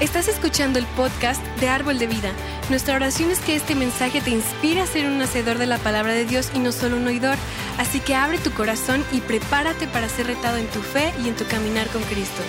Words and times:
Estás 0.00 0.28
escuchando 0.28 0.78
el 0.78 0.86
podcast 0.96 1.44
de 1.58 1.68
Árbol 1.68 1.98
de 1.98 2.06
Vida. 2.06 2.32
Nuestra 2.70 2.94
oración 2.94 3.30
es 3.32 3.40
que 3.40 3.56
este 3.56 3.74
mensaje 3.74 4.20
te 4.20 4.30
inspire 4.30 4.80
a 4.80 4.86
ser 4.86 5.06
un 5.06 5.20
hacedor 5.20 5.58
de 5.58 5.66
la 5.66 5.78
palabra 5.78 6.12
de 6.12 6.24
Dios 6.24 6.50
y 6.54 6.60
no 6.60 6.70
solo 6.70 6.96
un 6.96 7.06
oidor. 7.08 7.36
Así 7.78 7.98
que 8.00 8.14
abre 8.14 8.38
tu 8.38 8.52
corazón 8.52 9.04
y 9.12 9.20
prepárate 9.20 9.88
para 9.88 10.08
ser 10.08 10.28
retado 10.28 10.56
en 10.56 10.68
tu 10.68 10.80
fe 10.82 11.12
y 11.24 11.28
en 11.28 11.34
tu 11.36 11.44
caminar 11.46 11.88
con 11.88 12.02
Cristo. 12.02 12.42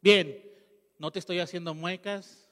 Bien, 0.00 0.42
no 0.98 1.10
te 1.10 1.18
estoy 1.18 1.38
haciendo 1.38 1.74
muecas. 1.74 2.48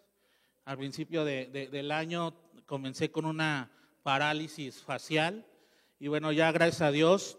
Al 0.65 0.79
principio 0.79 1.25
de- 1.25 1.47
de- 1.47 1.67
del 1.69 1.91
año 1.91 2.33
comencé 2.71 3.11
con 3.11 3.25
una 3.25 3.69
parálisis 4.05 4.81
facial 4.81 5.45
y 5.99 6.07
bueno, 6.07 6.31
ya 6.31 6.53
gracias 6.53 6.83
a 6.83 6.93
Dios 6.93 7.37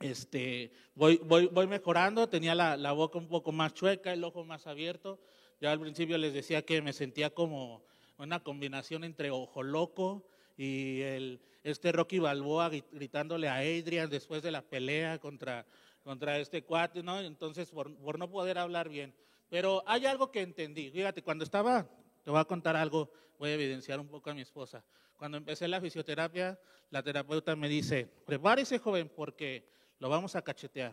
este, 0.00 0.72
voy, 0.94 1.20
voy, 1.22 1.48
voy 1.48 1.66
mejorando. 1.66 2.30
Tenía 2.30 2.54
la, 2.54 2.78
la 2.78 2.92
boca 2.92 3.18
un 3.18 3.28
poco 3.28 3.52
más 3.52 3.74
chueca, 3.74 4.14
el 4.14 4.24
ojo 4.24 4.42
más 4.42 4.66
abierto. 4.66 5.20
Ya 5.60 5.70
al 5.70 5.80
principio 5.80 6.16
les 6.16 6.32
decía 6.32 6.62
que 6.62 6.80
me 6.80 6.94
sentía 6.94 7.28
como 7.28 7.84
una 8.16 8.42
combinación 8.42 9.04
entre 9.04 9.30
ojo 9.30 9.62
loco 9.62 10.26
y 10.56 11.02
el, 11.02 11.42
este 11.62 11.92
Rocky 11.92 12.18
Balboa 12.18 12.70
gri- 12.70 12.84
gritándole 12.90 13.48
a 13.48 13.56
Adrian 13.56 14.08
después 14.08 14.42
de 14.42 14.50
la 14.50 14.62
pelea 14.62 15.18
contra, 15.18 15.66
contra 16.02 16.38
este 16.38 16.64
cuate, 16.64 17.02
¿no? 17.02 17.20
Entonces, 17.20 17.70
por, 17.70 17.94
por 17.96 18.18
no 18.18 18.30
poder 18.30 18.56
hablar 18.56 18.88
bien. 18.88 19.14
Pero 19.50 19.84
hay 19.86 20.06
algo 20.06 20.30
que 20.30 20.40
entendí. 20.40 20.90
Fíjate, 20.90 21.22
cuando 21.22 21.44
estaba, 21.44 21.86
te 22.24 22.30
voy 22.30 22.40
a 22.40 22.46
contar 22.46 22.76
algo, 22.76 23.10
voy 23.38 23.50
a 23.50 23.54
evidenciar 23.54 24.00
un 24.00 24.08
poco 24.08 24.30
a 24.30 24.34
mi 24.34 24.40
esposa. 24.42 24.84
Cuando 25.16 25.36
empecé 25.38 25.68
la 25.68 25.80
fisioterapia, 25.80 26.58
la 26.90 27.02
terapeuta 27.02 27.54
me 27.56 27.68
dice, 27.68 28.06
prepárese 28.26 28.78
joven 28.78 29.08
porque 29.08 29.68
lo 29.98 30.08
vamos 30.08 30.34
a 30.36 30.42
cachetear. 30.42 30.92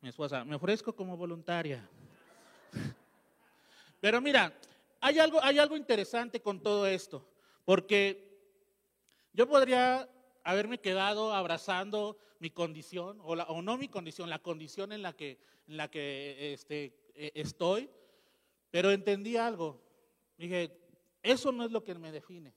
Mi 0.00 0.08
esposa, 0.08 0.44
me 0.44 0.56
ofrezco 0.56 0.94
como 0.94 1.16
voluntaria. 1.16 1.88
Pero 4.00 4.20
mira, 4.20 4.52
hay 5.00 5.18
algo, 5.18 5.42
hay 5.42 5.58
algo 5.58 5.76
interesante 5.76 6.40
con 6.40 6.60
todo 6.62 6.86
esto, 6.86 7.28
porque 7.64 8.30
yo 9.32 9.48
podría 9.48 10.08
haberme 10.44 10.78
quedado 10.78 11.32
abrazando 11.32 12.18
mi 12.40 12.50
condición, 12.50 13.18
o, 13.22 13.36
la- 13.36 13.44
o 13.44 13.62
no 13.62 13.76
mi 13.78 13.88
condición, 13.88 14.28
la 14.28 14.40
condición 14.40 14.92
en 14.92 15.02
la 15.02 15.12
que, 15.12 15.38
en 15.68 15.76
la 15.76 15.88
que 15.88 16.52
este, 16.52 16.92
eh, 17.14 17.30
estoy, 17.36 17.88
pero 18.70 18.90
entendí 18.90 19.36
algo. 19.36 19.80
Dije, 20.36 20.81
eso 21.22 21.52
no 21.52 21.64
es 21.64 21.70
lo 21.70 21.84
que 21.84 21.94
me 21.94 22.10
define. 22.12 22.54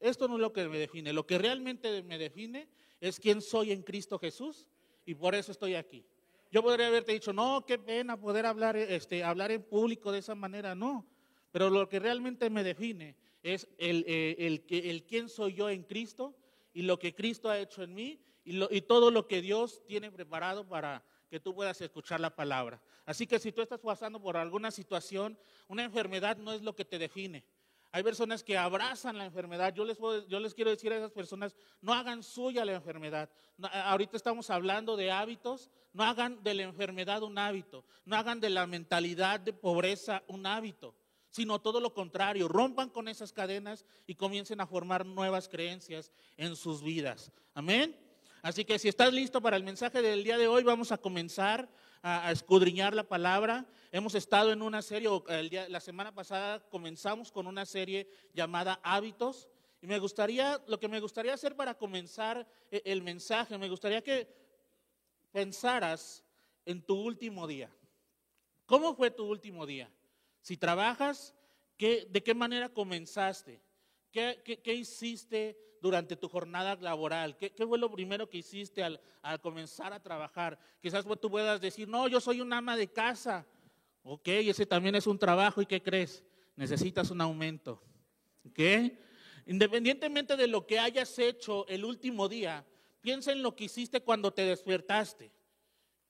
Esto 0.00 0.28
no 0.28 0.34
es 0.34 0.40
lo 0.40 0.52
que 0.52 0.68
me 0.68 0.78
define. 0.78 1.12
Lo 1.12 1.26
que 1.26 1.38
realmente 1.38 2.02
me 2.02 2.18
define 2.18 2.68
es 3.00 3.18
quién 3.18 3.40
soy 3.42 3.72
en 3.72 3.82
Cristo 3.82 4.18
Jesús 4.18 4.66
y 5.04 5.14
por 5.14 5.34
eso 5.34 5.52
estoy 5.52 5.74
aquí. 5.74 6.04
Yo 6.50 6.62
podría 6.62 6.86
haberte 6.86 7.12
dicho, 7.12 7.32
no, 7.32 7.64
qué 7.66 7.78
pena 7.78 8.18
poder 8.18 8.46
hablar, 8.46 8.76
este, 8.76 9.22
hablar 9.24 9.50
en 9.50 9.62
público 9.62 10.12
de 10.12 10.18
esa 10.20 10.34
manera. 10.34 10.74
No, 10.74 11.06
pero 11.50 11.68
lo 11.68 11.88
que 11.88 11.98
realmente 11.98 12.48
me 12.48 12.62
define 12.64 13.16
es 13.42 13.68
el, 13.78 14.04
eh, 14.06 14.36
el, 14.38 14.64
que- 14.64 14.90
el 14.90 15.04
quién 15.04 15.28
soy 15.28 15.54
yo 15.54 15.68
en 15.68 15.82
Cristo 15.82 16.36
y 16.72 16.82
lo 16.82 16.98
que 16.98 17.14
Cristo 17.14 17.50
ha 17.50 17.58
hecho 17.58 17.82
en 17.82 17.94
mí 17.94 18.20
y, 18.44 18.52
lo- 18.52 18.68
y 18.70 18.80
todo 18.82 19.10
lo 19.10 19.26
que 19.26 19.42
Dios 19.42 19.84
tiene 19.86 20.10
preparado 20.10 20.66
para 20.66 21.04
que 21.28 21.40
tú 21.40 21.54
puedas 21.54 21.80
escuchar 21.80 22.20
la 22.20 22.34
palabra. 22.34 22.80
Así 23.04 23.26
que 23.26 23.38
si 23.38 23.52
tú 23.52 23.60
estás 23.60 23.80
pasando 23.80 24.20
por 24.20 24.36
alguna 24.36 24.70
situación, 24.70 25.38
una 25.66 25.84
enfermedad 25.84 26.36
no 26.38 26.52
es 26.52 26.62
lo 26.62 26.74
que 26.74 26.84
te 26.86 26.98
define. 26.98 27.44
Hay 27.90 28.02
personas 28.02 28.44
que 28.44 28.58
abrazan 28.58 29.16
la 29.16 29.24
enfermedad. 29.24 29.74
Yo 29.74 29.84
les, 29.84 30.54
quiero 30.54 30.70
decir 30.70 30.92
a 30.92 30.96
esas 30.96 31.12
personas, 31.12 31.56
no 31.80 31.94
hagan 31.94 32.22
suya 32.22 32.64
la 32.64 32.74
enfermedad. 32.74 33.30
Ahorita 33.62 34.16
estamos 34.16 34.50
hablando 34.50 34.96
de 34.96 35.10
hábitos. 35.10 35.70
No 35.94 36.04
hagan 36.04 36.42
de 36.42 36.54
la 36.54 36.64
enfermedad 36.64 37.22
un 37.22 37.38
hábito. 37.38 37.84
No 38.04 38.16
hagan 38.16 38.40
de 38.40 38.50
la 38.50 38.66
mentalidad 38.66 39.40
de 39.40 39.54
pobreza 39.54 40.22
un 40.26 40.44
hábito. 40.44 40.94
Sino 41.30 41.60
todo 41.60 41.80
lo 41.80 41.94
contrario. 41.94 42.46
Rompan 42.46 42.90
con 42.90 43.08
esas 43.08 43.32
cadenas 43.32 43.86
y 44.06 44.14
comiencen 44.14 44.60
a 44.60 44.66
formar 44.66 45.06
nuevas 45.06 45.48
creencias 45.48 46.12
en 46.36 46.56
sus 46.56 46.82
vidas. 46.82 47.32
Amén. 47.54 47.98
Así 48.42 48.64
que 48.64 48.78
si 48.78 48.88
estás 48.88 49.12
listo 49.12 49.40
para 49.40 49.56
el 49.56 49.64
mensaje 49.64 50.02
del 50.02 50.24
día 50.24 50.36
de 50.36 50.46
hoy, 50.46 50.62
vamos 50.62 50.92
a 50.92 50.98
comenzar 50.98 51.68
a, 52.02 52.30
escudriñar 52.32 52.94
la 52.94 53.04
palabra. 53.04 53.66
Hemos 53.92 54.14
estado 54.14 54.52
en 54.52 54.62
una 54.62 54.82
serie, 54.82 55.08
el 55.28 55.72
la 55.72 55.80
semana 55.80 56.14
pasada 56.14 56.60
comenzamos 56.68 57.32
con 57.32 57.46
una 57.46 57.64
serie 57.66 58.08
llamada 58.34 58.80
Hábitos. 58.82 59.48
Y 59.80 59.86
me 59.86 59.98
gustaría, 59.98 60.60
lo 60.66 60.80
que 60.80 60.88
me 60.88 61.00
gustaría 61.00 61.34
hacer 61.34 61.54
para 61.54 61.74
comenzar 61.74 62.46
eh, 62.70 62.82
el 62.84 63.02
mensaje, 63.02 63.56
me 63.58 63.68
gustaría 63.68 64.02
que 64.02 64.28
pensaras 65.30 66.24
en 66.66 66.82
tu 66.82 66.94
último 66.94 67.46
día. 67.46 67.70
¿Cómo 68.66 68.94
fue 68.94 69.10
tu 69.10 69.24
último 69.24 69.66
día? 69.66 69.90
Si 70.42 70.56
trabajas, 70.56 71.34
¿qué- 71.76 72.06
¿de 72.10 72.22
qué 72.22 72.34
manera 72.34 72.68
comenzaste? 72.68 73.60
¿Qué, 74.18 74.40
qué- 74.44 74.58
qué 74.60 74.74
hiciste 74.74 75.56
durante 75.80 76.16
tu 76.16 76.28
jornada 76.28 76.74
laboral? 76.80 77.36
¿Qué, 77.36 77.52
qué 77.54 77.64
fue 77.64 77.78
lo 77.78 77.88
primero 77.88 78.28
que 78.28 78.38
hiciste 78.38 78.82
al, 78.82 79.00
al 79.22 79.40
comenzar 79.40 79.92
a 79.92 80.02
trabajar? 80.02 80.58
Quizás 80.82 81.04
tú 81.20 81.30
puedas 81.30 81.60
decir, 81.60 81.86
no, 81.86 82.08
yo 82.08 82.20
soy 82.20 82.40
un 82.40 82.52
ama 82.52 82.76
de 82.76 82.88
casa. 82.88 83.46
Ok, 84.02 84.26
ese 84.26 84.66
también 84.66 84.96
es 84.96 85.06
un 85.06 85.20
trabajo 85.20 85.62
y 85.62 85.66
¿qué 85.66 85.80
crees? 85.80 86.24
Necesitas 86.56 87.12
un 87.12 87.20
aumento. 87.20 87.80
¿Ok? 88.44 88.58
Independientemente 89.46 90.36
de 90.36 90.48
lo 90.48 90.66
que 90.66 90.80
hayas 90.80 91.16
hecho 91.20 91.64
el 91.68 91.84
último 91.84 92.28
día, 92.28 92.66
piensa 93.00 93.30
en 93.30 93.40
lo 93.40 93.54
que 93.54 93.64
hiciste 93.64 94.00
cuando 94.02 94.32
te 94.32 94.42
despertaste. 94.42 95.30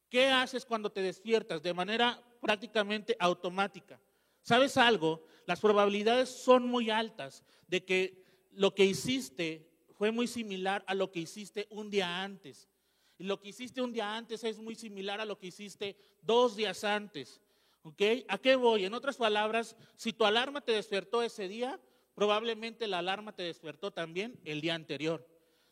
¿Qué 0.08 0.28
haces 0.28 0.64
cuando 0.64 0.90
te 0.90 1.02
despiertas? 1.02 1.62
De 1.62 1.74
manera 1.74 2.22
prácticamente 2.40 3.14
automática. 3.20 4.00
¿Sabes 4.40 4.78
algo? 4.78 5.26
Las 5.48 5.60
probabilidades 5.60 6.28
son 6.28 6.68
muy 6.68 6.90
altas 6.90 7.42
de 7.68 7.82
que 7.82 8.22
lo 8.52 8.74
que 8.74 8.84
hiciste 8.84 9.66
fue 9.94 10.10
muy 10.10 10.26
similar 10.26 10.84
a 10.86 10.94
lo 10.94 11.10
que 11.10 11.20
hiciste 11.20 11.66
un 11.70 11.88
día 11.88 12.22
antes. 12.22 12.68
Y 13.16 13.24
lo 13.24 13.40
que 13.40 13.48
hiciste 13.48 13.80
un 13.80 13.90
día 13.90 14.14
antes 14.14 14.44
es 14.44 14.58
muy 14.58 14.74
similar 14.74 15.22
a 15.22 15.24
lo 15.24 15.38
que 15.38 15.46
hiciste 15.46 15.96
dos 16.20 16.54
días 16.54 16.84
antes. 16.84 17.40
¿Ok? 17.80 18.02
¿A 18.28 18.36
qué 18.36 18.56
voy? 18.56 18.84
En 18.84 18.92
otras 18.92 19.16
palabras, 19.16 19.74
si 19.96 20.12
tu 20.12 20.26
alarma 20.26 20.60
te 20.60 20.72
despertó 20.72 21.22
ese 21.22 21.48
día, 21.48 21.80
probablemente 22.14 22.86
la 22.86 22.98
alarma 22.98 23.34
te 23.34 23.44
despertó 23.44 23.90
también 23.90 24.38
el 24.44 24.60
día 24.60 24.74
anterior. 24.74 25.26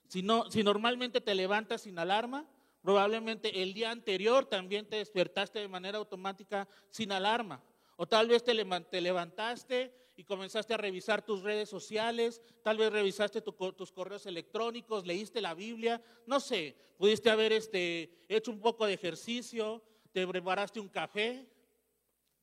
Si, 0.09 0.23
no, 0.23 0.51
si 0.51 0.63
normalmente 0.63 1.21
te 1.21 1.35
levantas 1.35 1.83
sin 1.83 1.99
alarma, 1.99 2.49
probablemente 2.81 3.63
el 3.63 3.75
día 3.75 3.91
anterior 3.91 4.47
también 4.47 4.89
te 4.89 4.97
despertaste 4.97 5.59
de 5.59 5.69
manera 5.69 5.99
automática 5.99 6.67
sin 6.89 7.13
alarma. 7.13 7.63
O 7.97 8.07
tal 8.07 8.29
vez 8.29 8.45
te, 8.45 8.55
levantaste 9.01 9.93
y 10.17 10.25
comenzaste 10.25 10.75
a 10.75 10.77
revisar 10.77 11.25
tus 11.25 11.43
redes 11.43 11.69
sociales, 11.69 12.43
tal 12.63 12.77
vez 12.79 12.93
revisaste 12.93 13.43
tus 13.43 13.93
correos 13.93 14.27
electrónicos, 14.27 15.07
leíste 15.07 15.41
la 15.41 15.55
Biblia, 15.55 16.03
no 16.27 16.41
sé, 16.41 16.77
pudiste 16.99 17.31
haber 17.31 17.53
este, 17.53 18.25
hecho 18.29 18.51
un 18.51 18.61
poco 18.61 18.87
de 18.87 18.95
ejercicio, 18.95 19.83
te 20.13 20.27
preparaste 20.27 20.81
un 20.81 20.89
café. 20.89 21.47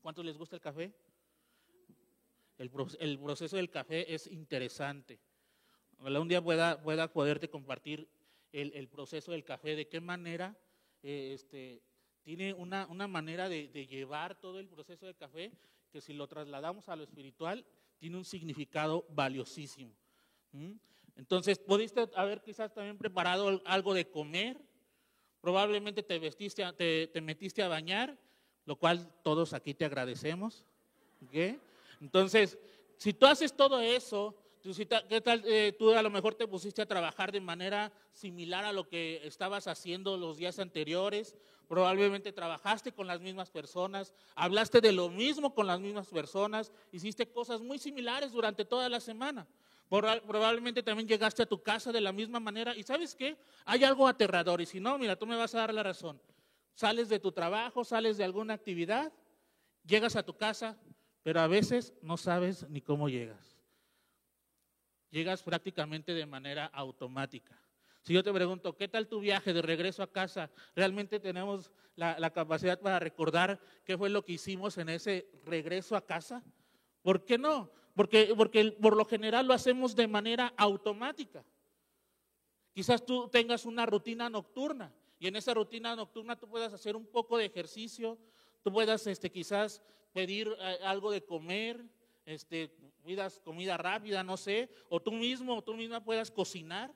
¿Cuántos 0.01 0.25
les 0.25 0.37
gusta 0.37 0.55
el 0.55 0.61
café? 0.61 0.91
El, 2.57 2.69
pro- 2.69 2.87
el 2.99 3.19
proceso 3.19 3.55
del 3.55 3.69
café 3.69 4.13
es 4.13 4.27
interesante. 4.27 5.19
Un 5.99 6.27
día 6.27 6.41
pueda, 6.41 6.81
pueda 6.81 7.11
poderte 7.11 7.49
compartir 7.49 8.07
el, 8.51 8.73
el 8.75 8.87
proceso 8.89 9.31
del 9.31 9.43
café, 9.43 9.75
de 9.75 9.87
qué 9.87 10.01
manera 10.01 10.55
eh, 11.01 11.31
este, 11.33 11.81
tiene 12.23 12.53
una, 12.53 12.87
una 12.87 13.07
manera 13.07 13.49
de, 13.49 13.67
de 13.67 13.85
llevar 13.85 14.35
todo 14.35 14.59
el 14.59 14.67
proceso 14.67 15.05
del 15.05 15.15
café, 15.15 15.51
que 15.91 16.01
si 16.01 16.13
lo 16.13 16.27
trasladamos 16.27 16.89
a 16.89 16.95
lo 16.95 17.03
espiritual, 17.03 17.65
tiene 17.99 18.17
un 18.17 18.25
significado 18.25 19.05
valiosísimo. 19.09 19.93
¿Mm? 20.51 20.73
Entonces, 21.15 21.59
pudiste 21.59 22.09
haber 22.15 22.41
quizás 22.41 22.73
también 22.73 22.97
preparado 22.97 23.61
algo 23.65 23.93
de 23.93 24.09
comer, 24.09 24.59
probablemente 25.41 26.01
te, 26.01 26.17
vestiste, 26.19 26.63
te, 26.73 27.07
te 27.07 27.21
metiste 27.21 27.61
a 27.61 27.67
bañar, 27.67 28.17
lo 28.65 28.75
cual 28.77 29.13
todos 29.23 29.53
aquí 29.53 29.73
te 29.73 29.85
agradecemos. 29.85 30.65
¿ok? 31.25 31.59
Entonces, 32.01 32.57
si 32.97 33.13
tú 33.13 33.25
haces 33.25 33.55
todo 33.55 33.79
eso, 33.79 34.35
¿qué 35.09 35.21
tal? 35.21 35.43
eh, 35.45 35.75
tú 35.77 35.91
a 35.91 36.01
lo 36.01 36.09
mejor 36.09 36.35
te 36.35 36.47
pusiste 36.47 36.81
a 36.81 36.85
trabajar 36.85 37.31
de 37.31 37.41
manera 37.41 37.91
similar 38.13 38.63
a 38.63 38.71
lo 38.71 38.87
que 38.87 39.19
estabas 39.27 39.67
haciendo 39.67 40.15
los 40.17 40.37
días 40.37 40.57
anteriores, 40.59 41.35
probablemente 41.67 42.31
trabajaste 42.31 42.93
con 42.93 43.07
las 43.07 43.19
mismas 43.19 43.49
personas, 43.49 44.13
hablaste 44.35 44.79
de 44.79 44.93
lo 44.93 45.09
mismo 45.09 45.53
con 45.53 45.67
las 45.67 45.79
mismas 45.81 46.07
personas, 46.07 46.71
hiciste 46.91 47.29
cosas 47.29 47.59
muy 47.61 47.77
similares 47.77 48.31
durante 48.31 48.63
toda 48.63 48.87
la 48.87 48.99
semana. 49.01 49.45
Proba- 49.89 50.21
Probablemente 50.21 50.81
también 50.81 51.07
llegaste 51.09 51.43
a 51.43 51.45
tu 51.45 51.61
casa 51.61 51.91
de 51.91 51.99
la 52.01 52.11
misma 52.13 52.39
manera. 52.39 52.75
¿Y 52.75 52.83
sabes 52.83 53.15
qué? 53.15 53.37
Hay 53.65 53.83
algo 53.83 54.07
aterrador. 54.07 54.61
Y 54.61 54.65
si 54.65 54.79
no, 54.79 54.97
mira, 54.97 55.15
tú 55.17 55.27
me 55.27 55.35
vas 55.35 55.53
a 55.55 55.59
dar 55.59 55.73
la 55.73 55.83
razón. 55.83 56.19
Sales 56.73 57.09
de 57.09 57.19
tu 57.19 57.31
trabajo, 57.31 57.83
sales 57.83 58.17
de 58.17 58.23
alguna 58.23 58.53
actividad, 58.53 59.11
llegas 59.85 60.15
a 60.15 60.23
tu 60.23 60.35
casa, 60.35 60.77
pero 61.21 61.41
a 61.41 61.47
veces 61.47 61.93
no 62.01 62.17
sabes 62.17 62.67
ni 62.69 62.81
cómo 62.81 63.07
llegas. 63.09 63.59
Llegas 65.13 65.43
prácticamente 65.43 66.13
de 66.13 66.25
manera 66.25 66.65
automática. 66.65 67.55
Si 68.01 68.13
yo 68.13 68.23
te 68.23 68.33
pregunto, 68.33 68.75
¿qué 68.75 68.87
tal 68.87 69.07
tu 69.07 69.19
viaje 69.19 69.53
de 69.53 69.61
regreso 69.61 70.01
a 70.01 70.11
casa? 70.11 70.49
¿Realmente 70.75 71.19
tenemos 71.19 71.71
la, 71.95 72.31
capacidad 72.31 72.79
para 72.81 72.99
recordar 72.99 73.61
qué 73.85 73.97
fue 73.97 74.09
lo 74.09 74.25
que 74.25 74.33
hicimos 74.33 74.77
en 74.79 74.89
ese 74.89 75.29
regreso 75.45 75.95
a 75.95 76.05
casa? 76.05 76.43
¿Por 77.03 77.23
qué 77.23 77.37
no? 77.37 77.71
Porque, 77.95 78.33
porque 78.35 78.71
por 78.71 78.97
lo 78.97 79.05
general 79.05 79.45
lo 79.45 79.53
hacemos 79.53 79.95
de 79.95 80.07
manera 80.07 80.51
automática. 80.57 81.45
Quizás 82.73 83.05
tú 83.05 83.29
tengas 83.29 83.65
una 83.65 83.85
rutina 83.85 84.29
nocturna 84.29 84.91
y 85.19 85.27
en 85.27 85.35
esa 85.35 85.53
rutina 85.53 85.95
nocturna 85.95 86.35
tú 86.37 86.49
puedas 86.49 86.73
hacer 86.73 86.95
un 86.95 87.05
poco 87.05 87.37
de 87.37 87.45
ejercicio, 87.45 88.17
tú 88.63 88.73
puedas 88.73 89.05
este, 89.05 89.31
quizás 89.31 89.81
pedir 90.11 90.53
eh, 90.59 90.79
algo 90.83 91.11
de 91.11 91.23
comer, 91.23 91.85
este, 92.25 92.75
pidas 93.03 93.39
comida 93.39 93.77
rápida, 93.77 94.23
no 94.23 94.37
sé, 94.37 94.69
o 94.89 95.01
tú 95.01 95.11
mismo 95.11 95.55
o 95.57 95.63
tú 95.63 95.75
misma 95.75 96.03
puedas 96.03 96.31
cocinar. 96.31 96.93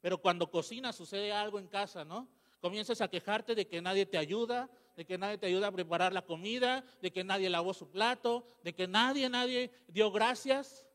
Pero 0.00 0.18
cuando 0.18 0.50
cocinas 0.50 0.96
sucede 0.96 1.32
algo 1.32 1.58
en 1.58 1.68
casa, 1.68 2.04
¿no? 2.04 2.28
Comienzas 2.60 3.00
a 3.00 3.08
quejarte 3.08 3.54
de 3.54 3.66
que 3.66 3.80
nadie 3.80 4.04
te 4.04 4.18
ayuda, 4.18 4.70
de 4.96 5.06
que 5.06 5.16
nadie 5.16 5.38
te 5.38 5.46
ayuda 5.46 5.68
a 5.68 5.72
preparar 5.72 6.12
la 6.12 6.22
comida, 6.22 6.84
de 7.00 7.12
que 7.12 7.22
nadie 7.22 7.48
lavó 7.48 7.72
su 7.72 7.88
plato, 7.88 8.46
de 8.64 8.74
que 8.74 8.88
nadie, 8.88 9.28
nadie 9.28 9.70
dio 9.86 10.10
gracias. 10.10 10.86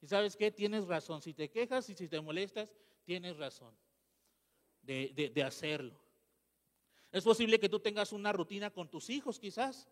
Y 0.00 0.06
sabes 0.08 0.36
qué, 0.36 0.50
tienes 0.50 0.86
razón. 0.86 1.20
Si 1.20 1.34
te 1.34 1.50
quejas 1.50 1.88
y 1.90 1.94
si 1.94 2.08
te 2.08 2.20
molestas, 2.20 2.72
tienes 3.04 3.36
razón 3.36 3.74
de, 4.82 5.30
de 5.34 5.42
hacerlo. 5.42 6.00
Es 7.12 7.24
posible 7.24 7.60
que 7.60 7.68
tú 7.68 7.80
tengas 7.80 8.12
una 8.12 8.32
rutina 8.32 8.70
con 8.70 8.88
tus 8.88 9.10
hijos, 9.10 9.38
quizás. 9.38 9.88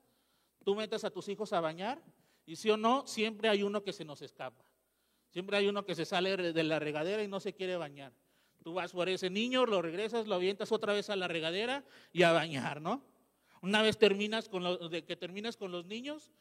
Tú 0.64 0.74
metas 0.74 1.04
a 1.04 1.10
tus 1.10 1.28
hijos 1.28 1.52
a 1.52 1.60
bañar 1.60 2.02
y 2.48 2.56
si 2.56 2.70
o 2.70 2.78
no, 2.78 3.06
siempre 3.06 3.50
hay 3.50 3.62
uno 3.62 3.84
que 3.84 3.92
se 3.92 4.06
nos 4.06 4.22
escapa. 4.22 4.64
Siempre 5.28 5.58
hay 5.58 5.68
uno 5.68 5.84
que 5.84 5.94
se 5.94 6.06
sale 6.06 6.34
de 6.34 6.64
la 6.64 6.78
regadera 6.78 7.22
y 7.22 7.28
no 7.28 7.40
se 7.40 7.52
quiere 7.52 7.76
bañar. 7.76 8.14
Tú 8.64 8.72
vas 8.72 8.92
por 8.92 9.06
ese 9.10 9.28
niño, 9.28 9.66
lo 9.66 9.82
regresas, 9.82 10.26
lo 10.26 10.36
avientas 10.36 10.72
otra 10.72 10.94
vez 10.94 11.10
a 11.10 11.16
la 11.16 11.28
regadera 11.28 11.84
y 12.10 12.22
a 12.22 12.32
bañar, 12.32 12.80
¿no? 12.80 13.04
Una 13.60 13.82
vez 13.82 13.98
terminas 13.98 14.48
con 14.48 14.90
de 14.90 15.04
que 15.04 15.14
terminas 15.14 15.58
con 15.58 15.70
los 15.70 15.84
niños, 15.84 16.32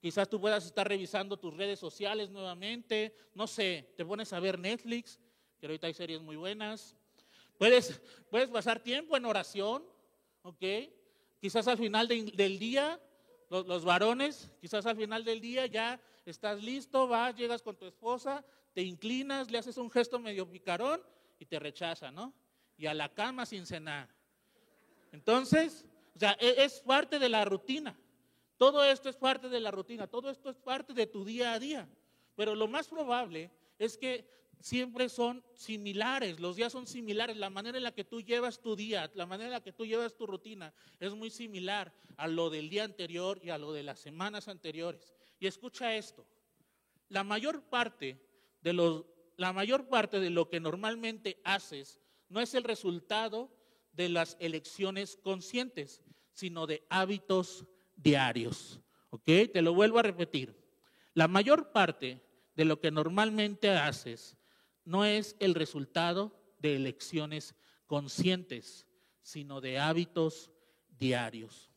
quizás 0.00 0.28
tú 0.28 0.40
puedas 0.40 0.66
estar 0.66 0.88
revisando 0.88 1.36
tus 1.38 1.56
redes 1.56 1.78
sociales 1.78 2.28
nuevamente, 2.30 3.14
no 3.32 3.46
sé, 3.46 3.94
te 3.96 4.04
pones 4.04 4.32
a 4.32 4.40
ver 4.40 4.58
Netflix, 4.58 5.20
que 5.60 5.66
ahorita 5.66 5.86
hay 5.86 5.94
series 5.94 6.20
muy 6.20 6.34
buenas. 6.34 6.96
Puedes, 7.56 8.02
puedes 8.30 8.50
pasar 8.50 8.80
tiempo 8.80 9.16
en 9.16 9.26
oración, 9.26 9.84
¿ok? 10.42 10.64
Quizás 11.40 11.68
al 11.68 11.78
final 11.78 12.08
del 12.08 12.58
día, 12.58 13.00
los, 13.60 13.84
varones, 13.84 14.50
quizás 14.60 14.86
al 14.86 14.96
final 14.96 15.24
del 15.24 15.40
día 15.40 15.66
ya 15.66 16.00
estás 16.24 16.62
listo, 16.62 17.06
vas, 17.06 17.36
llegas 17.36 17.62
con 17.62 17.76
tu 17.76 17.84
esposa, 17.84 18.44
te 18.72 18.82
inclinas, 18.82 19.50
le 19.50 19.58
haces 19.58 19.76
un 19.76 19.90
gesto 19.90 20.18
medio 20.18 20.50
picarón 20.50 21.02
y 21.38 21.44
te 21.44 21.58
rechaza, 21.58 22.10
¿no? 22.10 22.32
Y 22.78 22.86
a 22.86 22.94
la 22.94 23.10
cama 23.10 23.44
sin 23.44 23.66
cenar. 23.66 24.08
Entonces, 25.12 25.84
o 26.16 26.18
sea, 26.18 26.36
e, 26.40 26.64
es 26.64 26.80
parte 26.80 27.18
de 27.18 27.28
la 27.28 27.44
rutina. 27.44 27.94
Todo 28.56 28.82
esto 28.84 29.10
es 29.10 29.16
parte 29.16 29.50
de 29.50 29.60
la 29.60 29.70
rutina, 29.70 30.06
todo 30.06 30.30
esto 30.30 30.48
es 30.48 30.56
parte 30.56 30.94
de 30.94 31.06
tu 31.06 31.24
día 31.24 31.52
a 31.52 31.58
día. 31.58 31.88
Pero 32.34 32.54
lo 32.54 32.68
más 32.68 32.88
probable 32.88 33.50
es 33.78 33.98
que 33.98 34.26
siempre 34.62 35.08
son 35.08 35.44
similares, 35.54 36.40
los 36.40 36.56
días 36.56 36.72
son 36.72 36.86
similares, 36.86 37.36
la 37.36 37.50
manera 37.50 37.78
en 37.78 37.84
la 37.84 37.94
que 37.94 38.04
tú 38.04 38.20
llevas 38.20 38.60
tu 38.60 38.76
día, 38.76 39.10
la 39.14 39.26
manera 39.26 39.48
en 39.48 39.52
la 39.52 39.62
que 39.62 39.72
tú 39.72 39.84
llevas 39.84 40.16
tu 40.16 40.26
rutina 40.26 40.72
es 41.00 41.12
muy 41.14 41.30
similar 41.30 41.92
a 42.16 42.28
lo 42.28 42.48
del 42.48 42.70
día 42.70 42.84
anterior 42.84 43.40
y 43.42 43.50
a 43.50 43.58
lo 43.58 43.72
de 43.72 43.82
las 43.82 43.98
semanas 43.98 44.48
anteriores. 44.48 45.12
Y 45.40 45.46
escucha 45.48 45.96
esto, 45.96 46.26
la 47.08 47.24
mayor 47.24 47.64
parte 47.64 48.18
de 48.60 48.72
los 48.72 49.04
la 49.36 49.52
mayor 49.52 49.88
parte 49.88 50.20
de 50.20 50.30
lo 50.30 50.48
que 50.48 50.60
normalmente 50.60 51.40
haces 51.42 52.00
no 52.28 52.40
es 52.40 52.54
el 52.54 52.62
resultado 52.62 53.50
de 53.92 54.08
las 54.08 54.36
elecciones 54.38 55.16
conscientes, 55.16 56.02
sino 56.32 56.66
de 56.66 56.86
hábitos 56.90 57.66
diarios. 57.96 58.80
¿Ok? 59.10 59.24
Te 59.52 59.62
lo 59.62 59.74
vuelvo 59.74 59.98
a 59.98 60.02
repetir. 60.02 60.56
La 61.14 61.28
mayor 61.28 61.72
parte 61.72 62.22
de 62.54 62.64
lo 62.64 62.78
que 62.78 62.90
normalmente 62.90 63.70
haces 63.70 64.36
no 64.84 65.04
es 65.04 65.36
el 65.38 65.54
resultado 65.54 66.32
de 66.58 66.76
elecciones 66.76 67.54
conscientes, 67.86 68.86
sino 69.22 69.60
de 69.60 69.78
hábitos 69.78 70.50
diarios. 70.98 71.70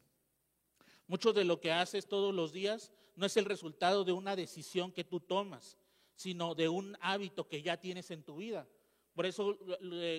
Mucho 1.08 1.34
de 1.34 1.46
lo 1.46 1.60
que 1.60 1.72
haces 1.72 2.08
todos 2.08 2.34
los 2.34 2.52
días 2.52 2.92
no 3.16 3.26
es 3.26 3.38
el 3.38 3.46
resultado 3.46 4.04
de 4.04 4.12
una 4.12 4.36
decisión 4.36 4.92
que 4.92 5.04
tú 5.04 5.20
tomas, 5.20 5.78
sino 6.16 6.56
de 6.56 6.70
un 6.70 6.98
hábito 7.02 7.48
que 7.48 7.62
ya 7.62 7.78
tienes 7.78 8.10
en 8.12 8.24
tu 8.24 8.38
vida. 8.38 8.68
Por 9.14 9.26
eso 9.26 9.58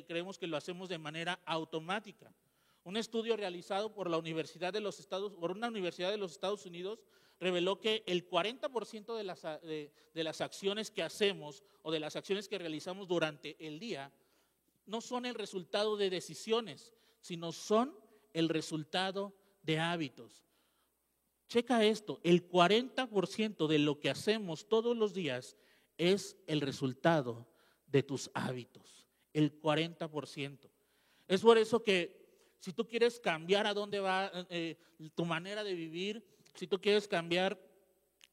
creemos 0.07 0.39
que 0.39 0.47
lo 0.47 0.57
hacemos 0.57 0.89
de 0.89 0.99
manera 0.99 1.41
automática. 1.45 2.33
Un 2.85 2.97
estudio 2.97 3.37
realizado 3.37 3.93
por 3.93 4.09
la 4.09 4.17
Universidad 4.17 4.73
de 4.73 4.81
los 4.81 5.01
Estados, 5.01 5.35
por 5.35 5.51
una 5.51 5.69
universidad 5.69 6.11
de 6.11 6.17
los 6.17 6.33
Estados 6.33 6.65
Unidos 6.67 7.05
reveló 7.41 7.81
que 7.81 8.03
el 8.07 8.29
40% 8.29 9.17
de 9.17 9.25
las, 9.25 9.43
de, 9.43 9.93
de 10.15 10.25
las 10.25 10.41
acciones 10.41 10.91
que 10.91 11.03
hacemos 11.03 11.63
o 11.83 11.93
de 11.93 12.01
las 12.01 12.17
acciones 12.17 12.49
que 12.49 12.59
realizamos 12.59 13.09
durante 13.09 13.57
el 13.65 13.79
día 13.79 14.13
no 14.87 15.01
son 15.01 15.27
el 15.27 15.35
resultado 15.35 15.97
de 15.97 16.11
decisiones, 16.11 16.95
sino 17.21 17.53
son 17.53 17.99
el 18.33 18.49
resultado 18.49 19.35
de 19.63 19.79
hábitos. 19.79 20.47
Checa 21.49 21.85
esto, 21.85 22.21
el 22.25 22.49
40% 22.49 23.67
de 23.67 23.79
lo 23.79 24.01
que 24.01 24.11
hacemos 24.11 24.69
todos 24.69 24.97
los 24.97 25.15
días 25.15 25.57
es 25.97 26.37
el 26.47 26.61
resultado 26.61 27.47
de 27.87 28.03
tus 28.03 28.31
hábitos, 28.35 29.07
el 29.33 29.61
40%. 29.61 30.71
Es 31.29 31.41
por 31.41 31.59
eso 31.59 31.83
que 31.83 32.27
si 32.59 32.73
tú 32.73 32.87
quieres 32.87 33.21
cambiar 33.21 33.67
a 33.67 33.75
dónde 33.75 34.01
va 34.01 34.31
eh, 34.51 34.77
tu 35.15 35.25
manera 35.25 35.63
de 35.63 35.75
vivir, 35.75 36.25
si 36.57 36.67
tú 36.67 36.81
quieres 36.81 37.07
cambiar 37.07 37.61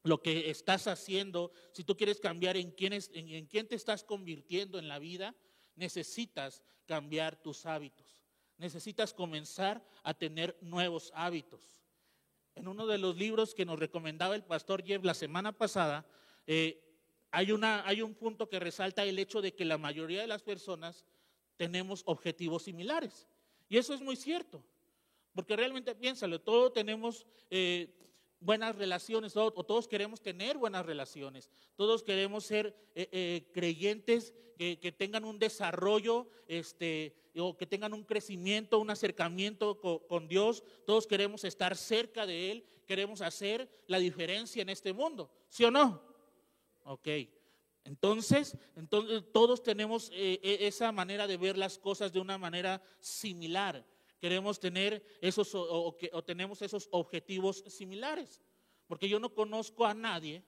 lo 0.04 0.22
que 0.22 0.50
estás 0.50 0.88
haciendo, 0.88 1.52
si 1.72 1.84
tú 1.84 1.96
quieres 1.96 2.20
cambiar 2.20 2.58
en 2.58 2.72
quién, 2.72 3.68
te 3.68 3.76
estás 3.76 4.04
convirtiendo 4.04 4.78
en 4.78 4.88
la 4.88 5.00
vida, 5.00 5.34
necesitas 5.76 6.64
cambiar 6.86 7.42
tus 7.42 7.66
hábitos. 7.66 8.22
Necesitas 8.58 9.14
comenzar 9.14 9.84
a 10.04 10.14
tener 10.14 10.58
nuevos 10.62 11.12
hábitos. 11.16 11.82
En 12.56 12.68
uno 12.68 12.86
de 12.86 12.98
los 12.98 13.16
libros 13.16 13.56
que 13.56 13.66
nos 13.66 13.80
recomendaba 13.80 14.36
el 14.36 14.44
pastor 14.44 14.84
Jeff 14.84 15.04
la 15.04 15.14
semana 15.14 15.58
pasada, 15.58 16.06
eh, 16.46 16.80
hay 17.32 18.02
un 18.02 18.14
punto 18.14 18.48
que 18.48 18.60
resalta 18.60 19.04
el 19.04 19.18
hecho 19.18 19.42
de 19.42 19.56
que 19.56 19.66
la 19.66 19.78
mayoría 19.78 20.22
de 20.22 20.28
las 20.28 20.44
personas 20.44 21.06
tenemos 21.56 22.04
objetivos 22.06 22.64
similares. 22.64 23.28
Y 23.70 23.78
eso 23.78 23.94
es 23.94 24.02
muy 24.02 24.16
cierto, 24.16 24.64
porque 25.34 25.56
realmente 25.56 25.96
piénsalo, 25.96 26.40
todos 26.42 26.74
tenemos 26.74 27.26
eh, 27.50 28.03
buenas 28.44 28.76
relaciones, 28.76 29.36
o, 29.38 29.52
todos 29.52 29.88
queremos 29.88 30.22
tener 30.22 30.58
buenas 30.58 30.86
relaciones, 30.86 31.50
todos 31.76 32.04
queremos 32.04 32.44
ser 32.46 32.76
eh, 32.96 33.10
eh, 33.12 33.50
creyentes 33.54 34.34
que, 34.58 34.94
tengan 34.98 35.26
un 35.26 35.40
desarrollo, 35.40 36.28
este, 36.48 37.16
o 37.36 37.58
que 37.58 37.66
tengan 37.66 37.94
un 37.94 38.04
crecimiento, 38.04 38.80
un 38.80 38.90
acercamiento 38.90 39.80
con 40.08 40.28
Dios, 40.28 40.64
todos 40.86 41.08
queremos 41.08 41.44
estar 41.44 41.76
cerca 41.76 42.26
de 42.26 42.52
Él, 42.52 42.66
queremos 42.86 43.22
hacer 43.22 43.70
la 43.88 44.00
diferencia 44.00 44.62
en 44.62 44.70
este 44.70 44.94
mundo, 44.94 45.30
¿sí 45.50 45.64
o 45.66 45.72
no? 45.72 46.02
Ok. 46.86 47.08
Entonces, 47.86 48.58
entonces 48.76 49.24
todos 49.34 49.62
tenemos 49.62 50.10
eh, 50.14 50.40
e, 50.42 50.68
esa 50.68 50.92
manera 50.92 51.28
de 51.28 51.38
ver 51.38 51.58
las 51.58 51.78
cosas 51.78 52.14
de 52.14 52.20
una 52.20 52.38
manera 52.38 52.82
similar. 53.00 53.86
Queremos 54.24 54.58
tener 54.58 55.06
esos 55.20 55.54
o, 55.54 55.94
tenemos 56.26 56.62
esos 56.62 56.88
objetivos 56.92 57.62
similares. 57.68 58.42
Porque 58.88 59.10
yo 59.10 59.20
no 59.20 59.34
conozco 59.34 59.86
a 59.86 59.94
nadie 59.94 60.46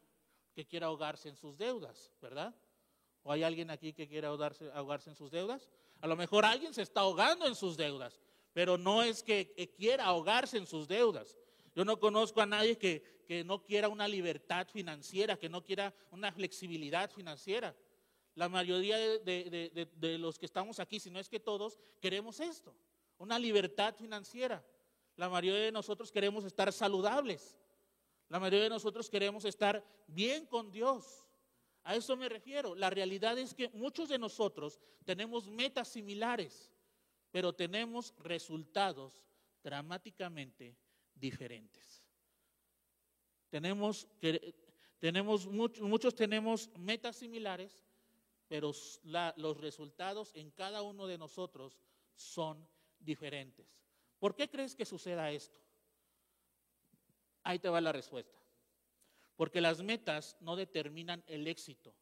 que 0.53 0.65
quiera 0.65 0.88
ahogarse 0.88 1.27
en 1.27 1.36
sus 1.36 1.58
deudas, 1.58 2.13
¿verdad? 2.22 2.55
¿O 3.24 3.34
hay 3.34 3.44
alguien 3.44 3.70
aquí 3.70 3.91
que 3.91 4.08
quiera 4.08 4.29
ahogarse, 4.29 4.72
ahogarse 4.72 5.10
en 5.10 5.17
sus 5.17 5.29
deudas? 5.29 5.70
A 6.00 6.08
lo 6.08 6.15
mejor 6.15 6.46
alguien 6.46 6.74
se 6.74 6.84
está 6.84 7.01
ahogando 7.01 7.48
en 7.48 7.53
sus 7.53 7.75
deudas, 7.75 8.22
pero 8.53 8.77
no 8.77 9.03
es 9.03 9.22
que 9.22 9.74
quiera 9.75 10.05
ahogarse 10.05 10.55
en 10.55 10.67
sus 10.67 10.88
deudas. 10.88 11.38
Yo 11.75 11.84
no 11.84 12.00
conozco 12.00 12.39
a 12.39 12.46
nadie 12.46 12.77
que, 12.77 13.03
que 13.27 13.44
no 13.44 13.62
quiera 13.62 13.89
una 13.89 14.08
libertad 14.08 14.70
financiera, 14.72 15.38
que 15.38 15.50
no 15.50 15.65
quiera 15.65 15.94
una 16.12 16.32
flexibilidad 16.32 17.12
financiera. 17.12 17.75
La 18.36 18.48
mayoría 18.48 18.98
de, 18.98 20.17
los 20.17 20.39
que 20.39 20.46
estamos 20.46 20.79
aquí, 20.79 21.01
si 21.01 21.10
no 21.10 21.20
es 21.20 21.27
que 21.27 21.41
todos, 21.41 21.77
queremos 22.00 22.39
esto, 22.39 22.74
una 23.17 23.39
libertad 23.39 23.95
financiera. 23.95 24.63
La 25.15 25.29
mayoría 25.29 25.62
de 25.62 25.72
nosotros 25.72 26.12
queremos 26.12 26.43
estar 26.43 26.72
saludables. 26.74 27.57
La 28.29 28.39
mayoría 28.39 28.63
de 28.63 28.69
nosotros 28.69 29.10
queremos 29.10 29.45
estar 29.45 29.84
bien 30.07 30.45
con 30.45 30.72
Dios. 30.72 31.25
A 31.84 31.95
eso 31.95 32.17
me 32.17 32.27
refiero. 32.27 32.75
La 32.75 32.89
realidad 32.89 33.38
es 33.38 33.53
que 33.53 33.69
muchos 33.69 34.10
de 34.10 34.17
nosotros 34.17 34.79
tenemos 35.05 35.48
metas 35.48 35.88
similares, 35.88 36.72
pero 37.31 37.53
tenemos 37.53 38.13
resultados 38.17 39.24
dramáticamente 39.63 40.75
diferentes. 41.13 42.03
Tenemos, 43.50 44.07
tenemos 45.00 45.48
muchos 45.48 46.15
tenemos 46.15 46.69
metas 46.77 47.15
similares, 47.15 47.86
pero 48.48 48.72
los 49.36 49.57
resultados 49.57 50.36
en 50.36 50.51
cada 50.51 50.81
uno 50.81 51.07
de 51.07 51.17
nosotros 51.17 51.79
son 52.15 52.67
diferentes. 53.05 53.67
¿Por 54.19 54.35
qué 54.35 54.50
crees 54.50 54.75
que 54.75 54.85
suceda 54.85 55.31
esto? 55.31 55.59
Ahí 57.43 57.59
te 57.59 57.69
va 57.69 57.79
la 57.79 57.91
respuesta. 57.91 58.38
Porque 59.35 59.62
las 59.62 59.81
metas 59.81 60.38
no 60.39 60.55
determinan 60.55 61.24
el 61.27 61.47
éxito, 61.47 61.93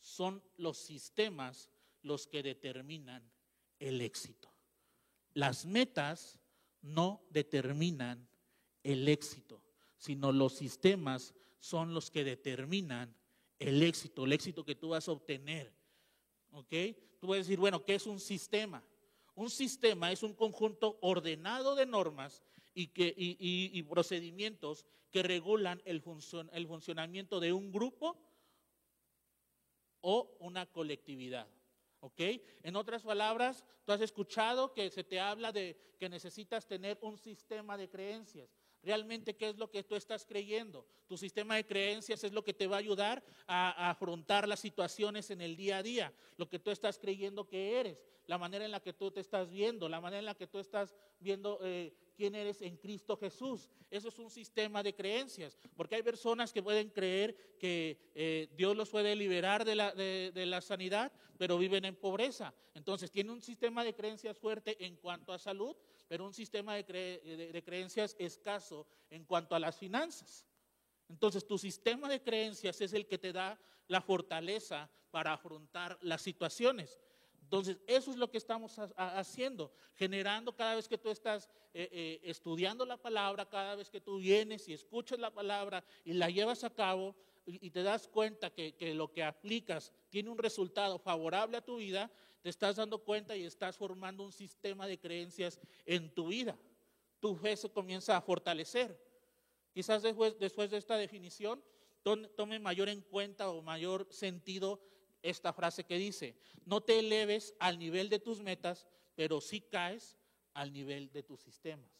son 0.00 0.42
los 0.56 0.76
sistemas 0.78 1.70
los 2.02 2.26
que 2.26 2.42
determinan 2.42 3.30
el 3.78 4.00
éxito. 4.00 4.52
Las 5.32 5.64
metas 5.64 6.38
no 6.82 7.24
determinan 7.30 8.28
el 8.82 9.08
éxito, 9.08 9.62
sino 9.96 10.32
los 10.32 10.54
sistemas 10.54 11.34
son 11.58 11.94
los 11.94 12.10
que 12.10 12.24
determinan 12.24 13.16
el 13.58 13.82
éxito, 13.82 14.24
el 14.24 14.32
éxito 14.32 14.64
que 14.64 14.74
tú 14.74 14.90
vas 14.90 15.08
a 15.08 15.12
obtener. 15.12 15.72
¿Ok? 16.50 16.72
Tú 17.18 17.28
puedes 17.28 17.46
decir, 17.46 17.58
bueno, 17.58 17.84
¿qué 17.84 17.94
es 17.94 18.06
un 18.06 18.20
sistema? 18.20 18.84
Un 19.34 19.50
sistema 19.50 20.12
es 20.12 20.22
un 20.22 20.34
conjunto 20.34 20.98
ordenado 21.00 21.74
de 21.74 21.86
normas 21.86 22.42
y, 22.72 22.88
que, 22.88 23.14
y, 23.16 23.82
procedimientos 23.84 24.84
que 25.10 25.22
regulan 25.22 25.80
el, 25.84 26.02
el 26.52 26.66
funcionamiento 26.66 27.40
de 27.40 27.52
un 27.52 27.72
grupo 27.72 28.16
o 30.00 30.36
una 30.40 30.66
colectividad. 30.66 31.48
¿Ok? 32.00 32.20
En 32.62 32.76
otras 32.76 33.02
palabras, 33.02 33.64
tú 33.84 33.92
has 33.92 34.00
escuchado 34.02 34.72
que 34.72 34.90
se 34.90 35.04
te 35.04 35.18
habla 35.20 35.52
de 35.52 35.94
que 35.98 36.08
necesitas 36.08 36.66
tener 36.66 36.98
un 37.00 37.16
sistema 37.16 37.78
de 37.78 37.88
creencias. 37.88 38.50
Realmente, 38.84 39.34
¿qué 39.34 39.48
es 39.48 39.56
lo 39.56 39.70
que 39.70 39.82
tú 39.82 39.96
estás 39.96 40.26
creyendo? 40.26 40.86
Tu 41.06 41.16
sistema 41.16 41.56
de 41.56 41.64
creencias 41.64 42.22
es 42.22 42.32
lo 42.32 42.44
que 42.44 42.52
te 42.52 42.66
va 42.66 42.76
a 42.76 42.80
ayudar 42.80 43.24
a, 43.46 43.88
afrontar 43.88 44.46
las 44.46 44.60
situaciones 44.60 45.30
en 45.30 45.40
el 45.40 45.56
día 45.56 45.78
a 45.78 45.82
día, 45.82 46.12
lo 46.36 46.50
que 46.50 46.58
tú 46.58 46.70
estás 46.70 46.98
creyendo 46.98 47.48
que 47.48 47.80
eres, 47.80 47.98
la 48.26 48.36
manera 48.36 48.64
en 48.64 48.70
la 48.70 48.80
que 48.80 48.92
tú 48.92 49.10
te 49.10 49.20
estás 49.20 49.50
viendo, 49.50 49.88
la 49.88 50.02
manera 50.02 50.18
en 50.18 50.26
la 50.26 50.34
que 50.34 50.46
tú 50.46 50.58
estás 50.58 50.94
viendo 51.18 51.58
eh, 51.62 51.94
quién 52.14 52.34
eres 52.34 52.62
en 52.62 52.76
Cristo 52.76 53.16
Jesús. 53.16 53.68
Eso 53.90 54.08
es 54.08 54.18
un 54.18 54.30
sistema 54.30 54.82
de 54.82 54.94
creencias, 54.94 55.58
porque 55.76 55.96
hay 55.96 56.02
personas 56.02 56.52
que 56.52 56.62
pueden 56.62 56.90
creer 56.90 57.56
que 57.58 58.10
eh, 58.14 58.48
Dios 58.56 58.76
los 58.76 58.90
puede 58.90 59.14
liberar 59.14 59.64
de 59.64 59.74
la, 59.74 59.92
de 59.92 60.46
la 60.46 60.60
sanidad, 60.60 61.12
pero 61.38 61.58
viven 61.58 61.84
en 61.84 61.96
pobreza. 61.96 62.54
Entonces, 62.74 63.10
tiene 63.10 63.32
un 63.32 63.42
sistema 63.42 63.84
de 63.84 63.94
creencias 63.94 64.36
fuerte 64.38 64.84
en 64.84 64.96
cuanto 64.96 65.32
a 65.32 65.38
salud, 65.38 65.76
pero 66.08 66.26
un 66.26 66.34
sistema 66.34 66.74
de, 66.74 67.62
creencias 67.64 68.14
escaso 68.18 68.86
en 69.10 69.24
cuanto 69.24 69.54
a 69.54 69.58
las 69.58 69.76
finanzas. 69.76 70.46
Entonces 71.08 71.46
tu 71.46 71.58
sistema 71.58 72.08
de 72.08 72.22
creencias 72.22 72.80
es 72.80 72.92
el 72.92 73.06
que 73.06 73.18
te 73.18 73.32
da 73.32 73.58
la 73.88 74.00
fortaleza 74.00 74.90
para 75.10 75.32
afrontar 75.32 75.98
las 76.02 76.22
situaciones. 76.22 77.00
Entonces, 77.44 77.76
eso 77.86 78.10
es 78.10 78.16
lo 78.16 78.30
que 78.30 78.38
estamos 78.38 78.76
haciendo, 78.96 79.70
generando 79.94 80.56
cada 80.56 80.74
vez 80.74 80.88
que 80.88 80.98
tú 80.98 81.10
estás 81.10 81.48
eh, 81.74 81.88
eh, 81.92 82.20
estudiando 82.24 82.86
la 82.86 82.96
palabra, 82.96 83.48
cada 83.48 83.76
vez 83.76 83.90
que 83.90 84.00
tú 84.00 84.18
vienes 84.18 84.66
y 84.66 84.72
escuchas 84.72 85.18
la 85.18 85.32
palabra 85.32 85.84
y 86.04 86.14
la 86.14 86.30
llevas 86.30 86.64
a 86.64 86.70
cabo 86.70 87.14
y, 87.46 87.70
te 87.70 87.82
das 87.82 88.08
cuenta 88.08 88.50
que, 88.50 88.74
lo 88.94 89.12
que 89.12 89.22
aplicas 89.22 89.92
tiene 90.08 90.30
un 90.30 90.38
resultado 90.38 90.98
favorable 90.98 91.58
a 91.58 91.64
tu 91.64 91.76
vida, 91.76 92.10
te 92.40 92.48
estás 92.48 92.76
dando 92.76 92.98
cuenta 93.04 93.36
y 93.36 93.44
estás 93.44 93.76
formando 93.76 94.24
un 94.24 94.32
sistema 94.32 94.86
de 94.86 94.98
creencias 94.98 95.60
en 95.84 96.12
tu 96.14 96.28
vida. 96.28 96.58
Tu 97.20 97.36
fe 97.36 97.56
se 97.56 97.70
comienza 97.70 98.16
a 98.16 98.22
fortalecer. 98.22 98.98
Quizás 99.72 100.02
después 100.02 100.70
de 100.70 100.78
esta 100.78 100.96
definición 100.96 101.62
tome 102.02 102.58
mayor 102.58 102.88
en 102.88 103.02
cuenta 103.02 103.50
o 103.50 103.60
mayor 103.60 104.06
sentido 104.10 104.80
esta 105.24 105.52
frase 105.52 105.84
que 105.84 105.96
dice, 105.96 106.36
no 106.66 106.82
te 106.82 106.98
eleves 106.98 107.54
al 107.58 107.78
nivel 107.78 108.08
de 108.08 108.20
tus 108.20 108.40
metas, 108.40 108.86
pero 109.16 109.40
sí 109.40 109.60
caes 109.60 110.18
al 110.52 110.72
nivel 110.72 111.10
de 111.12 111.22
tus 111.22 111.40
sistemas. 111.40 111.90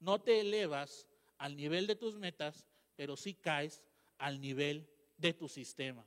No 0.00 0.20
te 0.20 0.40
elevas 0.40 1.06
al 1.38 1.54
nivel 1.54 1.86
de 1.86 1.96
tus 1.96 2.16
metas, 2.16 2.66
pero 2.96 3.16
sí 3.16 3.34
caes 3.34 3.82
al 4.18 4.40
nivel 4.40 4.88
de 5.18 5.34
tu 5.34 5.48
sistema. 5.48 6.04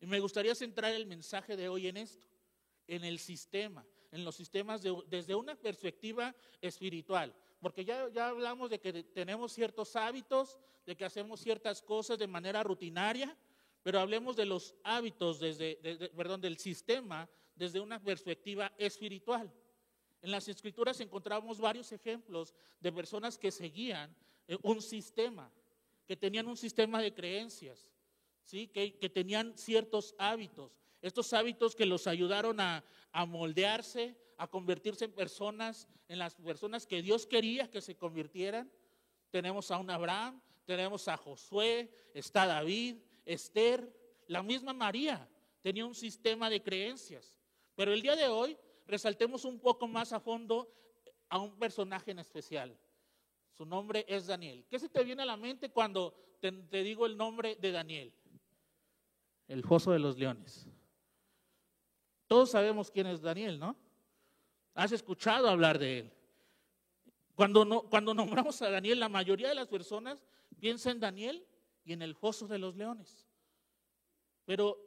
Y 0.00 0.06
me 0.06 0.20
gustaría 0.20 0.54
centrar 0.54 0.94
el 0.94 1.06
mensaje 1.06 1.56
de 1.56 1.68
hoy 1.68 1.88
en 1.88 1.96
esto 1.96 2.30
en 2.90 3.04
el 3.04 3.18
sistema, 3.20 3.86
en 4.10 4.24
los 4.24 4.34
sistemas 4.34 4.82
desde 5.08 5.34
una 5.34 5.54
perspectiva 5.54 6.34
espiritual. 6.60 7.34
Porque 7.60 7.84
ya, 7.84 8.08
ya 8.08 8.28
hablamos 8.28 8.68
de 8.68 8.80
que 8.80 9.04
tenemos 9.04 9.52
ciertos 9.52 9.94
hábitos, 9.94 10.58
de 10.84 10.96
que 10.96 11.04
hacemos 11.04 11.40
ciertas 11.40 11.82
cosas 11.82 12.18
de 12.18 12.26
manera 12.26 12.64
rutinaria, 12.64 13.36
pero 13.82 14.00
hablemos 14.00 14.36
de 14.36 14.46
los 14.46 14.74
hábitos, 14.84 15.40
desde, 15.40 15.76
perdón, 16.16 16.40
del 16.40 16.58
sistema 16.58 17.28
desde 17.54 17.80
una 17.80 18.02
perspectiva 18.02 18.72
espiritual. 18.78 19.52
En 20.22 20.30
las 20.30 20.48
escrituras 20.48 21.00
encontramos 21.00 21.60
varios 21.60 21.92
ejemplos 21.92 22.54
de 22.80 22.92
personas 22.92 23.38
que 23.38 23.50
seguían 23.50 24.14
eh, 24.48 24.56
un 24.62 24.82
sistema, 24.82 25.50
que 26.06 26.16
tenían 26.16 26.46
un 26.46 26.56
sistema 26.56 27.00
de 27.00 27.14
creencias, 27.14 27.90
¿sí? 28.44 28.68
que, 28.68 28.98
que 28.98 29.08
tenían 29.08 29.56
ciertos 29.56 30.14
hábitos. 30.18 30.80
Estos 31.02 31.32
hábitos 31.32 31.74
que 31.74 31.86
los 31.86 32.06
ayudaron 32.06 32.60
a, 32.60 32.84
moldearse, 33.26 34.16
a 34.36 34.46
convertirse 34.48 35.06
en 35.06 35.12
personas, 35.12 35.88
en 36.08 36.18
las 36.18 36.34
personas 36.34 36.86
que 36.86 37.00
Dios 37.00 37.26
quería 37.26 37.70
que 37.70 37.80
se 37.80 37.96
convirtieran. 37.96 38.70
Tenemos 39.30 39.70
a 39.70 39.78
un 39.78 39.90
Abraham, 39.90 40.40
tenemos 40.66 41.08
a 41.08 41.16
Josué, 41.16 41.90
está 42.12 42.46
David, 42.46 42.96
Esther, 43.24 43.92
la 44.26 44.42
misma 44.42 44.72
María 44.72 45.28
tenía 45.60 45.86
un 45.86 45.94
sistema 45.94 46.48
de 46.50 46.62
creencias. 46.62 47.36
Pero 47.74 47.92
el 47.92 48.02
día 48.02 48.16
de 48.16 48.28
hoy 48.28 48.58
resaltemos 48.86 49.44
un 49.44 49.58
poco 49.58 49.86
más 49.88 50.12
a 50.12 50.20
fondo 50.20 50.72
a 51.28 51.38
un 51.38 51.58
personaje 51.58 52.10
en 52.10 52.18
especial. 52.18 52.76
Su 53.52 53.64
nombre 53.64 54.04
es 54.08 54.26
Daniel. 54.26 54.64
¿Qué 54.68 54.78
se 54.78 54.88
te 54.88 55.04
viene 55.04 55.22
a 55.22 55.26
la 55.26 55.36
mente 55.36 55.70
cuando 55.70 56.14
te, 56.40 56.50
digo 56.82 57.06
el 57.06 57.16
nombre 57.16 57.56
de 57.56 57.72
Daniel? 57.72 58.12
El 59.48 59.62
foso 59.64 59.92
de 59.92 59.98
los 59.98 60.16
leones. 60.16 60.66
Todos 62.26 62.50
sabemos 62.50 62.90
quién 62.90 63.06
es 63.06 63.20
Daniel, 63.20 63.58
¿no? 63.58 63.76
Has 64.74 64.92
escuchado 64.92 65.48
hablar 65.48 65.78
de 65.78 65.98
él. 65.98 66.12
Cuando, 67.34 67.64
no, 67.64 67.82
cuando 67.82 68.14
nombramos 68.14 68.60
a 68.62 68.70
Daniel, 68.70 69.00
la 69.00 69.08
mayoría 69.08 69.48
de 69.48 69.54
las 69.54 69.68
personas 69.68 70.24
piensa 70.58 70.90
en 70.90 71.00
Daniel 71.00 71.44
y 71.84 71.92
en 71.92 72.02
el 72.02 72.14
foso 72.14 72.46
de 72.46 72.58
los 72.58 72.76
leones. 72.76 73.26
Pero 74.44 74.78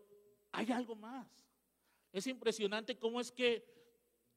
hay 0.52 0.72
algo 0.72 0.96
más. 0.96 1.28
Es 2.12 2.28
impresionante 2.28 2.98
cómo 2.98 3.20
es 3.20 3.32
que 3.32 3.66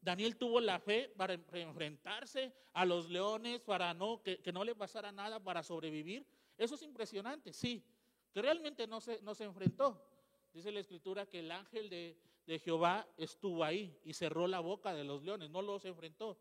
Daniel 0.01 0.37
tuvo 0.37 0.61
la 0.61 0.79
fe 0.79 1.13
para 1.17 1.35
enfrentarse 1.35 2.53
a 2.73 2.85
los 2.85 3.11
leones, 3.11 3.61
para 3.61 3.93
no, 3.93 4.23
que, 4.23 4.41
no 4.53 4.65
le 4.65 4.75
pasara 4.75 5.13
nada, 5.13 5.41
para 5.41 5.63
sobrevivir. 5.63 6.27
Eso 6.57 6.75
es 6.75 6.83
impresionante, 6.83 7.53
sí, 7.53 7.85
que 8.33 8.41
realmente 8.41 8.87
no 8.87 9.01
se, 9.01 9.21
no 9.23 9.35
se 9.35 9.45
enfrentó. 9.45 10.03
Dice 10.53 10.73
la 10.73 10.81
escritura 10.81 11.27
que 11.27 11.41
el 11.41 11.51
ángel 11.51 11.91
de, 11.91 12.17
de 12.47 12.59
Jehová 12.59 13.07
estuvo 13.17 13.65
ahí 13.65 13.99
y 14.05 14.15
cerró 14.15 14.47
la 14.47 14.61
boca 14.61 14.95
de 14.95 15.05
los 15.05 15.23
leones, 15.23 15.51
no 15.51 15.61
los 15.61 15.85
enfrentó. 15.85 16.39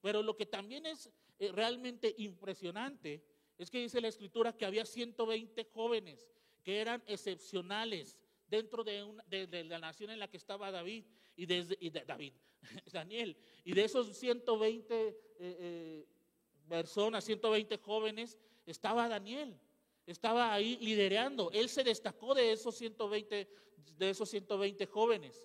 Pero 0.00 0.22
lo 0.22 0.36
que 0.36 0.46
también 0.46 0.86
es 0.86 1.10
eh, 1.38 1.52
realmente 1.52 2.14
impresionante 2.18 3.22
es 3.58 3.70
que 3.70 3.80
dice 3.80 4.00
la 4.00 4.08
escritura 4.08 4.56
que 4.56 4.64
había 4.64 4.86
120 4.86 5.64
jóvenes 5.74 6.30
que 6.62 6.80
eran 6.80 7.02
excepcionales 7.06 8.16
dentro 8.48 8.84
de, 8.84 9.64
la 9.64 9.78
nación 9.78 10.10
en 10.10 10.20
la 10.20 10.28
que 10.28 10.36
estaba 10.36 10.70
David 10.70 11.04
y, 11.36 11.46
desde, 11.46 11.76
David, 12.06 12.32
Daniel. 12.92 13.36
Y 13.64 13.72
de 13.72 13.84
esos 13.84 14.16
120 14.16 14.94
eh, 14.94 15.16
eh, 15.40 16.06
personas, 16.68 17.24
120 17.24 17.78
jóvenes, 17.78 18.38
estaba 18.64 19.08
Daniel. 19.08 19.58
Estaba 20.06 20.54
ahí 20.54 20.78
liderando. 20.80 21.50
Él 21.52 21.68
se 21.68 21.84
destacó 21.84 22.34
de 22.34 22.52
esos 22.52 22.76
120, 22.76 23.48
de 23.98 24.10
esos 24.10 24.30
120 24.30 24.86
jóvenes. 24.86 25.44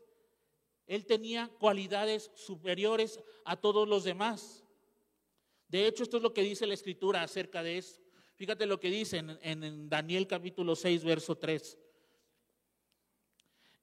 Él 0.85 1.05
tenía 1.05 1.49
cualidades 1.59 2.31
superiores 2.35 3.19
a 3.43 3.55
todos 3.55 3.87
los 3.87 4.03
demás. 4.03 4.63
De 5.67 5.87
hecho, 5.87 6.03
esto 6.03 6.17
es 6.17 6.23
lo 6.23 6.33
que 6.33 6.43
dice 6.43 6.67
la 6.67 6.75
escritura 6.75 7.23
acerca 7.23 7.63
de 7.63 7.79
eso. 7.79 8.02
Fíjate 8.43 8.65
lo 8.65 8.77
que 8.77 8.89
dice 8.89 9.23
en, 9.41 9.87
Daniel 9.87 10.27
capítulo 10.27 10.75
6, 10.75 11.05
verso 11.05 11.37
3. 11.37 11.79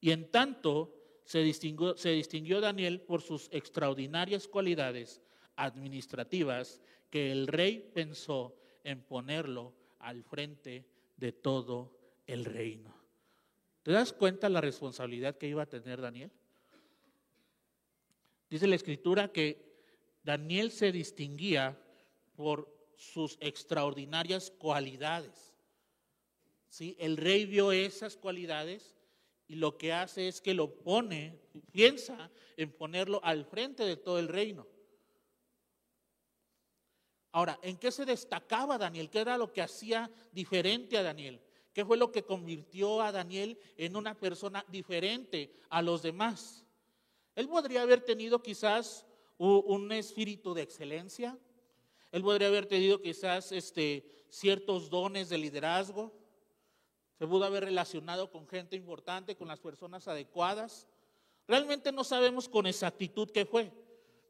Y 0.03 0.11
en 0.11 0.31
tanto 0.31 0.95
se 1.25 1.39
distinguió, 1.39 1.97
se 1.97 2.11
distinguió 2.11 2.61
Daniel 2.61 3.01
por 3.01 3.23
sus 3.23 3.49
extraordinarias 3.53 4.47
cualidades 4.47 5.23
administrativas 5.57 6.83
que 7.09 7.33
el 7.33 7.47
rey 7.47 7.91
pensó 7.95 8.55
en 8.85 9.01
ponerlo 9.01 9.73
al 9.99 10.25
frente 10.25 10.85
de 11.17 11.33
todo 11.33 11.97
el 12.27 12.45
reino. 12.45 12.95
¿Te 13.83 13.93
das 13.93 14.13
cuenta 14.13 14.51
la 14.51 14.61
responsabilidad 14.61 15.39
que 15.39 15.49
iba 15.49 15.63
a 15.63 15.71
tener 15.71 16.03
Daniel? 16.03 16.31
Dice 18.51 18.67
la 18.67 18.77
escritura 18.77 19.33
que 19.33 19.73
Daniel 20.23 20.71
se 20.71 20.93
distinguía 20.93 21.81
por 22.37 22.80
sus 23.01 23.39
extraordinarias 23.41 24.51
cualidades. 24.51 25.55
¿Sí? 26.69 26.97
El 27.01 27.17
rey 27.17 27.47
vio 27.47 27.73
esas 27.73 28.17
cualidades 28.17 28.95
y 29.49 29.57
lo 29.57 29.79
que 29.79 29.93
hace 29.93 30.29
es 30.29 30.41
que 30.41 30.53
lo 30.53 30.75
pone, 30.83 31.41
piensa 31.73 32.31
en 32.57 32.71
ponerlo 32.71 33.21
al 33.25 33.47
frente 33.47 33.85
de 33.85 33.97
todo 33.97 34.19
el 34.19 34.29
reino. 34.29 34.67
Ahora, 37.33 37.59
¿en 37.63 37.79
qué 37.79 37.91
se 37.91 38.05
destacaba 38.05 38.77
Daniel? 38.77 39.09
¿Qué 39.09 39.21
era 39.21 39.39
lo 39.39 39.53
que 39.53 39.63
hacía 39.63 40.11
diferente 40.31 40.99
a 40.99 41.03
Daniel? 41.03 41.41
¿Qué 41.73 41.85
fue 41.85 41.97
lo 41.97 42.13
que 42.13 42.25
convirtió 42.25 43.01
a 43.01 43.13
Daniel 43.13 43.59
en 43.77 43.97
una 43.97 44.15
persona 44.19 44.65
diferente 44.69 45.53
a 45.71 45.81
los 45.81 46.03
demás? 46.03 46.67
Él 47.35 47.49
podría 47.49 47.83
haber 47.83 48.03
tenido 48.03 48.43
quizás 48.43 49.07
un 49.39 49.91
espíritu 49.91 50.53
de 50.53 50.63
excelencia. 50.63 51.39
Él 52.13 52.23
podría 52.23 52.49
haber 52.49 52.67
tenido 52.67 53.01
quizás 53.01 53.53
este, 53.53 54.05
ciertos 54.29 54.91
dones 54.91 55.29
de 55.29 55.39
liderazgo. 55.39 56.13
Se 57.19 57.27
pudo 57.27 57.45
haber 57.45 57.65
relacionado 57.65 58.31
con 58.31 58.49
gente 58.49 58.77
importante, 58.77 59.37
con 59.37 59.49
las 59.49 59.61
personas 59.61 60.09
adecuadas. 60.09 60.89
Realmente 61.47 61.93
no 61.93 62.05
sabemos 62.05 62.49
con 62.49 62.67
exactitud 62.67 63.31
qué 63.31 63.45
fue, 63.45 63.73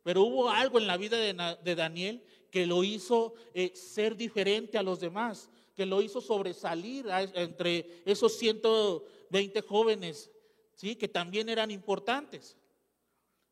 pero 0.02 0.22
hubo 0.22 0.50
algo 0.50 0.78
en 0.78 0.86
la 0.86 0.96
vida 0.96 1.18
de, 1.18 1.74
Daniel 1.74 2.24
que 2.50 2.66
lo 2.66 2.82
hizo 2.82 3.34
eh, 3.54 3.72
ser 3.74 4.16
diferente 4.16 4.76
a 4.76 4.82
los 4.82 5.00
demás, 5.00 5.50
que 5.74 5.86
lo 5.86 6.02
hizo 6.02 6.20
sobresalir 6.20 7.06
entre 7.34 8.02
esos 8.04 8.36
120 8.38 9.62
jóvenes, 9.62 10.30
¿sí? 10.74 10.96
que 10.96 11.08
también 11.08 11.48
eran 11.48 11.70
importantes. 11.70 12.56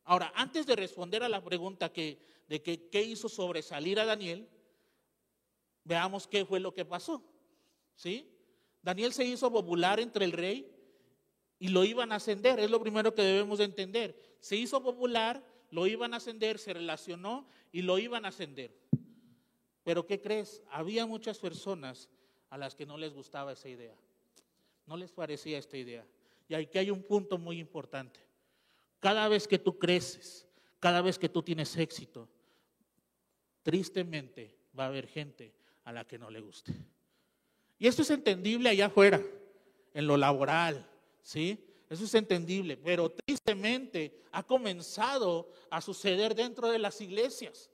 Ahora, 0.03 0.33
antes 0.35 0.65
de 0.65 0.75
responder 0.75 1.23
a 1.23 1.29
la 1.29 1.43
pregunta 1.43 1.93
que, 1.93 2.19
de 2.49 2.63
que, 2.63 2.89
qué 2.89 3.03
hizo 3.03 3.29
sobresalir 3.29 3.99
a 3.99 4.05
Daniel, 4.05 4.49
veamos 5.83 6.27
qué 6.27 6.43
fue 6.45 6.59
lo 6.59 6.73
que 6.73 6.83
pasó. 6.83 7.23
¿Sí? 7.95 8.27
Daniel 8.81 9.13
se 9.13 9.23
hizo 9.23 9.51
popular 9.51 9.99
entre 9.99 10.25
el 10.25 10.31
rey 10.31 10.69
y 11.59 11.67
lo 11.67 11.83
iban 11.83 12.11
a 12.11 12.15
ascender, 12.15 12.59
es 12.59 12.71
lo 12.71 12.81
primero 12.81 13.13
que 13.13 13.21
debemos 13.21 13.59
de 13.59 13.65
entender. 13.65 14.37
Se 14.39 14.55
hizo 14.55 14.81
popular, 14.81 15.43
lo 15.69 15.85
iban 15.85 16.13
a 16.13 16.17
ascender, 16.17 16.57
se 16.57 16.73
relacionó 16.73 17.47
y 17.71 17.83
lo 17.83 17.99
iban 17.99 18.25
a 18.25 18.29
ascender. 18.29 18.75
Pero 19.83 20.07
¿qué 20.07 20.19
crees? 20.19 20.63
Había 20.71 21.05
muchas 21.05 21.37
personas 21.37 22.09
a 22.49 22.57
las 22.57 22.73
que 22.73 22.85
no 22.85 22.97
les 22.97 23.13
gustaba 23.13 23.51
esa 23.51 23.69
idea. 23.69 23.95
No 24.87 24.97
les 24.97 25.11
parecía 25.11 25.59
esta 25.59 25.77
idea. 25.77 26.07
Y 26.47 26.55
aquí 26.55 26.79
hay 26.79 26.89
un 26.89 27.03
punto 27.03 27.37
muy 27.37 27.59
importante. 27.59 28.19
Cada 28.99 29.27
vez 29.27 29.47
que 29.47 29.59
tú 29.59 29.77
creces, 29.77 30.47
cada 30.79 31.01
vez 31.01 31.19
que 31.19 31.29
tú 31.29 31.43
tienes 31.43 31.75
éxito, 31.77 32.27
tristemente 33.69 34.57
va 34.77 34.85
a 34.85 34.87
haber 34.87 35.05
gente 35.05 35.53
a 35.83 35.91
la 35.91 36.07
que 36.07 36.17
no 36.17 36.31
le 36.31 36.41
guste. 36.41 36.73
Y 37.77 37.85
esto 37.85 38.01
es 38.01 38.09
entendible 38.09 38.67
allá 38.67 38.87
afuera, 38.87 39.23
en 39.93 40.07
lo 40.07 40.17
laboral, 40.17 40.89
¿sí? 41.21 41.63
Eso 41.87 42.05
es 42.05 42.15
entendible, 42.15 42.77
pero 42.77 43.11
tristemente 43.11 44.23
ha 44.31 44.41
comenzado 44.41 45.51
a 45.69 45.81
suceder 45.81 46.33
dentro 46.33 46.67
de 46.71 46.79
las 46.79 46.99
iglesias, 46.99 47.69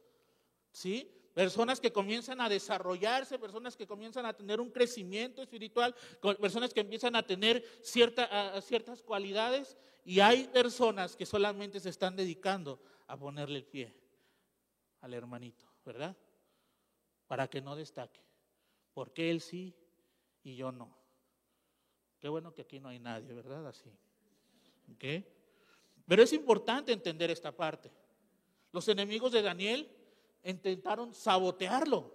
¿sí? 0.74 1.10
Personas 1.34 1.80
que 1.80 1.94
comienzan 1.94 2.42
a 2.42 2.50
desarrollarse, 2.50 3.40
personas 3.40 3.78
que 3.78 3.88
comienzan 3.88 4.26
a 4.26 4.34
tener 4.34 4.60
un 4.60 4.72
crecimiento 4.72 5.42
espiritual, 5.42 5.96
personas 6.42 6.74
que 6.74 6.82
empiezan 6.82 7.16
a 7.16 7.24
tener 7.24 7.64
ciertas 7.82 9.02
cualidades 9.02 9.78
y 10.04 10.20
hay 10.20 10.50
personas 10.50 11.16
que 11.16 11.26
solamente 11.26 11.80
se 11.80 11.90
están 11.90 12.18
dedicando 12.18 12.82
a 13.08 13.18
ponerle 13.18 13.60
el 13.60 13.66
pie 13.66 13.96
al 15.00 15.14
hermanito, 15.14 15.66
¿verdad? 15.86 16.16
Para 17.28 17.48
que 17.48 17.62
no 17.62 17.76
destaque. 17.76 18.20
Porque 18.94 19.30
él 19.30 19.42
sí 19.42 19.76
y 20.44 20.56
yo 20.56 20.72
no. 20.72 20.96
Qué 22.20 22.30
bueno 22.30 22.54
que 22.54 22.64
aquí 22.64 22.80
no 22.80 22.90
hay 22.90 23.00
nadie, 23.00 23.34
¿verdad? 23.34 23.68
Así. 23.68 23.92
¿Okay? 24.96 25.26
Pero 26.08 26.24
es 26.24 26.34
importante 26.34 26.92
entender 26.92 27.32
esta 27.32 27.52
parte. 27.52 27.92
Los 28.72 28.88
enemigos 28.88 29.32
de 29.32 29.42
Daniel 29.42 29.90
intentaron 30.44 31.14
sabotearlo. 31.14 32.14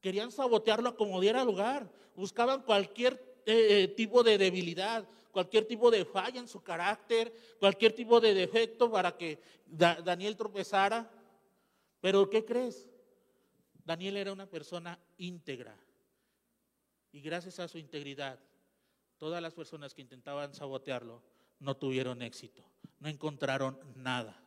Querían 0.00 0.32
sabotearlo 0.32 0.90
a 0.90 0.96
como 0.96 1.20
diera 1.20 1.44
lugar. 1.44 1.90
Buscaban 2.14 2.62
cualquier 2.62 3.14
eh, 3.46 3.82
eh, 3.82 3.88
tipo 3.88 4.22
de 4.22 4.38
debilidad, 4.38 5.06
cualquier 5.30 5.66
tipo 5.66 5.90
de 5.90 6.04
falla 6.04 6.40
en 6.40 6.48
su 6.48 6.62
carácter, 6.62 7.32
cualquier 7.58 7.92
tipo 7.92 8.20
de 8.20 8.34
defecto 8.34 8.90
para 8.90 9.16
que 9.16 9.38
Daniel 9.66 10.36
tropezara. 10.36 11.10
Pero 12.00 12.28
¿qué 12.30 12.44
crees? 12.44 12.88
Daniel 13.84 14.16
era 14.16 14.32
una 14.32 14.46
persona 14.46 14.98
íntegra. 15.18 15.76
Y 17.12 17.20
gracias 17.20 17.58
a 17.58 17.68
su 17.68 17.78
integridad, 17.78 18.38
todas 19.18 19.42
las 19.42 19.54
personas 19.54 19.94
que 19.94 20.02
intentaban 20.02 20.54
sabotearlo 20.54 21.22
no 21.58 21.76
tuvieron 21.76 22.22
éxito, 22.22 22.64
no 23.00 23.08
encontraron 23.08 23.78
nada. 23.96 24.40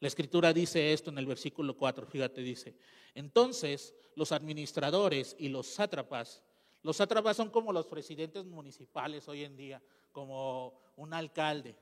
La 0.00 0.08
escritura 0.08 0.52
dice 0.52 0.92
esto 0.92 1.10
en 1.10 1.18
el 1.18 1.26
versículo 1.26 1.76
4, 1.76 2.06
fíjate, 2.06 2.40
dice, 2.42 2.76
entonces 3.14 3.94
los 4.16 4.32
administradores 4.32 5.36
y 5.38 5.48
los 5.48 5.68
sátrapas, 5.68 6.42
los 6.82 6.96
sátrapas 6.96 7.36
son 7.36 7.50
como 7.50 7.72
los 7.72 7.86
presidentes 7.86 8.44
municipales 8.44 9.28
hoy 9.28 9.44
en 9.44 9.56
día, 9.56 9.80
como 10.10 10.92
un 10.96 11.14
alcalde, 11.14 11.76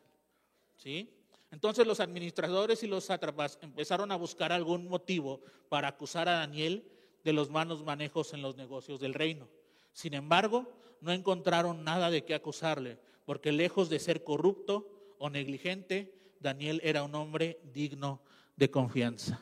¿sí? 0.77 1.19
Entonces 1.50 1.86
los 1.86 2.00
administradores 2.00 2.82
y 2.82 2.86
los 2.86 3.04
sátrapas 3.04 3.58
empezaron 3.60 4.12
a 4.12 4.16
buscar 4.16 4.52
algún 4.52 4.88
motivo 4.88 5.40
para 5.68 5.88
acusar 5.88 6.28
a 6.28 6.38
Daniel 6.38 6.84
de 7.24 7.32
los 7.32 7.50
malos 7.50 7.84
manejos 7.84 8.32
en 8.32 8.42
los 8.42 8.56
negocios 8.56 9.00
del 9.00 9.14
reino. 9.14 9.48
Sin 9.92 10.14
embargo, 10.14 10.70
no 11.00 11.12
encontraron 11.12 11.82
nada 11.82 12.10
de 12.10 12.24
qué 12.24 12.34
acusarle, 12.34 12.98
porque 13.24 13.52
lejos 13.52 13.88
de 13.88 13.98
ser 13.98 14.22
corrupto 14.22 14.88
o 15.18 15.28
negligente, 15.28 16.14
Daniel 16.38 16.80
era 16.84 17.02
un 17.02 17.14
hombre 17.14 17.60
digno 17.72 18.22
de 18.56 18.70
confianza. 18.70 19.40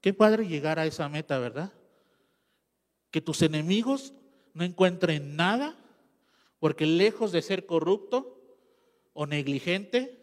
Qué 0.00 0.14
padre 0.14 0.46
llegar 0.46 0.78
a 0.78 0.86
esa 0.86 1.08
meta, 1.08 1.38
¿verdad? 1.38 1.72
Que 3.10 3.20
tus 3.20 3.42
enemigos 3.42 4.14
no 4.54 4.64
encuentren 4.64 5.36
nada, 5.36 5.76
porque 6.60 6.86
lejos 6.86 7.30
de 7.30 7.42
ser 7.42 7.66
corrupto 7.66 8.37
o 9.20 9.26
negligente, 9.26 10.16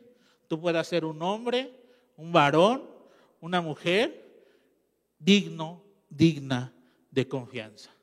tú 0.48 0.62
puedas 0.62 0.88
ser 0.88 1.04
un 1.04 1.22
hombre, 1.22 1.70
un 2.16 2.32
varón, 2.32 2.90
una 3.42 3.60
mujer 3.60 4.48
digno, 5.20 5.84
digna 6.10 6.74
de 7.12 7.28
confianza. 7.28 7.94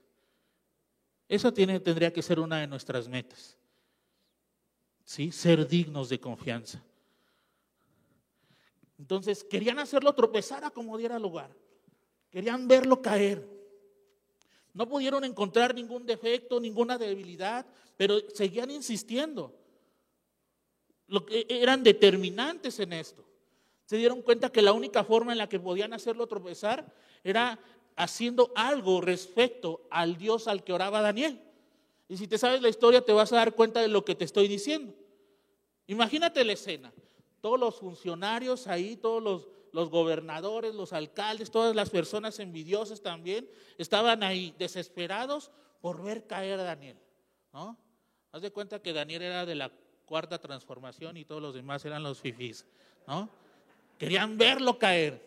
Eso 1.26 1.50
tiene, 1.50 1.80
tendría 1.80 2.12
que 2.12 2.20
ser 2.20 2.38
una 2.38 2.60
de 2.60 2.66
nuestras 2.66 3.08
metas. 3.08 3.56
¿sí? 5.06 5.32
Ser 5.32 5.66
dignos 5.66 6.10
de 6.10 6.20
confianza. 6.20 6.84
Entonces, 8.98 9.44
querían 9.44 9.78
hacerlo 9.78 10.14
tropezar 10.14 10.62
a 10.62 10.70
como 10.70 10.98
diera 10.98 11.18
lugar. 11.18 11.56
Querían 12.28 12.68
verlo 12.68 13.00
caer. 13.00 13.48
No 14.74 14.86
pudieron 14.86 15.24
encontrar 15.24 15.74
ningún 15.74 16.04
defecto, 16.04 16.60
ninguna 16.60 16.98
debilidad, 16.98 17.64
pero 17.96 18.20
seguían 18.34 18.70
insistiendo. 18.70 19.61
Lo 21.08 21.26
que 21.26 21.46
eran 21.48 21.82
determinantes 21.82 22.78
en 22.80 22.92
esto. 22.92 23.24
Se 23.84 23.96
dieron 23.96 24.22
cuenta 24.22 24.50
que 24.50 24.62
la 24.62 24.72
única 24.72 25.04
forma 25.04 25.32
en 25.32 25.38
la 25.38 25.48
que 25.48 25.60
podían 25.60 25.92
hacerlo 25.92 26.26
tropezar 26.26 26.94
era 27.24 27.58
haciendo 27.96 28.52
algo 28.54 29.00
respecto 29.00 29.86
al 29.90 30.16
Dios 30.16 30.48
al 30.48 30.64
que 30.64 30.72
oraba 30.72 31.02
Daniel. 31.02 31.40
Y 32.08 32.16
si 32.16 32.26
te 32.26 32.38
sabes 32.38 32.62
la 32.62 32.68
historia, 32.68 33.04
te 33.04 33.12
vas 33.12 33.32
a 33.32 33.36
dar 33.36 33.54
cuenta 33.54 33.80
de 33.80 33.88
lo 33.88 34.04
que 34.04 34.14
te 34.14 34.24
estoy 34.24 34.48
diciendo. 34.48 34.94
Imagínate 35.86 36.44
la 36.44 36.52
escena. 36.52 36.92
Todos 37.40 37.58
los 37.58 37.76
funcionarios 37.76 38.66
ahí, 38.66 38.96
todos 38.96 39.22
los, 39.72 39.90
gobernadores, 39.90 40.74
los 40.74 40.92
alcaldes, 40.92 41.50
todas 41.50 41.74
las 41.74 41.90
personas 41.90 42.38
envidiosas 42.38 43.00
también, 43.00 43.48
estaban 43.78 44.22
ahí 44.22 44.54
desesperados 44.58 45.50
por 45.80 46.02
ver 46.02 46.26
caer 46.26 46.60
a 46.60 46.64
Daniel. 46.64 46.98
¿no? 47.52 47.76
Haz 48.30 48.42
de 48.42 48.52
cuenta 48.52 48.80
que 48.80 48.92
Daniel 48.92 49.22
era 49.22 49.44
de 49.44 49.54
la 49.54 49.72
cuarta 50.06 50.38
transformación 50.38 51.16
y 51.16 51.24
todos 51.24 51.42
los 51.42 51.54
demás 51.54 51.84
eran 51.84 52.02
los 52.02 52.20
fifís. 52.20 52.66
¿no? 53.06 53.28
Querían 53.98 54.36
verlo 54.36 54.78
caer. 54.78 55.20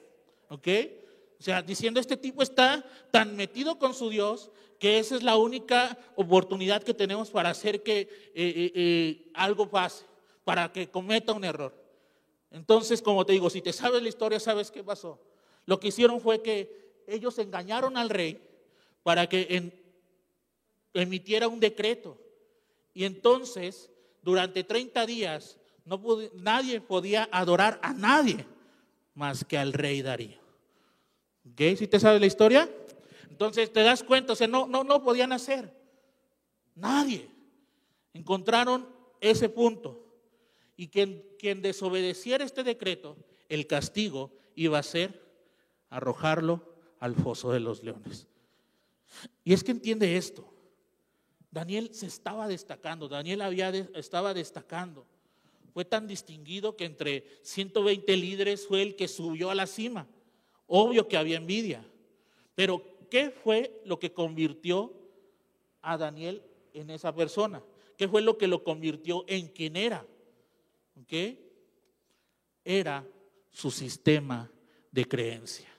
¿Ok? 0.50 0.68
O 1.40 1.44
sea, 1.44 1.62
diciendo, 1.62 2.00
este 2.00 2.18
tipo 2.18 2.42
está 2.42 2.84
tan 3.12 3.36
metido 3.36 3.78
con 3.78 3.94
su 3.94 4.10
Dios 4.10 4.52
que 4.80 5.00
esa 5.00 5.16
es 5.16 5.24
la 5.24 5.38
única 5.38 5.98
oportunidad 6.16 6.84
que 6.84 6.94
tenemos 6.94 7.30
para 7.30 7.50
hacer 7.50 7.84
que 7.84 8.02
eh, 8.02 8.10
eh, 8.36 8.72
eh, 8.76 9.32
algo 9.34 9.70
pase 9.70 10.06
para 10.44 10.72
que 10.72 10.90
cometa 10.90 11.34
un 11.34 11.44
error. 11.44 11.74
Entonces, 12.52 13.02
como 13.02 13.26
te 13.26 13.34
digo, 13.34 13.50
si 13.50 13.62
te 13.62 13.74
sabes 13.74 14.02
la 14.02 14.10
historia, 14.10 14.40
sabes 14.40 14.72
qué 14.72 14.84
pasó. 14.84 15.20
Lo 15.66 15.80
que 15.80 15.88
hicieron 15.88 16.22
fue 16.22 16.42
que 16.42 17.04
ellos 17.08 17.38
engañaron 17.40 17.98
al 17.98 18.10
rey 18.10 18.40
para 19.04 19.28
que 19.28 19.72
emitiera 20.94 21.48
un 21.48 21.60
decreto. 21.60 22.18
Y 22.94 23.04
entonces, 23.06 23.90
durante 24.26 24.64
30 24.64 25.06
días, 25.06 25.58
no 25.86 26.02
nadie 26.34 26.82
podía 26.82 27.30
adorar 27.32 27.80
a 27.84 27.94
nadie 27.94 28.48
más 29.14 29.46
que 29.46 29.56
al 29.56 29.72
rey 29.72 30.02
Darío. 30.02 30.40
¿Ok? 31.52 31.78
¿Si 31.78 31.88
te 31.88 32.00
sabes 32.00 32.20
la 32.20 32.26
historia? 32.26 32.68
Entonces 33.30 33.72
te 33.72 33.84
das 33.84 34.04
cuenta, 34.04 34.34
o 34.34 34.36
sea, 34.36 34.48
no, 34.48 34.66
no, 34.66 34.84
no 34.84 35.04
podían 35.04 35.32
hacer. 35.32 35.72
Nadie. 36.74 37.30
Encontraron 38.14 38.90
ese 39.22 39.48
punto. 39.48 40.04
Y 40.76 40.88
quien, 40.88 41.24
quien 41.38 41.62
desobedeciera 41.62 42.44
este 42.44 42.64
decreto, 42.64 43.18
el 43.48 43.68
castigo 43.68 44.32
iba 44.56 44.80
a 44.80 44.84
ser 44.84 45.22
arrojarlo 45.92 46.74
al 47.00 47.14
foso 47.16 47.52
de 47.52 47.60
los 47.60 47.84
leones. 47.84 48.28
Y 49.44 49.54
es 49.54 49.64
que 49.64 49.72
entiende 49.72 50.18
esto. 50.18 50.52
Daniel 51.56 51.92
se 51.94 52.08
estaba 52.08 52.50
destacando, 52.50 53.08
Daniel 53.08 53.42
había 53.42 53.70
estaba 53.70 54.34
destacando. 54.34 55.06
Fue 55.74 55.86
tan 55.86 56.06
distinguido 56.06 56.76
que 56.76 56.84
entre 56.84 57.40
120 57.44 58.18
líderes 58.18 58.68
fue 58.68 58.82
el 58.82 58.98
que 58.98 59.08
subió 59.08 59.50
a 59.50 59.56
la 59.56 59.66
cima. 59.66 60.06
Obvio 60.68 61.08
que 61.08 61.16
había 61.16 61.38
envidia. 61.38 61.82
Pero 62.56 62.84
¿qué 63.10 63.30
fue 63.30 63.82
lo 63.86 64.00
que 64.00 64.12
convirtió 64.12 64.92
a 65.82 65.98
Daniel 65.98 66.44
en 66.74 66.90
esa 66.90 67.16
persona? 67.16 67.64
¿Qué 67.96 68.10
fue 68.10 68.22
lo 68.22 68.38
que 68.38 68.48
lo 68.48 68.62
convirtió 68.62 69.24
en 69.26 69.48
quien 69.48 69.78
era? 69.78 70.06
¿Qué? 71.08 71.38
Era 72.66 73.08
su 73.50 73.72
sistema 73.72 74.52
de 74.92 75.06
creencias. 75.06 75.72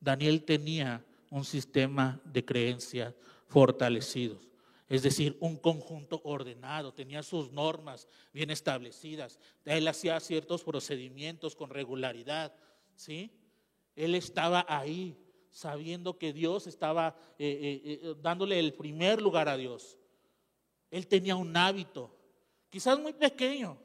Daniel 0.00 0.42
tenía 0.42 1.04
un 1.30 1.44
sistema 1.44 2.20
de 2.24 2.44
creencias 2.44 3.14
fortalecidos, 3.46 4.49
es 4.90 5.04
decir, 5.04 5.36
un 5.38 5.56
conjunto 5.56 6.20
ordenado, 6.24 6.92
tenía 6.92 7.22
sus 7.22 7.52
normas 7.52 8.08
bien 8.32 8.50
establecidas, 8.50 9.38
él 9.64 9.86
hacía 9.86 10.18
ciertos 10.18 10.64
procedimientos 10.64 11.54
con 11.54 11.70
regularidad, 11.70 12.52
¿sí? 12.96 13.30
Él 13.94 14.16
estaba 14.16 14.66
ahí 14.68 15.16
sabiendo 15.48 16.18
que 16.18 16.32
Dios 16.32 16.66
estaba 16.66 17.16
eh, 17.38 17.46
eh, 17.62 18.00
eh, 18.02 18.14
dándole 18.20 18.58
el 18.58 18.74
primer 18.74 19.22
lugar 19.22 19.48
a 19.48 19.56
Dios. 19.56 19.96
Él 20.90 21.06
tenía 21.06 21.36
un 21.36 21.56
hábito, 21.56 22.12
quizás 22.68 22.98
muy 22.98 23.12
pequeño, 23.12 23.78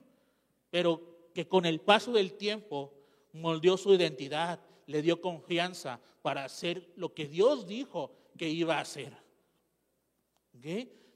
pero 0.71 1.29
que 1.35 1.47
con 1.47 1.67
el 1.67 1.81
paso 1.81 2.13
del 2.13 2.33
tiempo 2.33 2.95
moldeó 3.31 3.77
su 3.77 3.93
identidad, 3.93 4.59
le 4.87 5.03
dio 5.03 5.21
confianza 5.21 6.01
para 6.23 6.45
hacer 6.45 6.91
lo 6.95 7.13
que 7.13 7.27
Dios 7.27 7.67
dijo 7.67 8.11
que 8.39 8.49
iba 8.49 8.77
a 8.77 8.81
hacer. 8.81 9.24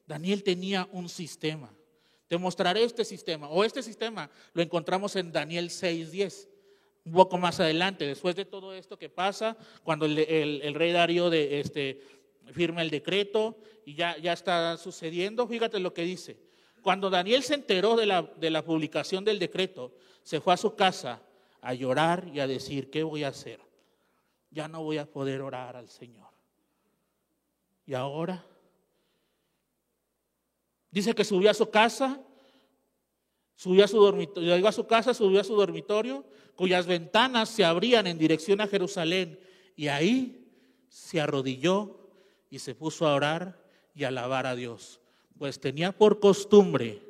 Daniel 0.06 0.44
tenía 0.44 0.88
un 0.92 1.10
sistema. 1.10 1.74
Te 2.28 2.38
mostraré 2.38 2.84
este 2.84 3.04
sistema, 3.06 3.50
o 3.50 3.64
este 3.64 3.82
sistema 3.82 4.30
lo 4.54 4.62
encontramos 4.62 5.16
en 5.16 5.32
Daniel 5.32 5.70
6:10, 5.70 6.48
un 7.06 7.14
poco 7.14 7.38
más 7.38 7.60
adelante, 7.60 8.06
después 8.06 8.36
de 8.36 8.46
todo 8.46 8.74
esto 8.74 9.00
que 9.00 9.10
pasa, 9.10 9.58
cuando 9.84 10.06
el, 10.06 10.74
rey 10.76 10.92
Darío 10.92 11.30
de, 11.30 11.60
este, 11.60 12.02
firma 12.52 12.82
el 12.82 12.92
decreto 12.92 13.58
y 13.86 13.96
ya, 13.96 14.18
ya 14.18 14.34
está 14.34 14.78
sucediendo, 14.78 15.48
fíjate 15.48 15.80
lo 15.80 15.94
que 15.94 16.04
dice. 16.04 16.38
Cuando 16.84 17.10
Daniel 17.10 17.44
se 17.44 17.56
enteró 17.56 17.96
de 17.96 18.06
la, 18.06 18.22
de 18.22 18.50
la 18.52 18.64
publicación 18.64 19.26
del 19.26 19.40
decreto, 19.40 19.96
se 20.24 20.40
fue 20.40 20.54
a 20.54 20.58
su 20.58 20.76
casa 20.76 21.22
a 21.62 21.74
llorar 21.74 22.30
y 22.34 22.40
a 22.40 22.48
decir, 22.48 22.90
¿qué 22.90 23.04
voy 23.04 23.24
a 23.24 23.30
hacer? 23.30 23.60
Ya 24.52 24.68
no 24.68 24.84
voy 24.84 24.98
a 24.98 25.06
poder 25.06 25.42
orar 25.42 25.76
al 25.76 25.90
Señor. 25.90 26.30
Y 27.86 27.96
ahora, 27.96 28.46
dice 30.92 31.16
que 31.16 31.24
subió 31.24 31.50
a 31.50 31.54
su 31.54 31.70
casa, 31.70 32.22
subió 33.56 33.86
a 33.86 33.88
su 33.88 33.98
dormitorio, 33.98 34.68
a 34.68 34.72
su 34.72 34.88
casa, 34.88 35.14
subió 35.14 35.42
a 35.42 35.44
su 35.44 35.56
dormitorio, 35.56 36.26
cuyas 36.56 36.88
ventanas 36.88 37.50
se 37.50 37.66
abrían 37.66 38.08
en 38.08 38.18
dirección 38.18 38.62
a 38.62 38.68
Jerusalén, 38.68 39.40
y 39.76 39.88
ahí 39.88 40.48
se 40.90 41.22
arrodilló 41.22 42.00
y 42.50 42.60
se 42.60 42.76
puso 42.76 43.08
a 43.08 43.16
orar 43.16 43.64
y 43.94 44.04
a 44.04 44.10
alabar 44.10 44.46
a 44.46 44.56
Dios, 44.56 45.00
pues 45.38 45.60
tenía 45.60 45.92
por 45.92 46.20
costumbre, 46.20 47.02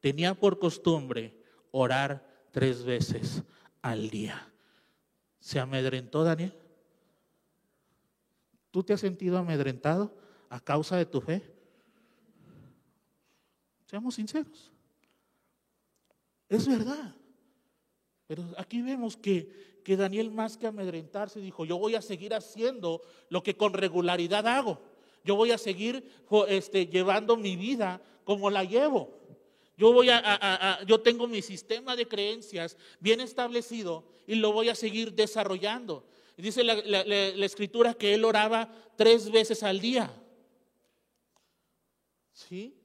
tenía 0.00 0.34
por 0.34 0.58
costumbre 0.58 1.34
orar 1.70 2.26
tres 2.50 2.84
veces 2.84 3.42
al 3.82 4.10
día. 4.10 4.52
¿Se 5.40 5.58
amedrentó 5.58 6.22
Daniel? 6.22 6.54
¿Tú 8.70 8.82
te 8.82 8.92
has 8.92 9.00
sentido 9.00 9.38
amedrentado 9.38 10.14
a 10.48 10.60
causa 10.60 10.96
de 10.96 11.06
tu 11.06 11.20
fe? 11.20 11.42
Seamos 13.92 14.14
sinceros. 14.14 14.70
Es 16.48 16.66
verdad. 16.66 17.14
Pero 18.26 18.42
aquí 18.56 18.80
vemos 18.80 19.18
que, 19.18 19.82
que 19.84 19.98
Daniel 19.98 20.30
más 20.30 20.56
que 20.56 20.66
amedrentarse 20.66 21.40
dijo, 21.40 21.66
yo 21.66 21.76
voy 21.76 21.94
a 21.94 22.00
seguir 22.00 22.32
haciendo 22.32 23.02
lo 23.28 23.42
que 23.42 23.54
con 23.54 23.74
regularidad 23.74 24.46
hago. 24.46 24.80
Yo 25.24 25.36
voy 25.36 25.50
a 25.50 25.58
seguir 25.58 26.10
este, 26.48 26.86
llevando 26.86 27.36
mi 27.36 27.54
vida 27.54 28.00
como 28.24 28.48
la 28.48 28.64
llevo. 28.64 29.10
Yo, 29.76 29.92
voy 29.92 30.08
a, 30.08 30.78
yo 30.86 31.02
tengo 31.02 31.26
mi 31.26 31.42
sistema 31.42 31.94
de 31.94 32.08
creencias 32.08 32.78
bien 32.98 33.20
establecido 33.20 34.06
y 34.26 34.36
lo 34.36 34.52
voy 34.52 34.70
a 34.70 34.74
seguir 34.74 35.12
desarrollando. 35.12 36.06
Dice 36.38 36.64
la, 36.64 36.78
escritura 37.44 37.92
que 37.92 38.14
él 38.14 38.24
oraba 38.24 38.72
tres 38.96 39.30
veces 39.30 39.62
al 39.62 39.80
día. 39.80 40.10
¿Sí? 42.32 42.78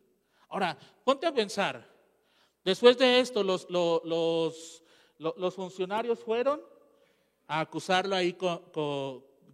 Ahora, 0.50 0.78
ponte 1.04 1.26
a 1.26 1.34
pensar. 1.34 1.88
Después 2.64 2.98
de 2.98 3.20
esto, 3.20 3.44
los, 3.44 3.66
funcionarios 5.56 6.20
fueron 6.20 6.62
a 7.48 7.62
acusarlo 7.62 8.16
ahí 8.16 8.34
con, 8.34 8.60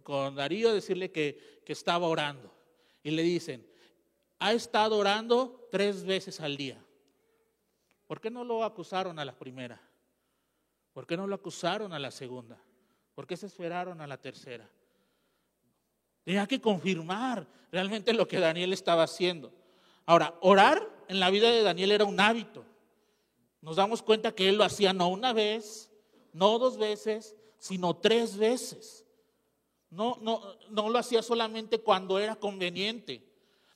con, 0.02 0.34
Darío, 0.34 0.74
decirle 0.74 1.10
que, 1.10 1.62
que 1.64 1.72
estaba 1.72 2.06
orando. 2.06 2.52
Y 3.02 3.10
le 3.10 3.22
dicen, 3.22 3.66
ha 4.38 4.52
estado 4.52 4.98
orando 4.98 5.68
tres 5.70 6.04
veces 6.04 6.40
al 6.40 6.56
día. 6.56 6.82
¿Por 8.06 8.20
qué 8.20 8.30
no 8.30 8.44
lo 8.44 8.64
acusaron 8.64 9.18
a 9.18 9.24
la 9.24 9.36
primera? 9.36 9.80
¿Por 10.92 11.06
qué 11.06 11.16
no 11.16 11.26
lo 11.26 11.34
acusaron 11.34 11.92
a 11.92 11.98
la 11.98 12.10
segunda? 12.10 12.58
¿Por 13.14 13.26
qué 13.26 13.36
se 13.36 13.46
esperaron 13.46 14.00
a 14.00 14.06
la 14.06 14.16
tercera? 14.16 14.68
Tenía 16.24 16.46
que 16.46 16.60
confirmar 16.60 17.46
realmente 17.70 18.12
lo 18.12 18.26
que 18.26 18.40
Daniel 18.40 18.72
estaba 18.72 19.02
haciendo. 19.02 19.52
Ahora, 20.06 20.36
orar 20.40 20.86
en 21.08 21.20
la 21.20 21.30
vida 21.30 21.50
de 21.50 21.62
Daniel 21.62 21.92
era 21.92 22.04
un 22.04 22.20
hábito. 22.20 22.64
Nos 23.60 23.76
damos 23.76 24.02
cuenta 24.02 24.34
que 24.34 24.48
él 24.48 24.56
lo 24.56 24.64
hacía 24.64 24.92
no 24.92 25.08
una 25.08 25.32
vez, 25.32 25.90
no 26.32 26.58
dos 26.58 26.76
veces, 26.76 27.34
sino 27.58 27.96
tres 27.96 28.36
veces. 28.36 29.06
No, 29.88 30.18
no, 30.20 30.42
no 30.70 30.88
lo 30.90 30.98
hacía 30.98 31.22
solamente 31.22 31.78
cuando 31.78 32.18
era 32.18 32.36
conveniente. 32.36 33.24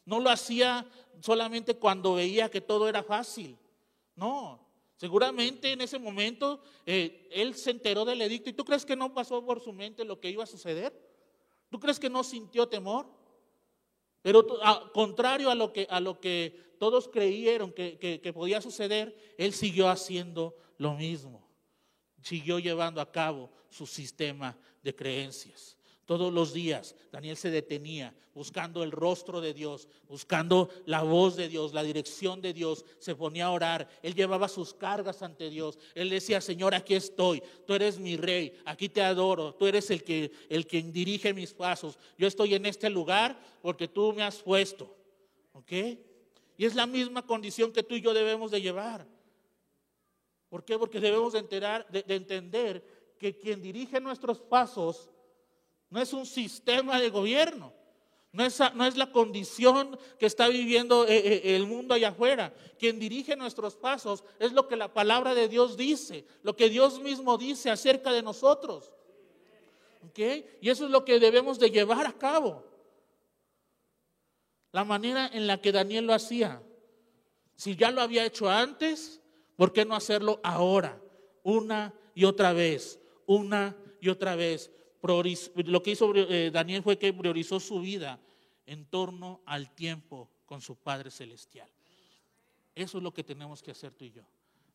No 0.04 0.20
lo 0.20 0.30
hacía 0.30 0.86
solamente 1.20 1.76
cuando 1.76 2.14
veía 2.14 2.50
que 2.50 2.60
todo 2.60 2.88
era 2.88 3.02
fácil. 3.02 3.56
No, 4.16 4.60
seguramente 4.96 5.72
en 5.72 5.80
ese 5.80 5.98
momento 5.98 6.60
eh, 6.84 7.28
él 7.30 7.54
se 7.54 7.70
enteró 7.70 8.04
del 8.04 8.20
edicto 8.20 8.50
y 8.50 8.52
tú 8.52 8.64
crees 8.64 8.84
que 8.84 8.96
no 8.96 9.14
pasó 9.14 9.44
por 9.44 9.60
su 9.60 9.72
mente 9.72 10.04
lo 10.04 10.20
que 10.20 10.30
iba 10.30 10.44
a 10.44 10.46
suceder. 10.46 10.92
¿Tú 11.70 11.78
crees 11.78 11.98
que 12.00 12.10
no 12.10 12.24
sintió 12.24 12.68
temor? 12.68 13.06
Pero 14.22 14.46
contrario 14.92 15.50
a 15.50 15.54
lo 15.54 15.72
que, 15.72 15.86
a 15.88 16.00
lo 16.00 16.20
que 16.20 16.74
todos 16.78 17.08
creyeron 17.08 17.72
que, 17.72 17.98
que 17.98 18.32
podía 18.32 18.60
suceder, 18.60 19.34
él 19.38 19.52
siguió 19.52 19.88
haciendo 19.88 20.56
lo 20.76 20.94
mismo. 20.94 21.48
Siguió 22.22 22.58
llevando 22.58 23.00
a 23.00 23.10
cabo 23.10 23.50
su 23.70 23.86
sistema 23.86 24.58
de 24.82 24.94
creencias. 24.94 25.77
Todos 26.08 26.32
los 26.32 26.54
días 26.54 26.96
Daniel 27.12 27.36
se 27.36 27.50
detenía 27.50 28.14
buscando 28.32 28.82
el 28.82 28.92
rostro 28.92 29.42
de 29.42 29.52
Dios, 29.52 29.88
buscando 30.08 30.70
la 30.86 31.02
voz 31.02 31.36
de 31.36 31.48
Dios, 31.48 31.74
la 31.74 31.82
dirección 31.82 32.40
de 32.40 32.54
Dios. 32.54 32.86
Se 32.98 33.14
ponía 33.14 33.44
a 33.44 33.50
orar. 33.50 33.86
Él 34.02 34.14
llevaba 34.14 34.48
sus 34.48 34.72
cargas 34.72 35.20
ante 35.20 35.50
Dios. 35.50 35.78
Él 35.94 36.08
decía, 36.08 36.40
Señor, 36.40 36.74
aquí 36.74 36.94
estoy. 36.94 37.42
Tú 37.66 37.74
eres 37.74 37.98
mi 37.98 38.16
rey. 38.16 38.58
Aquí 38.64 38.88
te 38.88 39.02
adoro. 39.02 39.52
Tú 39.52 39.66
eres 39.66 39.90
el 39.90 40.02
que 40.02 40.32
el 40.48 40.66
quien 40.66 40.92
dirige 40.92 41.34
mis 41.34 41.52
pasos. 41.52 41.98
Yo 42.16 42.26
estoy 42.26 42.54
en 42.54 42.64
este 42.64 42.88
lugar 42.88 43.38
porque 43.60 43.86
tú 43.86 44.14
me 44.14 44.22
has 44.22 44.38
puesto. 44.38 44.96
¿Ok? 45.52 45.72
Y 46.56 46.64
es 46.64 46.74
la 46.74 46.86
misma 46.86 47.26
condición 47.26 47.70
que 47.70 47.82
tú 47.82 47.96
y 47.96 48.00
yo 48.00 48.14
debemos 48.14 48.50
de 48.50 48.62
llevar. 48.62 49.06
¿Por 50.48 50.64
qué? 50.64 50.78
Porque 50.78 51.00
debemos 51.00 51.34
de, 51.34 51.40
enterar, 51.40 51.86
de 51.90 52.14
entender 52.14 52.82
que 53.18 53.36
quien 53.36 53.60
dirige 53.60 54.00
nuestros 54.00 54.40
pasos 54.40 55.10
no 55.90 56.00
es 56.00 56.12
un 56.12 56.26
sistema 56.26 57.00
de 57.00 57.10
gobierno. 57.10 57.72
No 58.30 58.44
es, 58.44 58.60
no 58.74 58.84
es, 58.84 58.96
la 58.96 59.10
condición 59.10 59.98
que 60.18 60.26
está 60.26 60.48
viviendo 60.48 61.06
eh, 61.06 61.16
eh, 61.16 61.56
el 61.56 61.66
mundo 61.66 61.94
allá 61.94 62.08
afuera. 62.08 62.52
Quien 62.78 62.98
dirige 62.98 63.36
nuestros 63.36 63.74
pasos 63.74 64.22
es 64.38 64.52
lo 64.52 64.68
que 64.68 64.76
la 64.76 64.92
palabra 64.92 65.34
de 65.34 65.48
Dios 65.48 65.78
dice, 65.78 66.26
lo 66.42 66.54
que 66.54 66.68
Dios 66.68 67.00
mismo 67.00 67.38
dice 67.38 67.70
acerca 67.70 68.12
de 68.12 68.22
nosotros. 68.22 68.92
Y 70.16 70.68
eso 70.68 70.84
es 70.86 70.90
lo 70.90 71.04
que 71.04 71.20
debemos 71.20 71.58
de 71.58 71.70
llevar 71.70 72.06
a 72.06 72.12
cabo. 72.12 72.64
La 74.72 74.84
manera 74.84 75.30
en 75.32 75.46
la 75.46 75.60
que 75.60 75.72
Daniel 75.72 76.06
lo 76.06 76.14
hacía. 76.14 76.62
Si 77.56 77.76
ya 77.76 77.90
lo 77.90 78.00
había 78.00 78.24
hecho 78.24 78.48
antes, 78.48 79.20
¿por 79.56 79.72
qué 79.72 79.84
no 79.84 79.94
hacerlo 79.94 80.40
ahora? 80.42 81.00
Una 81.42 81.94
y 82.14 82.24
otra 82.24 82.52
vez, 82.52 83.00
una 83.26 83.76
y 84.00 84.08
otra 84.08 84.36
vez 84.36 84.70
lo 85.02 85.82
que 85.82 85.90
hizo 85.90 86.12
eh, 86.14 86.50
Daniel 86.50 86.82
fue 86.82 86.98
que 86.98 87.12
priorizó 87.12 87.60
su 87.60 87.80
vida 87.80 88.20
en 88.66 88.84
torno 88.86 89.40
al 89.46 89.74
tiempo 89.74 90.30
con 90.44 90.60
su 90.60 90.76
Padre 90.76 91.10
Celestial. 91.10 91.68
Eso 92.74 92.98
es 92.98 93.04
lo 93.04 93.12
que 93.12 93.24
tenemos 93.24 93.62
que 93.62 93.70
hacer 93.70 93.92
tú 93.92 94.04
y 94.04 94.12
yo. 94.12 94.22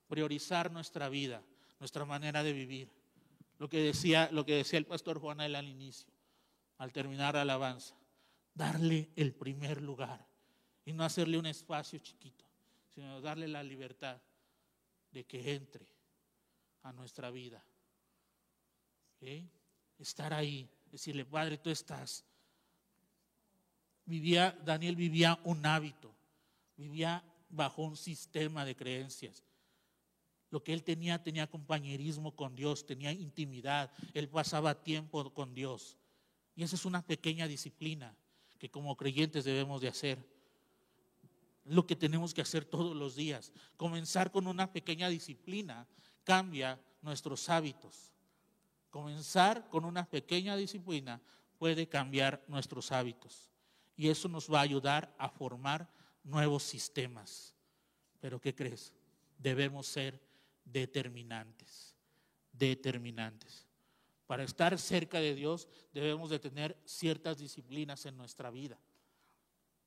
Priorizar 0.07 0.71
nuestra 0.71 1.09
vida, 1.09 1.41
nuestra 1.79 2.05
manera 2.05 2.43
de 2.43 2.53
vivir. 2.53 2.89
Lo 3.59 3.69
que 3.69 3.79
decía, 3.79 4.29
lo 4.31 4.45
que 4.45 4.55
decía 4.55 4.79
el 4.79 4.85
pastor 4.85 5.19
Juanel 5.19 5.55
al 5.55 5.67
inicio, 5.67 6.11
al 6.77 6.91
terminar 6.91 7.35
la 7.35 7.41
alabanza. 7.41 7.95
Darle 8.53 9.09
el 9.15 9.33
primer 9.33 9.81
lugar 9.81 10.27
y 10.85 10.93
no 10.93 11.03
hacerle 11.03 11.37
un 11.37 11.45
espacio 11.45 11.99
chiquito, 11.99 12.45
sino 12.93 13.21
darle 13.21 13.47
la 13.47 13.63
libertad 13.63 14.21
de 15.11 15.23
que 15.23 15.53
entre 15.53 15.87
a 16.83 16.91
nuestra 16.91 17.31
vida. 17.31 17.63
Estar 19.99 20.33
ahí, 20.33 20.69
decirle, 20.91 21.25
Padre, 21.25 21.57
tú 21.57 21.69
estás. 21.69 22.25
Vivía, 24.05 24.57
Daniel 24.65 24.95
vivía 24.95 25.39
un 25.43 25.65
hábito, 25.65 26.13
vivía 26.75 27.23
bajo 27.49 27.83
un 27.83 27.95
sistema 27.95 28.65
de 28.65 28.75
creencias. 28.75 29.43
Lo 30.49 30.63
que 30.63 30.73
él 30.73 30.83
tenía, 30.83 31.23
tenía 31.23 31.49
compañerismo 31.49 32.35
con 32.35 32.55
Dios, 32.55 32.85
tenía 32.85 33.11
intimidad, 33.11 33.91
él 34.13 34.29
pasaba 34.29 34.83
tiempo 34.83 35.33
con 35.33 35.55
Dios. 35.55 35.97
Y 36.55 36.63
esa 36.63 36.75
es 36.75 36.85
una 36.85 37.01
pequeña 37.01 37.47
disciplina 37.47 38.15
que 38.59 38.69
como 38.69 38.95
creyentes 38.95 39.45
debemos 39.45 39.81
de 39.81 39.87
hacer. 39.87 40.23
Lo 41.65 41.87
que 41.87 41.95
tenemos 41.95 42.33
que 42.33 42.41
hacer 42.41 42.65
todos 42.65 42.95
los 42.95 43.15
días. 43.15 43.51
Comenzar 43.77 44.31
con 44.31 44.47
una 44.47 44.71
pequeña 44.71 45.09
disciplina 45.09 45.87
cambia 46.23 46.79
nuestros 47.01 47.49
hábitos. 47.49 48.12
Comenzar 48.93 49.67
con 49.69 49.85
una 49.85 50.05
pequeña 50.07 50.55
disciplina 50.55 51.19
puede 51.57 51.89
cambiar 51.89 52.43
nuestros 52.47 52.91
hábitos. 52.91 53.49
Y 53.95 54.09
eso 54.09 54.29
nos 54.29 54.53
va 54.53 54.59
a 54.59 54.61
ayudar 54.61 55.15
a 55.17 55.29
formar 55.29 55.89
nuevos 56.23 56.61
sistemas. 56.61 57.55
Pero 58.19 58.39
¿qué 58.39 58.53
crees? 58.53 58.93
Debemos 59.39 59.87
ser 59.87 60.21
determinantes. 60.63 61.95
Determinantes. 62.51 63.65
Para 64.27 64.43
estar 64.43 64.77
cerca 64.77 65.19
de 65.19 65.33
Dios 65.33 65.67
debemos 65.91 66.29
de 66.29 66.37
tener 66.37 66.79
ciertas 66.85 67.39
disciplinas 67.39 68.05
en 68.05 68.15
nuestra 68.15 68.51
vida. 68.51 68.77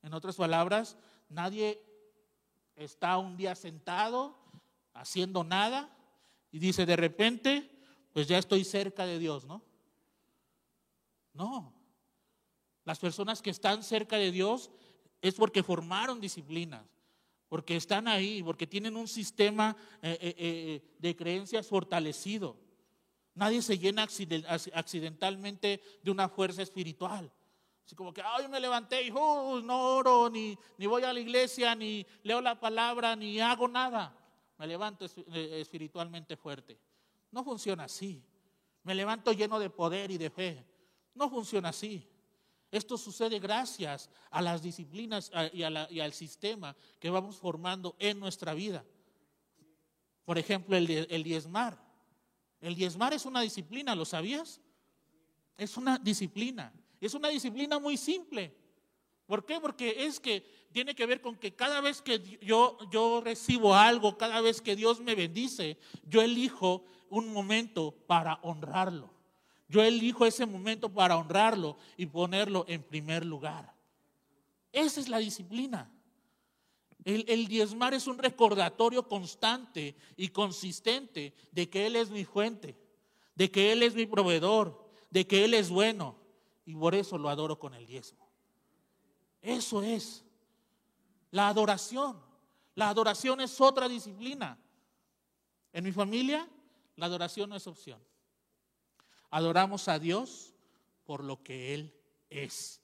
En 0.02 0.14
otras 0.14 0.34
palabras, 0.34 0.96
nadie 1.28 1.80
está 2.74 3.18
un 3.18 3.36
día 3.36 3.54
sentado 3.54 4.36
haciendo 4.94 5.44
nada 5.44 5.96
y 6.50 6.58
dice 6.58 6.86
de 6.86 6.96
repente, 6.96 7.75
pues 8.16 8.28
ya 8.28 8.38
estoy 8.38 8.64
cerca 8.64 9.04
de 9.04 9.18
Dios, 9.18 9.44
¿no? 9.44 9.62
No. 11.34 11.70
Las 12.86 12.98
personas 12.98 13.42
que 13.42 13.50
están 13.50 13.82
cerca 13.82 14.16
de 14.16 14.32
Dios 14.32 14.70
es 15.20 15.34
porque 15.34 15.62
formaron 15.62 16.18
disciplinas, 16.18 16.86
porque 17.50 17.76
están 17.76 18.08
ahí, 18.08 18.42
porque 18.42 18.66
tienen 18.66 18.96
un 18.96 19.06
sistema 19.06 19.76
eh, 20.00 20.16
eh, 20.18 20.34
eh, 20.38 20.94
de 20.98 21.14
creencias 21.14 21.66
fortalecido. 21.66 22.56
Nadie 23.34 23.60
se 23.60 23.76
llena 23.76 24.08
accidentalmente 24.72 25.82
de 26.02 26.10
una 26.10 26.30
fuerza 26.30 26.62
espiritual. 26.62 27.30
Así 27.84 27.94
como 27.94 28.14
que, 28.14 28.22
ay, 28.22 28.48
me 28.48 28.60
levanté 28.60 29.02
y 29.02 29.12
oh, 29.14 29.60
no 29.60 29.96
oro, 29.96 30.30
ni, 30.30 30.56
ni 30.78 30.86
voy 30.86 31.02
a 31.02 31.12
la 31.12 31.20
iglesia, 31.20 31.74
ni 31.74 32.06
leo 32.22 32.40
la 32.40 32.58
palabra, 32.58 33.14
ni 33.14 33.40
hago 33.40 33.68
nada 33.68 34.16
me 34.58 34.66
levanto 34.66 35.04
espiritualmente 35.04 36.36
fuerte. 36.36 36.78
No 37.30 37.44
funciona 37.44 37.84
así. 37.84 38.22
Me 38.82 38.94
levanto 38.94 39.32
lleno 39.32 39.58
de 39.58 39.70
poder 39.70 40.10
y 40.10 40.18
de 40.18 40.30
fe. 40.30 40.64
No 41.14 41.28
funciona 41.28 41.70
así. 41.70 42.08
Esto 42.70 42.98
sucede 42.98 43.38
gracias 43.38 44.10
a 44.30 44.42
las 44.42 44.62
disciplinas 44.62 45.30
y, 45.52 45.62
al 45.62 46.12
sistema 46.12 46.76
que 46.98 47.10
vamos 47.10 47.36
formando 47.36 47.96
en 47.98 48.18
nuestra 48.18 48.54
vida. 48.54 48.84
Por 50.24 50.38
ejemplo, 50.38 50.76
el, 50.76 50.90
el 50.90 51.22
diezmar. 51.22 51.78
El 52.60 52.74
diezmar 52.74 53.14
es 53.14 53.24
una 53.24 53.40
disciplina, 53.40 53.94
¿lo 53.94 54.04
sabías? 54.04 54.60
Es 55.56 55.76
una 55.76 55.98
disciplina. 55.98 56.72
Es 57.00 57.14
una 57.14 57.28
disciplina 57.28 57.78
muy 57.78 57.96
simple. 57.96 58.54
¿Por 59.26 59.44
qué? 59.44 59.60
Porque 59.60 60.04
es 60.06 60.20
que 60.20 60.44
tiene 60.72 60.94
que 60.94 61.06
ver 61.06 61.20
con 61.20 61.36
que 61.36 61.54
cada 61.54 61.80
vez 61.80 62.02
que 62.02 62.20
yo, 62.40 62.78
yo 62.90 63.20
recibo 63.20 63.74
algo, 63.74 64.16
cada 64.16 64.40
vez 64.40 64.60
que 64.60 64.76
Dios 64.76 65.00
me 65.00 65.14
bendice, 65.14 65.78
yo 66.04 66.22
elijo 66.22 66.84
un 67.10 67.32
momento 67.32 67.92
para 68.06 68.38
honrarlo. 68.42 69.10
Yo 69.68 69.82
elijo 69.82 70.26
ese 70.26 70.46
momento 70.46 70.92
para 70.92 71.16
honrarlo 71.16 71.76
y 71.96 72.06
ponerlo 72.06 72.64
en 72.68 72.82
primer 72.82 73.24
lugar. 73.24 73.74
Esa 74.72 75.00
es 75.00 75.08
la 75.08 75.18
disciplina. 75.18 75.90
El, 77.04 77.24
el, 77.28 77.46
diezmar 77.46 77.94
es 77.94 78.06
un 78.06 78.18
recordatorio 78.18 79.06
constante 79.06 79.96
y 80.16 80.28
consistente 80.28 81.34
de 81.52 81.68
que 81.68 81.86
Él 81.86 81.96
es 81.96 82.10
mi 82.10 82.24
fuente, 82.24 82.76
de 83.34 83.50
que 83.50 83.72
Él 83.72 83.82
es 83.82 83.94
mi 83.94 84.06
proveedor, 84.06 84.88
de 85.10 85.26
que 85.26 85.44
Él 85.44 85.54
es 85.54 85.70
bueno. 85.70 86.16
Y 86.64 86.74
por 86.74 86.94
eso 86.94 87.16
lo 87.16 87.28
adoro 87.28 87.58
con 87.58 87.74
el 87.74 87.86
diezmo. 87.86 88.28
Eso 89.40 89.82
es. 89.82 90.24
La 91.30 91.48
adoración. 91.48 92.20
La 92.74 92.88
adoración 92.88 93.40
es 93.40 93.60
otra 93.60 93.88
disciplina. 93.88 94.58
En 95.72 95.84
mi 95.84 95.92
familia, 95.92 96.48
la 96.96 97.06
adoración 97.06 97.50
no 97.50 97.56
es 97.56 97.66
opción. 97.66 98.02
Adoramos 99.30 99.88
a 99.88 99.98
Dios 99.98 100.54
por 101.04 101.22
lo 101.22 101.42
que 101.42 101.74
Él 101.74 101.94
es. 102.30 102.80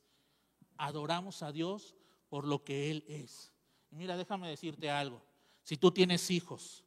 Adoramos 0.76 1.42
a 1.42 1.52
Dios 1.52 1.94
por 2.28 2.46
lo 2.46 2.64
que 2.64 2.90
Él 2.90 3.04
es. 3.08 3.52
mira, 3.90 4.16
déjame 4.16 4.48
decirte 4.48 4.90
algo. 4.90 5.22
Si 5.62 5.76
tú 5.76 5.90
tienes 5.92 6.30
hijos, 6.30 6.84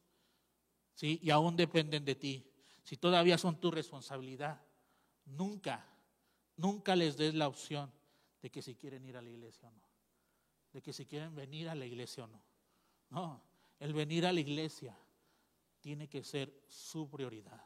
¿sí? 0.94 1.18
Y 1.22 1.30
aún 1.30 1.56
dependen 1.56 2.04
de 2.04 2.14
ti, 2.14 2.50
si 2.82 2.96
todavía 2.96 3.38
son 3.38 3.60
tu 3.60 3.70
responsabilidad, 3.70 4.60
nunca, 5.24 5.86
nunca 6.56 6.96
les 6.96 7.16
des 7.16 7.34
la 7.34 7.48
opción 7.48 7.92
de 8.42 8.50
que 8.50 8.62
si 8.62 8.74
quieren 8.74 9.04
ir 9.06 9.16
a 9.16 9.22
la 9.22 9.30
iglesia 9.30 9.68
o 9.68 9.72
no 9.72 9.86
de 10.76 10.82
que 10.82 10.92
si 10.92 11.06
quieren 11.06 11.34
venir 11.34 11.70
a 11.70 11.74
la 11.74 11.86
iglesia 11.86 12.24
o 12.24 12.26
no. 12.26 12.42
No, 13.08 13.42
el 13.80 13.94
venir 13.94 14.26
a 14.26 14.32
la 14.32 14.40
iglesia 14.40 14.94
tiene 15.86 16.08
que 16.08 16.24
ser 16.24 16.52
su 16.66 17.08
prioridad. 17.08 17.64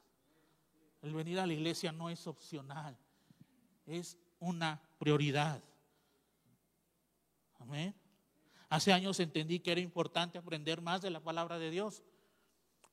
El 1.01 1.15
venir 1.15 1.41
a 1.41 1.47
la 1.47 1.55
iglesia 1.55 1.91
no 1.91 2.11
es 2.11 2.27
opcional, 2.27 2.95
es 3.87 4.19
una 4.39 4.79
prioridad. 4.99 5.65
Amén. 7.61 7.95
Hace 8.69 8.93
años 8.93 9.19
entendí 9.21 9.61
que 9.61 9.73
era 9.73 9.81
importante 9.81 10.37
aprender 10.37 10.83
más 10.83 11.01
de 11.01 11.09
la 11.09 11.21
palabra 11.21 11.59
de 11.59 11.71
Dios. 11.71 12.03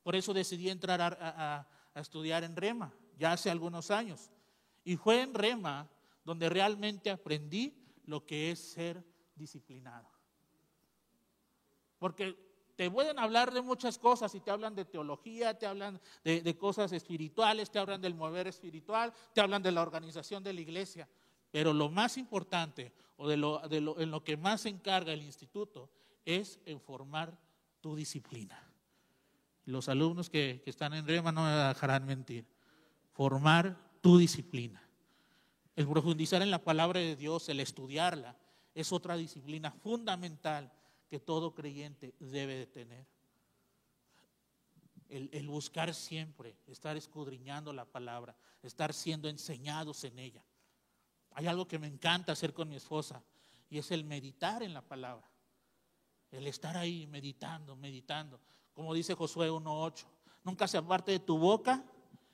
Por 0.01 0.15
eso 0.15 0.33
decidí 0.33 0.69
entrar 0.69 1.01
a, 1.01 1.67
estudiar 1.95 2.45
en 2.45 2.55
Rema, 2.55 2.93
ya 3.19 3.33
hace 3.33 3.51
algunos 3.51 3.91
años. 3.91 4.31
Y 4.85 4.95
fue 4.95 5.21
en 5.21 5.33
Rema 5.33 5.89
donde 6.23 6.47
realmente 6.47 7.09
aprendí 7.09 7.77
lo 8.05 8.25
que 8.25 8.51
es 8.51 8.59
ser 8.59 9.03
disciplinado. 9.35 10.09
Porque 11.99 12.46
te 12.77 12.91
pueden 12.91 13.17
hablar 13.17 13.51
de 13.51 13.63
muchas 13.63 13.97
cosas 13.97 14.35
y 14.35 14.39
te 14.39 14.51
hablan 14.51 14.75
de 14.75 14.85
teología, 14.85 15.57
te 15.57 15.65
hablan 15.65 15.99
de, 16.23 16.57
cosas 16.59 16.91
espirituales, 16.91 17.71
te 17.71 17.79
hablan 17.79 17.99
del 17.99 18.13
mover 18.13 18.45
espiritual, 18.45 19.11
te 19.33 19.41
hablan 19.41 19.63
de 19.63 19.71
la 19.71 19.81
organización 19.81 20.43
de 20.43 20.53
la 20.53 20.61
iglesia. 20.61 21.09
Pero 21.49 21.73
lo 21.73 21.89
más 21.89 22.17
importante 22.19 22.93
o 23.17 23.27
de 23.27 23.35
lo, 23.35 23.63
en 23.99 24.11
lo 24.11 24.23
que 24.23 24.37
más 24.37 24.61
se 24.61 24.69
encarga 24.69 25.11
el 25.11 25.23
instituto 25.23 25.89
es 26.23 26.59
en 26.67 26.79
formar 26.79 27.35
tu 27.81 27.95
disciplina. 27.95 28.63
Los 29.65 29.89
alumnos 29.89 30.29
que, 30.29 30.61
que 30.63 30.69
están 30.69 30.93
en 30.93 31.07
Rema 31.07 31.31
no 31.31 31.45
me 31.45 31.49
dejarán 31.49 32.05
mentir. 32.05 32.45
Formar 33.11 33.75
tu 34.01 34.19
disciplina. 34.19 34.87
El 35.75 35.87
profundizar 35.87 36.43
en 36.43 36.51
la 36.51 36.63
palabra 36.63 36.99
de 36.99 37.15
Dios, 37.15 37.49
el 37.49 37.59
estudiarla, 37.59 38.37
es 38.75 38.91
otra 38.91 39.17
disciplina 39.17 39.71
fundamental 39.71 40.71
que 41.07 41.19
todo 41.19 41.53
creyente 41.53 42.13
debe 42.19 42.55
de 42.55 42.67
tener. 42.67 43.05
El, 45.09 45.47
buscar 45.47 45.93
siempre, 45.93 46.57
estar 46.67 46.97
escudriñando 46.97 47.71
la 47.71 47.85
palabra, 47.85 48.35
estar 48.61 48.93
siendo 48.93 49.29
enseñados 49.29 50.03
en 50.03 50.19
ella. 50.19 50.43
Hay 51.31 51.47
algo 51.47 51.65
que 51.65 51.79
me 51.79 51.87
encanta 51.87 52.33
hacer 52.33 52.53
con 52.53 52.67
mi 52.67 52.75
esposa 52.75 53.23
y 53.69 53.77
es 53.77 53.91
el 53.91 54.03
meditar 54.03 54.63
en 54.63 54.73
la 54.73 54.81
palabra. 54.81 55.29
El 56.29 56.45
estar 56.45 56.75
ahí 56.75 57.07
meditando, 57.07 57.77
meditando. 57.77 58.41
Como 58.73 58.93
dice 58.93 59.15
Josué 59.15 59.49
1.8, 59.49 60.05
nunca 60.43 60.67
se 60.67 60.77
aparte 60.77 61.13
de 61.13 61.19
tu 61.19 61.37
boca 61.37 61.85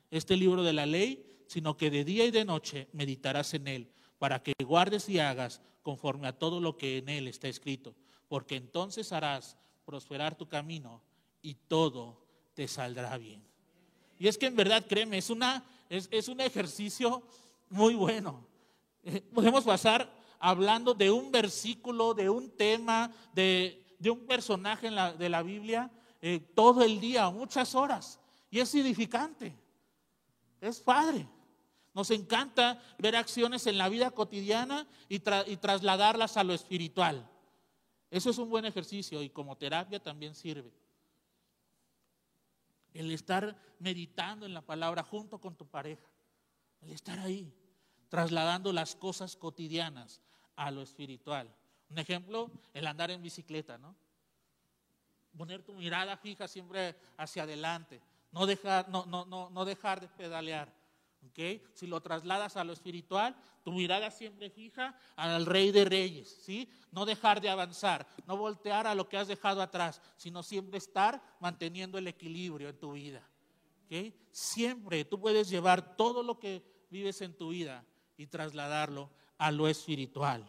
este 0.10 0.36
libro 0.36 0.64
de 0.64 0.74
la 0.74 0.88
ley, 0.88 1.46
sino 1.48 1.78
que 1.78 1.92
de 1.92 2.04
día 2.04 2.26
y 2.26 2.32
de 2.32 2.46
noche 2.46 2.88
meditarás 2.92 3.54
en 3.54 3.68
él, 3.68 3.92
para 4.18 4.42
que 4.42 4.54
guardes 4.64 5.08
y 5.10 5.20
hagas 5.20 5.62
conforme 5.84 6.28
a 6.28 6.38
todo 6.38 6.60
lo 6.60 6.76
que 6.76 6.98
en 6.98 7.10
él 7.10 7.28
está 7.28 7.48
escrito, 7.48 7.94
porque 8.34 8.56
entonces 8.56 9.12
harás 9.12 9.56
prosperar 9.86 10.34
tu 10.34 10.50
camino 10.50 11.04
y 11.44 11.54
todo 11.54 12.18
te 12.56 12.68
saldrá 12.68 13.16
bien. 13.16 13.46
Y 14.18 14.28
es 14.28 14.40
que 14.40 14.48
en 14.48 14.56
verdad, 14.56 14.84
créeme, 14.90 15.20
es, 15.20 15.30
una, 15.30 15.64
es, 15.88 16.28
un 16.28 16.42
ejercicio 16.42 17.22
muy 17.70 17.94
bueno. 17.94 18.44
Eh, 19.04 19.22
podemos 19.22 19.64
pasar 19.64 20.12
hablando 20.40 20.96
de 20.96 21.12
un 21.12 21.32
versículo, 21.32 22.16
de 22.16 22.28
un 22.28 22.50
tema, 22.50 23.12
de, 23.36 23.96
de 24.00 24.10
un 24.10 24.26
personaje 24.26 24.90
de 24.90 25.30
la 25.30 25.44
Biblia 25.44 25.92
eh, 26.20 26.40
todo 26.56 26.82
el 26.82 27.00
día, 27.00 27.30
muchas 27.30 27.76
horas. 27.76 28.20
Y 28.50 28.62
es 28.62 28.74
edificante. 28.74 29.56
Es 30.60 30.80
padre. 30.80 31.28
Nos 31.94 32.10
encanta 32.10 32.82
ver 32.98 33.16
acciones 33.16 33.68
en 33.68 33.78
la 33.78 33.90
vida 33.90 34.10
cotidiana 34.10 34.88
y, 35.08 35.18
y 35.18 35.58
trasladarlas 35.58 36.36
a 36.36 36.44
lo 36.44 36.56
espiritual. 36.56 37.30
Eso 38.14 38.30
es 38.30 38.38
un 38.38 38.48
buen 38.48 38.64
ejercicio 38.64 39.24
y 39.24 39.30
como 39.32 39.58
terapia 39.58 40.00
también 40.00 40.36
sirve. 40.36 40.72
El 42.94 43.10
estar 43.10 43.60
meditando 43.80 44.46
en 44.46 44.54
la 44.54 44.62
palabra 44.62 45.02
junto 45.02 45.42
con 45.42 45.56
tu 45.56 45.66
pareja. 45.66 46.06
El 46.82 46.92
estar 46.92 47.18
ahí, 47.18 47.52
trasladando 48.10 48.72
las 48.72 48.96
cosas 48.96 49.36
cotidianas 49.36 50.22
a 50.56 50.70
lo 50.70 50.84
espiritual. 50.84 51.52
Un 51.90 51.98
ejemplo, 51.98 52.52
el 52.76 52.86
andar 52.86 53.10
en 53.10 53.24
bicicleta, 53.24 53.80
¿no? 53.80 53.96
Poner 55.36 55.64
tu 55.64 55.74
mirada 55.74 56.16
fija 56.16 56.48
siempre 56.48 56.96
hacia 57.18 57.44
adelante, 57.44 58.00
no 58.32 58.46
dejar, 58.46 58.90
no, 58.90 59.08
no, 59.08 59.26
no, 59.26 59.50
no 59.50 59.66
dejar 59.66 60.00
de 60.00 60.08
pedalear. 60.08 60.72
¿Okay? 61.30 61.64
Si 61.74 61.88
lo 61.88 62.02
trasladas 62.02 62.58
a 62.58 62.64
lo 62.64 62.74
espiritual, 62.74 63.36
tu 63.64 63.72
mirada 63.72 64.12
siempre 64.12 64.50
fija 64.50 64.98
al 65.16 65.46
Rey 65.46 65.72
de 65.72 65.86
Reyes, 65.86 66.42
¿sí? 66.44 66.70
No 66.92 67.06
dejar 67.06 67.42
de 67.42 67.50
avanzar, 67.50 68.08
no 68.28 68.38
voltear 68.38 68.88
a 68.88 68.96
lo 68.96 69.08
que 69.08 69.18
has 69.18 69.28
dejado 69.28 69.62
atrás, 69.62 70.02
sino 70.18 70.44
siempre 70.44 70.78
estar 70.78 71.22
manteniendo 71.40 71.98
el 71.98 72.08
equilibrio 72.08 72.70
en 72.70 72.80
tu 72.80 72.94
vida. 72.94 73.28
¿okay? 73.86 74.14
Siempre 74.32 75.06
tú 75.06 75.20
puedes 75.20 75.50
llevar 75.50 75.96
todo 75.96 76.24
lo 76.24 76.40
que 76.40 76.64
vives 76.90 77.22
en 77.22 77.36
tu 77.36 77.50
vida 77.50 77.86
y 78.18 78.28
trasladarlo 78.28 79.10
a 79.38 79.52
lo 79.52 79.68
espiritual. 79.68 80.46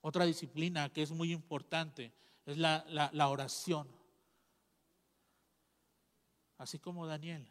Otra 0.00 0.26
disciplina 0.26 0.92
que 0.92 1.02
es 1.02 1.10
muy 1.10 1.32
importante 1.32 2.12
es 2.44 2.58
la, 2.58 2.84
la, 2.90 3.28
oración. 3.28 3.88
Así 6.58 6.78
como 6.78 7.06
Daniel. 7.06 7.48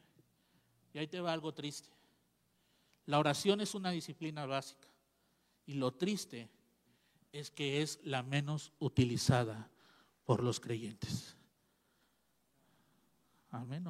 Y 0.94 1.00
ahí 1.00 1.08
te 1.08 1.20
va 1.20 1.34
algo 1.34 1.54
triste. 1.54 1.90
La 3.06 3.20
oración 3.20 3.62
es 3.62 3.76
una 3.76 3.92
disciplina 3.92 4.46
básica. 4.46 4.88
Y 5.66 5.74
lo 5.74 5.94
triste 5.94 6.50
es 7.32 7.50
que 7.50 7.82
es 7.82 8.00
la 8.04 8.22
menos 8.22 8.72
utilizada 8.80 9.70
por 10.24 10.44
los 10.44 10.60
creyentes. 10.60 11.36
Amén. 13.50 13.86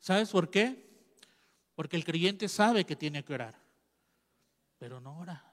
¿Sabes 0.00 0.30
por 0.30 0.50
qué? 0.50 0.90
Porque 1.74 1.96
el 1.96 2.04
creyente 2.04 2.48
sabe 2.48 2.84
que 2.84 2.96
tiene 2.96 3.24
que 3.24 3.34
orar, 3.34 3.58
pero 4.78 5.00
no 5.00 5.18
ora. 5.18 5.52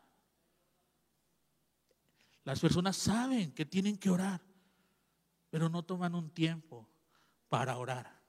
Las 2.43 2.59
personas 2.59 2.97
saben 2.97 3.51
que 3.51 3.65
tienen 3.65 3.97
que 3.97 4.09
orar, 4.09 4.41
pero 5.49 5.69
no 5.69 5.83
toman 5.83 6.15
un 6.15 6.29
tiempo 6.29 6.87
para 7.49 7.77
orar. 7.77 8.19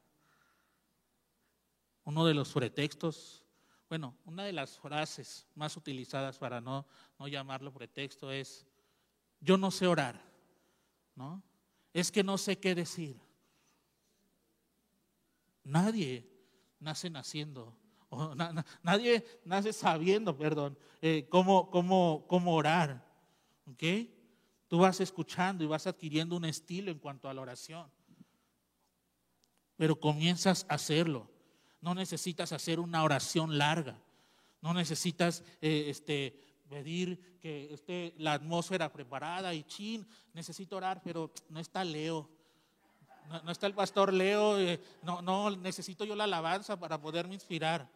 Uno 2.04 2.24
de 2.24 2.35
los 2.35 2.52
pretextos, 2.52 3.44
bueno, 3.88 4.16
una 4.24 4.44
de 4.44 4.52
las 4.52 4.78
frases 4.78 5.46
más 5.54 5.76
utilizadas 5.76 6.38
para 6.38 6.61
no, 6.61 6.87
no 7.18 7.28
llamarlo 7.28 7.72
pretexto 7.72 8.33
es, 8.33 8.66
yo 9.40 9.56
no 9.56 9.70
sé 9.70 9.87
orar, 9.87 10.20
¿no? 11.14 11.42
Es 11.92 12.11
que 12.11 12.24
no 12.24 12.38
sé 12.38 12.59
qué 12.59 12.74
decir. 12.74 13.20
Nadie 15.62 16.28
nace 16.78 17.11
naciendo, 17.11 17.76
nadie 18.83 19.24
nace 19.44 19.72
sabiendo, 19.72 20.37
perdón, 20.37 20.78
eh, 21.02 21.26
cómo, 21.28 21.70
cómo, 21.70 22.24
cómo 22.26 22.54
orar. 22.54 23.06
¿Ok? 23.66 23.83
Tú 24.68 24.78
vas 24.78 25.00
escuchando 25.00 25.62
y 25.62 25.66
vas 25.66 25.87
adquiriendo 25.87 26.37
un 26.37 26.44
estilo 26.44 26.90
en 26.90 26.98
cuanto 26.98 27.28
a 27.28 27.35
la 27.35 27.42
oración. 27.42 27.90
Pero 29.80 29.98
comienzas 29.98 30.66
a 30.68 30.74
hacerlo. 30.74 31.26
No 31.80 31.94
necesitas 31.94 32.52
hacer 32.52 32.78
una 32.78 33.02
oración 33.02 33.56
larga. 33.56 33.96
No 34.60 34.74
necesitas 34.74 35.42
eh, 35.62 35.86
este, 35.88 36.38
pedir 36.68 37.38
que 37.40 37.72
esté 37.72 38.12
la 38.18 38.34
atmósfera 38.34 38.92
preparada 38.92 39.54
y 39.54 39.62
chin, 39.62 40.06
necesito 40.34 40.76
orar, 40.76 41.00
pero 41.02 41.30
no 41.48 41.60
está 41.60 41.82
Leo. 41.82 42.28
No, 43.42 43.50
está 43.50 43.66
el 43.66 43.74
pastor 43.74 44.12
Leo, 44.12 44.60
eh, 44.60 44.78
no, 45.02 45.22
no, 45.22 45.56
necesito 45.56 46.04
yo 46.04 46.14
la 46.14 46.24
alabanza 46.24 46.78
para 46.78 47.00
poderme 47.00 47.32
inspirar. 47.32 47.88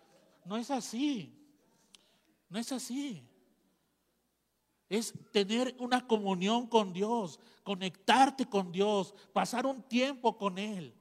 No 0.47 0.57
es 0.57 0.71
así. 0.71 1.37
No 2.49 2.59
es 2.59 2.73
así 2.73 3.23
es 4.89 5.13
tener 5.33 5.75
una 5.81 6.07
comunión 6.07 6.67
con 6.67 6.93
Dios, 6.93 7.41
conectarte 7.63 8.47
con 8.47 8.71
Dios, 8.71 9.15
pasar 9.33 9.67
un 9.67 9.83
tiempo 9.83 10.39
con 10.39 10.57
Él. 10.57 10.95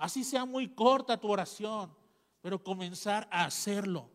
Así 0.00 0.24
sea 0.24 0.46
muy 0.46 0.66
corta 0.66 1.20
tu 1.20 1.30
oración, 1.30 1.94
pero 2.40 2.64
comenzar 2.64 3.28
a 3.30 3.44
hacerlo. 3.44 4.08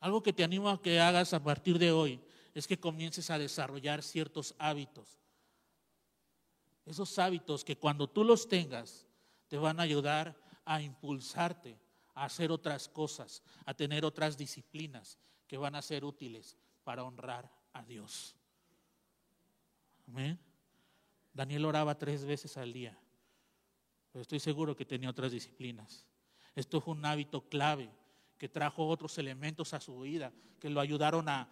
Algo 0.00 0.24
que 0.24 0.32
te 0.32 0.42
animo 0.42 0.68
a 0.68 0.82
que 0.82 0.98
hagas 0.98 1.32
a 1.34 1.44
partir 1.44 1.78
de 1.78 1.92
hoy 1.92 2.20
es 2.52 2.66
que 2.66 2.80
comiences 2.80 3.30
a 3.30 3.38
desarrollar 3.38 4.02
ciertos 4.02 4.56
hábitos. 4.58 5.20
Esos 6.84 7.16
hábitos 7.20 7.62
que 7.64 7.78
cuando 7.78 8.08
tú 8.08 8.24
los 8.24 8.48
tengas 8.48 9.06
te 9.46 9.56
van 9.56 9.78
a 9.78 9.84
ayudar 9.84 10.36
a 10.64 10.82
impulsarte 10.82 11.78
a 12.16 12.24
hacer 12.24 12.50
otras 12.50 12.88
cosas, 12.88 13.40
a 13.64 13.72
tener 13.72 14.04
otras 14.04 14.36
disciplinas 14.36 15.16
que 15.46 15.56
van 15.56 15.76
a 15.76 15.82
ser 15.82 16.04
útiles 16.04 16.56
para 16.82 17.04
honrar 17.04 17.48
a 17.72 17.84
Dios. 17.84 18.34
Amén. 20.08 20.40
Daniel 21.32 21.66
oraba 21.66 21.96
tres 21.96 22.24
veces 22.24 22.56
al 22.56 22.72
día, 22.72 22.98
estoy 24.14 24.40
seguro 24.40 24.76
que 24.76 24.84
tenía 24.84 25.10
otras 25.10 25.32
disciplinas. 25.32 26.06
Esto 26.54 26.80
fue 26.80 26.94
un 26.94 27.04
hábito 27.04 27.48
clave 27.48 27.90
que 28.38 28.48
trajo 28.48 28.86
otros 28.88 29.16
elementos 29.18 29.74
a 29.74 29.80
su 29.80 30.00
vida, 30.00 30.32
que 30.58 30.70
lo 30.70 30.80
ayudaron 30.80 31.28
a, 31.28 31.48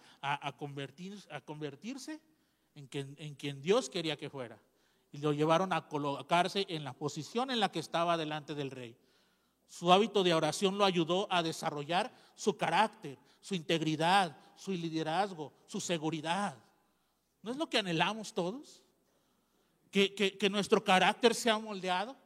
convertir, 0.59 1.19
a 1.31 1.41
convertirse 1.41 2.21
en, 2.75 2.89
en 2.93 3.35
quien 3.35 3.63
Dios 3.63 3.89
quería 3.89 4.17
que 4.17 4.31
fuera. 4.31 4.61
Y 5.13 5.19
lo 5.19 5.33
llevaron 5.33 5.73
a 5.73 5.89
colocarse 5.89 6.67
en 6.69 6.85
la 6.85 6.93
posición 6.93 7.51
en 7.51 7.61
la 7.61 7.71
que 7.71 7.79
estaba 7.79 8.17
delante 8.17 8.55
del 8.55 8.71
rey. 8.71 8.97
Su 9.69 9.93
hábito 9.93 10.23
de 10.23 10.35
oración 10.35 10.79
lo 10.79 10.85
ayudó 10.85 11.27
a 11.31 11.43
desarrollar 11.43 12.13
su 12.35 12.57
carácter, 12.57 13.19
su 13.41 13.55
integridad, 13.55 14.37
su 14.57 14.73
liderazgo, 14.73 15.53
su 15.67 15.81
seguridad. 15.81 16.57
¿No 17.43 17.51
es 17.51 17.57
lo 17.57 17.69
que 17.69 17.79
anhelamos 17.79 18.33
todos? 18.33 18.83
Que, 19.91 20.49
nuestro 20.51 20.83
carácter 20.83 21.35
sea 21.35 21.59
moldeado, 21.59 22.17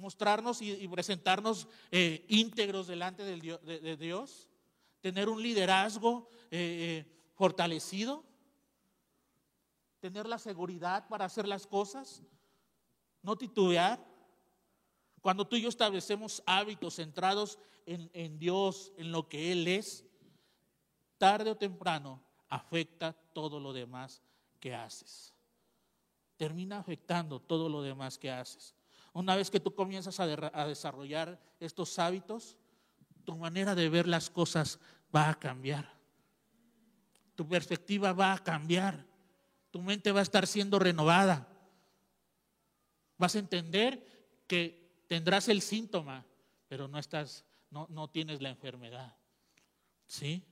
mostrarnos 0.00 0.60
y, 0.62 0.88
presentarnos 0.88 1.68
eh, 1.92 2.24
íntegros 2.28 2.86
delante 2.86 3.22
de, 3.22 3.96
Dios, 3.96 4.48
tener 5.00 5.28
un 5.28 5.42
liderazgo 5.42 6.28
eh, 6.50 7.06
eh, 7.06 7.30
fortalecido, 7.34 8.24
tener 10.00 10.26
la 10.26 10.38
seguridad 10.38 11.06
para 11.08 11.26
hacer 11.26 11.46
las 11.46 11.66
cosas, 11.66 12.22
no 13.22 13.36
titubear. 13.36 14.04
Cuando 15.20 15.46
tú 15.46 15.56
y 15.56 15.62
yo 15.62 15.68
establecemos 15.68 16.42
hábitos 16.46 16.96
centrados 16.96 17.58
en, 17.84 18.38
Dios, 18.38 18.92
en 18.96 19.12
lo 19.12 19.28
que 19.28 19.52
Él 19.52 19.68
es, 19.68 20.04
tarde 21.18 21.50
o 21.50 21.56
temprano 21.56 22.22
afecta 22.48 23.12
todo 23.34 23.60
lo 23.60 23.72
demás 23.74 24.22
que 24.58 24.74
haces. 24.74 25.34
Termina 26.38 26.78
afectando 26.78 27.38
todo 27.40 27.68
lo 27.68 27.82
demás 27.82 28.16
que 28.16 28.30
haces. 28.30 28.74
Una 29.12 29.36
vez 29.36 29.50
que 29.50 29.60
tú 29.60 29.74
comienzas 29.74 30.20
a, 30.20 30.26
desarrollar 30.66 31.40
estos 31.58 31.98
hábitos, 31.98 32.56
tu 33.24 33.36
manera 33.36 33.74
de 33.74 33.88
ver 33.88 34.06
las 34.06 34.30
cosas 34.30 34.78
va 35.14 35.30
a 35.30 35.38
cambiar. 35.38 35.98
Tu 37.34 37.46
perspectiva 37.46 38.12
va 38.12 38.32
a 38.32 38.38
cambiar. 38.38 39.04
Tu 39.70 39.80
mente 39.82 40.12
va 40.12 40.20
a 40.20 40.22
estar 40.24 40.46
siendo 40.46 40.78
renovada. 40.78 41.48
Vas 43.18 43.34
a 43.34 43.40
entender 43.40 44.44
que 44.46 45.04
tendrás 45.08 45.48
el 45.48 45.60
síntoma, 45.60 46.24
pero 46.68 46.86
no 46.86 46.98
estás, 46.98 47.44
no, 47.70 47.86
no 47.90 48.08
tienes 48.08 48.40
la 48.40 48.50
enfermedad. 48.50 49.16
¿Sí? 50.06 50.44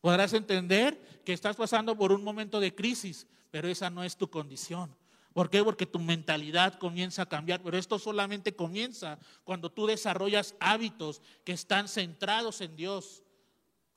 Podrás 0.00 0.32
entender 0.32 1.22
que 1.24 1.32
estás 1.32 1.56
pasando 1.56 1.96
por 1.96 2.12
un 2.12 2.24
momento 2.24 2.60
de 2.60 2.74
crisis, 2.74 3.26
pero 3.50 3.68
esa 3.68 3.90
no 3.90 4.04
es 4.04 4.16
tu 4.16 4.30
condición. 4.30 4.96
¿Por 5.32 5.48
qué? 5.48 5.62
Porque 5.62 5.86
tu 5.86 5.98
mentalidad 6.00 6.78
comienza 6.78 7.22
a 7.22 7.28
cambiar, 7.28 7.62
pero 7.62 7.78
esto 7.78 7.98
solamente 7.98 8.54
comienza 8.56 9.18
cuando 9.44 9.70
tú 9.70 9.86
desarrollas 9.86 10.56
hábitos 10.58 11.22
que 11.44 11.52
están 11.52 11.88
centrados 11.88 12.60
en 12.60 12.74
Dios. 12.74 13.22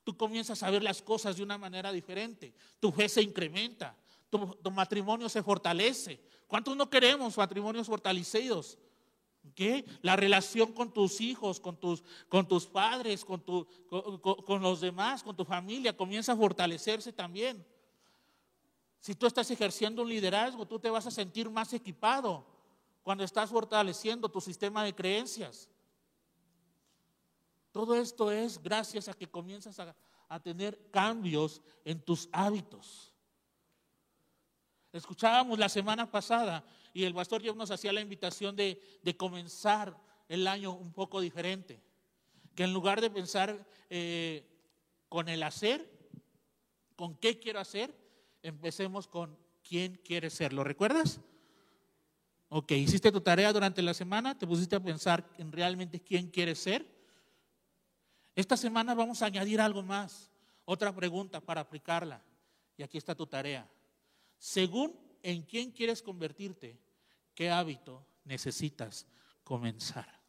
Tú 0.04 0.16
comienzas 0.16 0.62
a 0.62 0.70
ver 0.70 0.82
las 0.82 1.02
cosas 1.02 1.36
de 1.36 1.42
una 1.42 1.58
manera 1.58 1.90
diferente, 1.90 2.54
tu 2.78 2.92
fe 2.92 3.08
se 3.08 3.22
incrementa, 3.22 3.96
tu, 4.30 4.70
matrimonio 4.70 5.28
se 5.28 5.42
fortalece. 5.42 6.20
¿Cuántos 6.46 6.76
no 6.76 6.88
queremos 6.88 7.36
matrimonios 7.36 7.86
fortalecidos? 7.86 8.78
¿Qué? 9.54 9.84
La 10.02 10.14
relación 10.14 10.72
con 10.72 10.92
tus 10.92 11.20
hijos, 11.20 11.58
con 11.58 11.76
tus, 11.76 12.04
con 12.28 12.46
tus 12.46 12.66
padres, 12.66 13.24
con, 13.24 13.40
tu, 13.40 13.66
con, 13.88 14.62
los 14.62 14.80
demás, 14.80 15.22
con 15.22 15.36
tu 15.36 15.44
familia, 15.44 15.96
comienza 15.96 16.32
a 16.32 16.36
fortalecerse 16.36 17.12
también. 17.12 17.64
Si 19.04 19.14
tú 19.14 19.26
estás 19.26 19.50
ejerciendo 19.50 20.00
un 20.00 20.08
liderazgo, 20.08 20.66
tú 20.66 20.78
te 20.78 20.88
vas 20.88 21.06
a 21.06 21.10
sentir 21.10 21.50
más 21.50 21.74
equipado 21.74 22.42
cuando 23.02 23.22
estás 23.22 23.50
fortaleciendo 23.50 24.30
tu 24.30 24.40
sistema 24.40 24.82
de 24.82 24.94
creencias. 24.94 25.68
Todo 27.70 27.96
esto 27.96 28.32
es 28.32 28.62
gracias 28.62 29.06
a 29.08 29.12
que 29.12 29.30
comienzas 29.30 29.78
a, 29.78 29.94
a 30.26 30.40
tener 30.40 30.90
cambios 30.90 31.60
en 31.84 32.00
tus 32.00 32.30
hábitos. 32.32 33.12
Escuchábamos 34.90 35.58
la 35.58 35.68
semana 35.68 36.10
pasada 36.10 36.64
y 36.94 37.04
el 37.04 37.12
pastor 37.12 37.42
ya 37.42 37.52
nos 37.52 37.70
hacía 37.70 37.92
la 37.92 38.00
invitación 38.00 38.56
de, 38.56 38.80
comenzar 39.18 39.94
el 40.30 40.46
año 40.46 40.72
un 40.72 40.94
poco 40.94 41.20
diferente. 41.20 41.78
Que 42.54 42.64
en 42.64 42.72
lugar 42.72 43.02
de 43.02 43.10
pensar 43.10 43.66
eh, 43.90 44.48
con 45.10 45.28
el 45.28 45.42
hacer, 45.42 45.90
con 46.96 47.14
qué 47.18 47.38
quiero 47.38 47.60
hacer, 47.60 48.03
empecemos 48.44 49.08
con 49.08 49.36
quién 49.66 49.96
quiere 50.04 50.30
ser. 50.30 50.52
¿Lo 50.52 50.62
recuerdas? 50.62 51.20
Ok, 52.48 52.70
hiciste 52.72 53.10
tu 53.10 53.20
tarea 53.20 53.52
durante 53.52 53.82
la 53.82 53.94
semana, 53.94 54.38
te 54.38 54.46
pusiste 54.46 54.76
a 54.76 54.80
pensar 54.80 55.28
en 55.38 55.50
realmente 55.50 55.98
quién 56.00 56.30
quieres 56.30 56.60
ser. 56.60 56.86
Esta 58.36 58.56
semana 58.56 58.94
vamos 58.94 59.22
a 59.22 59.26
añadir 59.26 59.60
algo 59.60 59.82
más, 59.82 60.30
otra 60.64 60.94
pregunta 60.94 61.40
para 61.40 61.62
aplicarla. 61.62 62.22
Y 62.76 62.82
aquí 62.82 62.98
está 62.98 63.14
tu 63.14 63.26
tarea. 63.26 63.68
Según 64.38 64.96
en 65.22 65.42
quién 65.42 65.70
quieres 65.70 66.02
convertirte, 66.02 66.78
qué 67.34 67.50
hábito 67.50 68.06
necesitas 68.24 69.06
comenzar. 69.42 70.20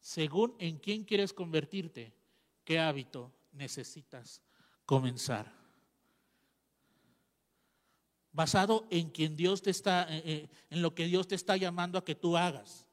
Según 0.00 0.54
en 0.58 0.78
quién 0.78 1.04
quieres 1.04 1.32
convertirte, 1.32 2.14
qué 2.64 2.78
hábito 2.78 3.32
necesitas 3.52 4.42
comenzar. 4.84 5.63
Basado 8.34 8.84
en 8.90 9.10
quien 9.10 9.36
Dios 9.36 9.62
te 9.62 9.70
está, 9.70 10.08
eh, 10.10 10.22
eh, 10.26 10.48
en 10.68 10.82
lo 10.82 10.92
que 10.92 11.06
Dios 11.06 11.28
te 11.28 11.36
está 11.36 11.56
llamando 11.56 11.98
a 11.98 12.04
que 12.04 12.16
tú 12.16 12.36
hagas. 12.36 12.84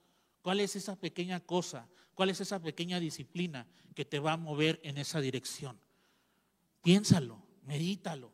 ¿Cuál 0.43 0.59
es 0.59 0.75
esa 0.75 0.95
pequeña 0.95 1.39
cosa? 1.39 1.89
¿Cuál 2.13 2.29
es 2.29 2.39
esa 2.41 2.61
pequeña 2.61 2.99
disciplina 2.99 3.65
que 3.95 4.05
te 4.05 4.19
va 4.19 4.33
a 4.33 4.37
mover 4.37 4.79
en 4.83 4.99
esa 4.99 5.19
dirección? 5.19 5.79
Piénsalo, 6.83 7.41
medítalo. 7.63 8.31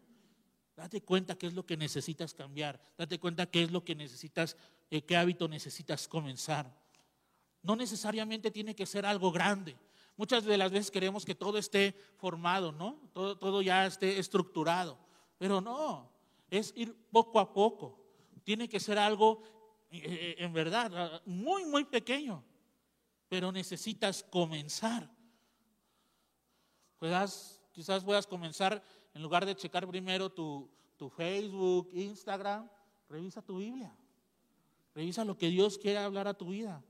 Date 0.76 1.02
cuenta 1.02 1.38
qué 1.38 1.48
es 1.48 1.54
lo 1.54 1.66
que 1.66 1.78
necesitas 1.78 2.34
cambiar. 2.34 2.78
Date 2.98 3.20
cuenta 3.20 3.46
qué 3.46 3.64
es 3.64 3.72
lo 3.72 3.86
que 3.86 3.96
necesitas, 3.96 4.58
eh, 4.92 5.02
qué 5.04 5.16
hábito 5.16 5.48
necesitas 5.48 6.10
comenzar. 6.10 6.78
No 7.64 7.78
necesariamente 7.78 8.52
tiene 8.52 8.76
que 8.76 8.86
ser 8.86 9.06
algo 9.06 9.32
grande. 9.32 9.78
Muchas 10.18 10.44
de 10.44 10.58
las 10.58 10.72
veces 10.74 10.92
queremos 10.92 11.24
que 11.24 11.36
todo 11.36 11.58
esté 11.58 11.96
formado, 12.18 12.74
¿no? 12.74 13.00
Todo, 13.14 13.38
todo 13.38 13.62
ya 13.62 13.86
esté 13.86 14.20
estructurado. 14.20 15.00
Pero 15.38 15.62
no, 15.62 16.17
es 16.50 16.74
ir 16.76 16.96
poco 17.12 17.40
a 17.40 17.54
poco. 17.54 18.00
Tiene 18.44 18.70
que 18.70 18.80
ser 18.80 18.98
algo, 18.98 19.42
eh, 19.92 20.02
eh, 20.04 20.36
en 20.40 20.54
verdad, 20.54 21.22
muy, 21.26 21.66
muy 21.66 21.84
pequeño. 21.86 22.44
Pero 23.28 23.52
necesitas 23.52 24.24
comenzar. 24.24 25.10
Puedas, 26.98 27.62
quizás 27.72 28.04
puedas 28.04 28.26
comenzar 28.26 28.82
en 29.14 29.22
lugar 29.22 29.46
de 29.46 29.56
checar 29.56 29.88
primero 29.88 30.32
tu, 30.32 30.70
Facebook, 31.16 31.90
Instagram, 31.94 32.70
revisa 33.10 33.42
tu 33.42 33.58
Biblia. 33.58 33.96
Revisa 34.96 35.26
lo 35.26 35.38
que 35.38 35.50
Dios 35.50 35.78
quiere 35.78 36.00
hablar 36.00 36.28
a 36.28 36.34
tu 36.34 36.50
vida. 36.50 36.84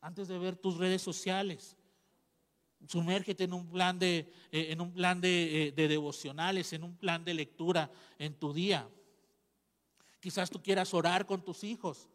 Antes 0.00 0.26
de 0.28 0.38
ver 0.38 0.56
tus 0.56 0.78
redes 0.78 1.02
sociales. 1.02 1.76
Sumérgete 2.86 3.44
en 3.44 3.52
un 3.52 3.68
plan 3.68 3.98
de, 3.98 4.32
eh, 4.50 4.66
en 4.70 4.80
un 4.80 4.92
plan 4.92 5.20
de, 5.20 5.68
eh, 5.68 5.72
de, 5.72 5.88
devocionales, 5.88 6.72
en 6.72 6.84
un 6.84 6.96
plan 6.96 7.24
de 7.24 7.34
lectura 7.34 7.90
en 8.18 8.34
tu 8.34 8.52
día. 8.52 8.88
Quizás 10.20 10.50
tú 10.50 10.62
quieras 10.62 10.92
orar 10.94 11.26
con 11.26 11.44
tus 11.44 11.64
hijos. 11.64 12.08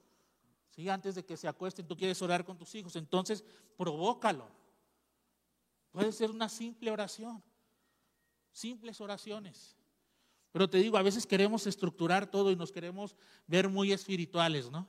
¿sí? 0.69 0.89
Antes 0.89 1.15
de 1.15 1.25
que 1.25 1.37
se 1.37 1.47
acuesten, 1.47 1.87
tú 1.87 1.95
quieres 1.95 2.21
orar 2.21 2.45
con 2.45 2.57
tus 2.57 2.73
hijos. 2.75 2.95
Entonces, 2.95 3.43
provócalo. 3.77 4.49
Puede 5.91 6.11
ser 6.11 6.31
una 6.31 6.49
simple 6.49 6.91
oración 6.91 7.43
simples 8.57 8.99
oraciones. 8.99 9.75
Pero 10.51 10.69
te 10.69 10.79
digo, 10.79 10.97
a 10.97 11.03
veces 11.03 11.27
queremos 11.27 11.67
estructurar 11.67 12.29
todo 12.29 12.51
y 12.51 12.55
nos 12.55 12.71
queremos 12.71 13.15
ver 13.45 13.69
muy 13.69 13.91
espirituales, 13.91 14.71
¿no? 14.71 14.87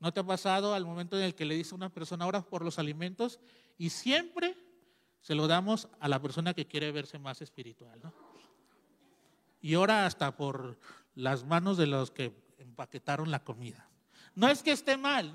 ¿No 0.00 0.12
te 0.12 0.20
ha 0.20 0.26
pasado 0.26 0.74
al 0.74 0.86
momento 0.86 1.16
en 1.18 1.24
el 1.24 1.34
que 1.34 1.44
le 1.44 1.54
dice 1.54 1.74
a 1.74 1.76
una 1.76 1.92
persona, 1.92 2.24
ahora 2.24 2.42
por 2.42 2.64
los 2.64 2.78
alimentos? 2.78 3.40
Y 3.76 3.90
siempre 3.90 4.56
se 5.24 5.34
lo 5.34 5.48
damos 5.48 5.88
a 6.00 6.08
la 6.08 6.20
persona 6.20 6.52
que 6.52 6.66
quiere 6.66 6.92
verse 6.92 7.18
más 7.18 7.40
espiritual, 7.40 7.98
¿no? 8.02 8.12
Y 9.62 9.72
ahora 9.72 10.04
hasta 10.04 10.36
por 10.36 10.78
las 11.14 11.44
manos 11.44 11.78
de 11.78 11.86
los 11.86 12.10
que 12.10 12.36
empaquetaron 12.58 13.30
la 13.30 13.42
comida. 13.42 13.88
No 14.34 14.48
es 14.48 14.62
que 14.62 14.72
esté 14.72 14.98
mal, 14.98 15.32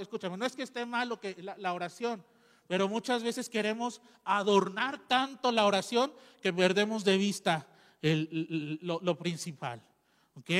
escúchame, 0.00 0.38
no 0.38 0.46
es 0.46 0.56
que 0.56 0.62
esté 0.62 0.86
mal 0.86 1.10
lo 1.10 1.20
que, 1.20 1.36
la 1.42 1.74
oración, 1.74 2.24
pero 2.68 2.88
muchas 2.88 3.22
veces 3.22 3.50
queremos 3.50 4.00
adornar 4.24 5.06
tanto 5.06 5.52
la 5.52 5.66
oración 5.66 6.10
que 6.40 6.50
perdemos 6.50 7.04
de 7.04 7.18
vista 7.18 7.66
lo, 8.00 9.18
principal. 9.18 9.82
¿Ok? 10.36 10.50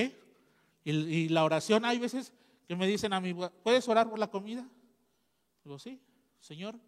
Y, 0.84 1.30
la 1.30 1.42
oración, 1.42 1.86
hay 1.86 1.98
veces 1.98 2.34
que 2.66 2.76
me 2.76 2.86
dicen 2.86 3.14
a 3.14 3.20
mí, 3.20 3.34
¿puedes 3.62 3.88
orar 3.88 4.10
por 4.10 4.18
la 4.18 4.30
comida? 4.30 4.68
Digo, 5.64 5.78
sí, 5.78 6.02
Señor, 6.38 6.78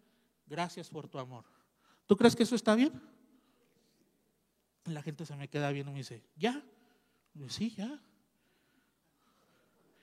gracias 0.45 0.89
por 0.89 1.07
tu 1.07 1.17
amor. 1.17 1.45
¿Tú 2.11 2.17
crees 2.17 2.35
que 2.35 2.43
eso 2.43 2.55
está 2.55 2.75
bien? 2.75 2.91
La 4.83 5.01
gente 5.01 5.25
se 5.25 5.33
me 5.37 5.47
queda 5.47 5.71
viendo 5.71 5.91
y 5.91 5.93
me 5.93 5.99
dice, 5.99 6.21
¿ya? 6.35 6.61
Sí, 7.47 7.73
ya. 7.73 8.01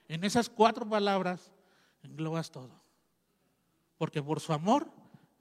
En 0.07 0.23
esas 0.23 0.49
cuatro 0.49 0.89
palabras 0.89 1.51
englobas 2.01 2.49
todo. 2.49 2.71
Porque 3.99 4.23
por 4.23 4.39
su 4.39 4.53
amor 4.53 4.89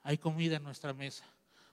hay 0.03 0.19
comida 0.19 0.57
en 0.57 0.63
nuestra 0.63 0.93
mesa. 0.93 1.25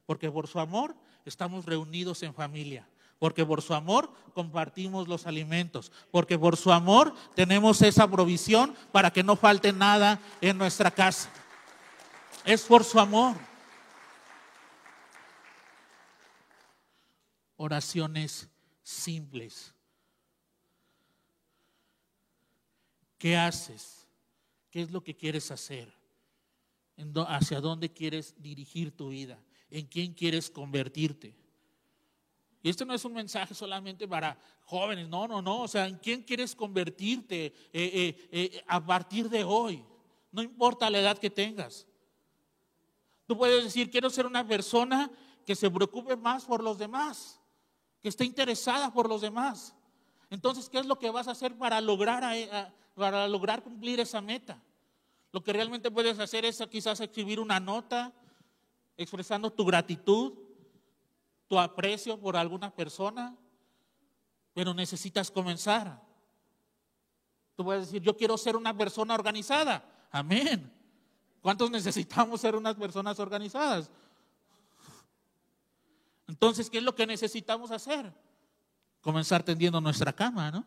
Porque 0.06 0.32
por 0.32 0.48
su 0.48 0.62
amor 0.62 0.96
estamos 1.26 1.66
reunidos 1.66 2.24
en 2.24 2.34
familia. 2.34 2.88
Porque 3.20 3.46
por 3.46 3.62
su 3.62 3.74
amor 3.74 4.10
compartimos 4.34 5.10
los 5.10 5.28
alimentos. 5.28 5.92
Porque 6.10 6.40
por 6.40 6.56
su 6.56 6.72
amor 6.72 7.14
tenemos 7.36 7.82
esa 7.82 8.10
provisión 8.10 8.74
para 8.94 9.12
que 9.12 9.24
no 9.24 9.36
falte 9.36 9.74
nada 9.74 10.22
en 10.40 10.58
nuestra 10.58 10.90
casa. 10.90 11.30
Es 12.46 12.64
por 12.64 12.86
su 12.86 12.98
amor. 12.98 13.36
Oraciones 17.58 18.50
simples. 18.84 19.74
¿Qué 23.18 23.38
haces? 23.38 24.08
¿Qué 24.70 24.82
es 24.82 24.92
lo 24.92 25.04
que 25.04 25.16
quieres 25.16 25.52
hacer? 25.52 25.94
hacia 27.28 27.60
dónde 27.60 27.92
quieres 27.92 28.34
dirigir 28.38 28.96
tu 28.96 29.10
vida, 29.10 29.38
en 29.70 29.86
quién 29.86 30.14
quieres 30.14 30.50
convertirte. 30.50 31.36
Y 32.64 32.70
esto 32.70 32.86
no 32.86 32.94
es 32.94 33.06
un 33.06 33.14
mensaje 33.14 33.54
solamente 33.54 34.08
para 34.08 34.40
jóvenes, 34.64 35.08
no, 35.08 35.28
no, 35.28 35.42
no, 35.42 35.62
o 35.62 35.68
sea, 35.68 35.88
en 35.88 35.98
quién 35.98 36.24
quieres 36.24 36.56
convertirte 36.56 37.46
eh, 37.46 37.54
eh, 37.74 38.30
eh, 38.32 38.64
a 38.68 38.84
partir 38.84 39.30
de 39.30 39.44
hoy, 39.44 39.84
no 40.32 40.42
importa 40.42 40.90
la 40.90 41.00
edad 41.00 41.18
que 41.18 41.30
tengas. 41.30 41.86
Tú 43.28 43.38
puedes 43.38 43.64
decir, 43.64 43.90
quiero 43.90 44.10
ser 44.10 44.26
una 44.26 44.48
persona 44.48 45.12
que 45.46 45.56
se 45.56 45.70
preocupe 45.70 46.16
más 46.16 46.46
por 46.46 46.64
los 46.64 46.78
demás, 46.78 47.40
que 48.06 48.10
esté 48.10 48.24
interesada 48.24 48.94
por 48.94 49.10
los 49.10 49.22
demás. 49.22 49.74
Entonces, 50.30 50.70
¿qué 50.70 50.78
es 50.78 50.86
lo 50.86 51.00
que 51.00 51.10
vas 51.10 51.28
a 51.28 51.32
hacer 51.32 51.58
para 51.58 51.82
lograr, 51.82 52.24
para 52.94 53.28
lograr 53.28 53.64
cumplir 53.64 54.00
esa 54.00 54.22
meta? 54.22 54.62
Lo 55.32 55.44
que 55.44 55.52
realmente 55.52 55.90
puedes 55.90 56.20
hacer 56.20 56.46
es 56.46 56.64
quizás 56.70 57.00
escribir 57.00 57.40
una 57.40 57.60
nota 57.60 58.14
expresando 58.96 59.52
tu 59.52 59.66
gratitud, 59.66 60.34
tu 61.48 61.58
aprecio 61.58 62.20
por 62.20 62.38
alguna 62.38 62.70
persona, 62.70 63.36
pero 64.54 64.76
necesitas 64.76 65.32
comenzar. 65.32 66.00
Tú 67.56 67.64
puedes 67.64 67.88
decir, 67.88 68.04
yo 68.04 68.16
quiero 68.16 68.38
ser 68.38 68.56
una 68.56 68.78
persona 68.78 69.16
organizada. 69.16 69.84
Amén. 70.12 70.72
¿Cuántos 71.42 71.72
necesitamos 71.72 72.40
ser 72.40 72.56
unas 72.56 72.76
personas 72.76 73.20
organizadas? 73.20 73.90
Entonces, 76.28 76.70
¿qué 76.70 76.80
es 76.80 76.84
lo 76.84 76.96
que 76.96 77.06
necesitamos 77.06 77.72
hacer? 77.72 78.12
Comenzar 79.02 79.44
tendiendo 79.44 79.80
nuestra 79.80 80.14
cama, 80.14 80.52
¿no? 80.52 80.66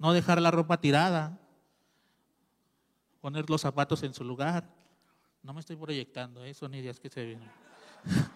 no 0.00 0.14
dejar 0.14 0.40
la 0.40 0.50
ropa 0.50 0.80
tirada, 0.80 1.38
poner 3.20 3.50
los 3.50 3.60
zapatos 3.60 4.02
en 4.02 4.14
su 4.14 4.24
lugar. 4.24 4.66
No 5.42 5.52
me 5.52 5.60
estoy 5.60 5.76
proyectando, 5.76 6.42
¿eh? 6.42 6.54
son 6.54 6.72
ideas 6.74 6.98
que 6.98 7.10
se 7.10 7.22
vienen. 7.22 7.50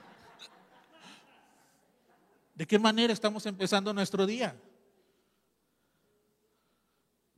¿De 2.54 2.66
qué 2.66 2.78
manera 2.78 3.14
estamos 3.14 3.46
empezando 3.46 3.94
nuestro 3.94 4.26
día? 4.26 4.54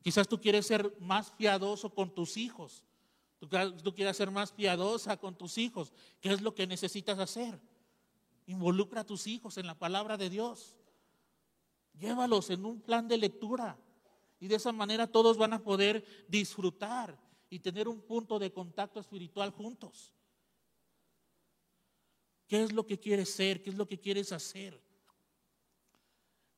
Quizás 0.02 0.26
tú 0.26 0.40
quieres 0.40 0.66
ser 0.66 0.92
más 0.98 1.30
piadoso 1.30 1.94
con 1.94 2.12
tus 2.12 2.36
hijos. 2.36 2.82
Tú, 3.38 3.48
tú 3.82 3.94
quieres 3.94 4.16
ser 4.16 4.30
más 4.30 4.52
piadosa 4.52 5.16
con 5.16 5.36
tus 5.36 5.58
hijos. 5.58 5.92
¿Qué 6.20 6.30
es 6.30 6.40
lo 6.40 6.54
que 6.54 6.66
necesitas 6.66 7.18
hacer? 7.18 7.60
Involucra 8.46 9.02
a 9.02 9.06
tus 9.06 9.26
hijos 9.26 9.58
en 9.58 9.66
la 9.66 9.78
palabra 9.78 10.16
de 10.16 10.30
Dios. 10.30 10.74
Llévalos 11.98 12.50
en 12.50 12.64
un 12.64 12.80
plan 12.80 13.08
de 13.08 13.18
lectura. 13.18 13.78
Y 14.38 14.48
de 14.48 14.56
esa 14.56 14.72
manera 14.72 15.06
todos 15.06 15.38
van 15.38 15.52
a 15.52 15.62
poder 15.62 16.04
disfrutar 16.28 17.18
y 17.48 17.60
tener 17.60 17.88
un 17.88 18.00
punto 18.00 18.38
de 18.38 18.52
contacto 18.52 19.00
espiritual 19.00 19.50
juntos. 19.50 20.12
¿Qué 22.46 22.62
es 22.62 22.72
lo 22.72 22.86
que 22.86 22.98
quieres 22.98 23.30
ser? 23.30 23.62
¿Qué 23.62 23.70
es 23.70 23.76
lo 23.76 23.86
que 23.86 23.98
quieres 23.98 24.32
hacer? 24.32 24.80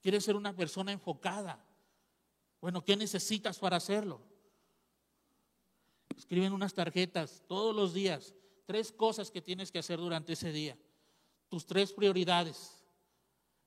¿Quieres 0.01 0.25
ser 0.25 0.37
una 0.37 0.55
persona 0.55 0.93
enfocada? 0.93 1.65
Bueno, 2.61 2.85
¿qué 2.85 2.97
necesitas 2.97 3.59
para 3.59 3.77
hacerlo? 3.77 4.21
Escriben 6.29 6.53
unas 6.53 6.75
tarjetas 6.75 7.43
todos 7.49 7.75
los 7.75 7.95
días, 7.95 8.35
tres 8.67 8.93
cosas 8.93 9.31
que 9.31 9.41
tienes 9.41 9.73
que 9.73 9.79
hacer 9.79 9.99
durante 9.99 10.35
ese 10.35 10.53
día, 10.53 10.77
tus 11.49 11.65
tres 11.65 11.91
prioridades. 11.91 12.85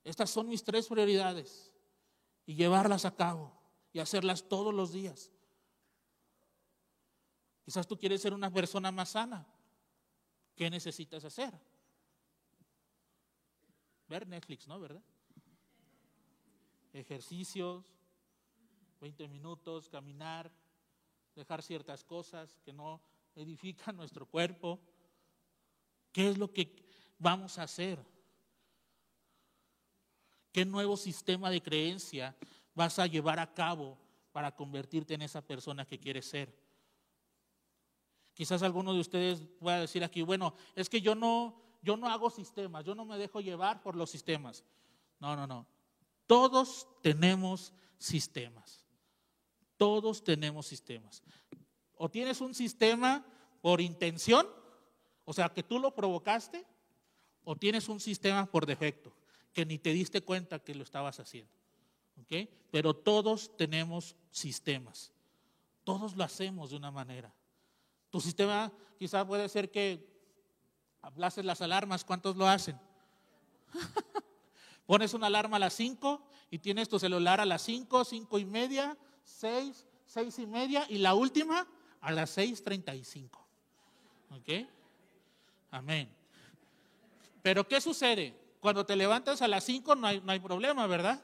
Estas 0.04 0.30
son 0.30 0.48
mis 0.48 0.64
tres 0.64 0.86
prioridades 0.86 1.74
y 2.46 2.54
llevarlas 2.54 3.04
a 3.06 3.16
cabo 3.16 3.52
y 3.92 3.98
hacerlas 3.98 4.48
todos 4.48 4.76
los 4.76 4.92
días. 4.92 5.32
Quizás 7.66 7.88
tú 7.88 7.98
quieres 7.98 8.22
ser 8.22 8.32
una 8.32 8.54
persona 8.54 8.92
más 8.92 9.10
sana. 9.10 9.44
¿Qué 10.56 10.70
necesitas 10.70 11.26
hacer? 11.26 11.60
Ver 14.08 14.28
Netflix, 14.28 14.68
¿no? 14.68 14.80
¿Verdad? 14.80 15.02
Ejercicios, 16.94 17.84
20 19.00 19.28
minutos, 19.30 19.90
caminar, 19.90 20.52
dejar 21.36 21.62
ciertas 21.62 22.04
cosas 22.04 22.58
que 22.64 22.74
no 22.74 23.02
edifican 23.36 23.96
nuestro 23.98 24.26
cuerpo. 24.26 24.80
¿Qué 26.12 26.30
es 26.30 26.38
lo 26.38 26.52
que 26.52 26.76
vamos 27.18 27.58
a 27.58 27.64
hacer? 27.64 28.00
¿Qué 30.52 30.66
nuevo 30.66 30.98
sistema 30.98 31.50
de 31.50 31.62
creencia 31.62 32.36
vas 32.74 33.00
a 33.00 33.08
llevar 33.08 33.40
a 33.40 33.54
cabo 33.54 33.98
para 34.32 34.54
convertirte 34.54 35.14
en 35.14 35.22
esa 35.22 35.42
persona 35.42 35.86
que 35.86 36.00
quieres 36.00 36.26
ser? 36.26 36.54
Quizás 38.34 38.64
alguno 38.64 38.94
de 38.94 39.00
ustedes 39.00 39.42
pueda 39.60 39.80
decir 39.80 40.04
aquí, 40.04 40.22
bueno, 40.22 40.56
es 40.76 40.90
que 40.90 41.02
yo 41.02 41.16
no, 41.16 41.62
yo 41.82 41.96
no 41.96 42.08
hago 42.08 42.30
sistemas, 42.30 42.84
yo 42.84 42.96
no 42.96 43.06
me 43.06 43.18
dejo 43.18 43.40
llevar 43.40 43.82
por 43.82 43.96
los 43.96 44.10
sistemas. 44.10 44.64
No, 45.20 45.36
no, 45.36 45.48
no. 45.48 45.68
Todos 46.28 46.88
tenemos 47.02 47.74
sistemas. 47.98 48.81
Todos 49.82 50.24
tenemos 50.24 50.68
sistemas. 50.68 51.24
O 51.96 52.08
tienes 52.08 52.40
un 52.40 52.54
sistema 52.54 53.26
por 53.64 53.82
intención, 53.82 54.48
o 55.26 55.34
sea, 55.34 55.50
que 55.50 55.64
tú 55.64 55.80
lo 55.80 55.96
provocaste, 55.96 56.68
o 57.44 57.56
tienes 57.56 57.90
un 57.90 58.00
sistema 58.00 58.46
por 58.46 58.68
defecto, 58.68 59.12
que 59.52 59.66
ni 59.66 59.80
te 59.80 59.92
diste 59.92 60.22
cuenta 60.22 60.60
que 60.60 60.76
lo 60.76 60.84
estabas 60.84 61.20
haciendo. 61.20 61.52
¿Ok? 62.22 62.48
Pero 62.70 62.94
todos 62.94 63.58
tenemos 63.58 64.16
sistemas. 64.30 65.12
Todos 65.84 66.16
lo 66.16 66.26
hacemos 66.26 66.70
de 66.70 66.76
una 66.76 66.92
manera. 66.92 67.34
Tu 68.12 68.22
sistema 68.22 68.72
quizá 69.00 69.26
puede 69.26 69.50
ser 69.50 69.72
que 69.72 70.08
hablases 71.02 71.44
las 71.44 71.60
alarmas. 71.60 72.06
¿Cuántos 72.06 72.36
lo 72.36 72.48
hacen? 72.48 72.80
Pones 74.86 75.16
una 75.16 75.26
alarma 75.26 75.58
a 75.58 75.62
las 75.62 75.74
5 75.74 76.24
y 76.52 76.60
tienes 76.60 76.88
tu 76.88 77.00
celular 77.00 77.42
a 77.42 77.48
las 77.48 77.64
5, 77.64 78.06
5 78.06 78.38
y 78.38 78.46
media, 78.46 78.96
6, 79.24 79.88
6 80.06 80.40
y 80.40 80.48
media 80.48 80.86
y 80.90 80.98
la 80.98 81.14
última 81.14 81.68
a 82.02 82.12
las 82.12 82.38
6.35. 82.38 83.30
¿Ok? 84.32 84.68
Amén. 85.72 86.10
Pero 87.42 87.68
¿qué 87.68 87.82
sucede? 87.82 88.36
Cuando 88.60 88.86
te 88.86 88.96
levantas 88.96 89.42
a 89.42 89.48
las 89.48 89.64
5 89.64 89.96
no 89.96 90.08
hay, 90.08 90.22
no 90.22 90.32
hay 90.32 90.40
problema, 90.40 90.86
¿verdad? 90.88 91.24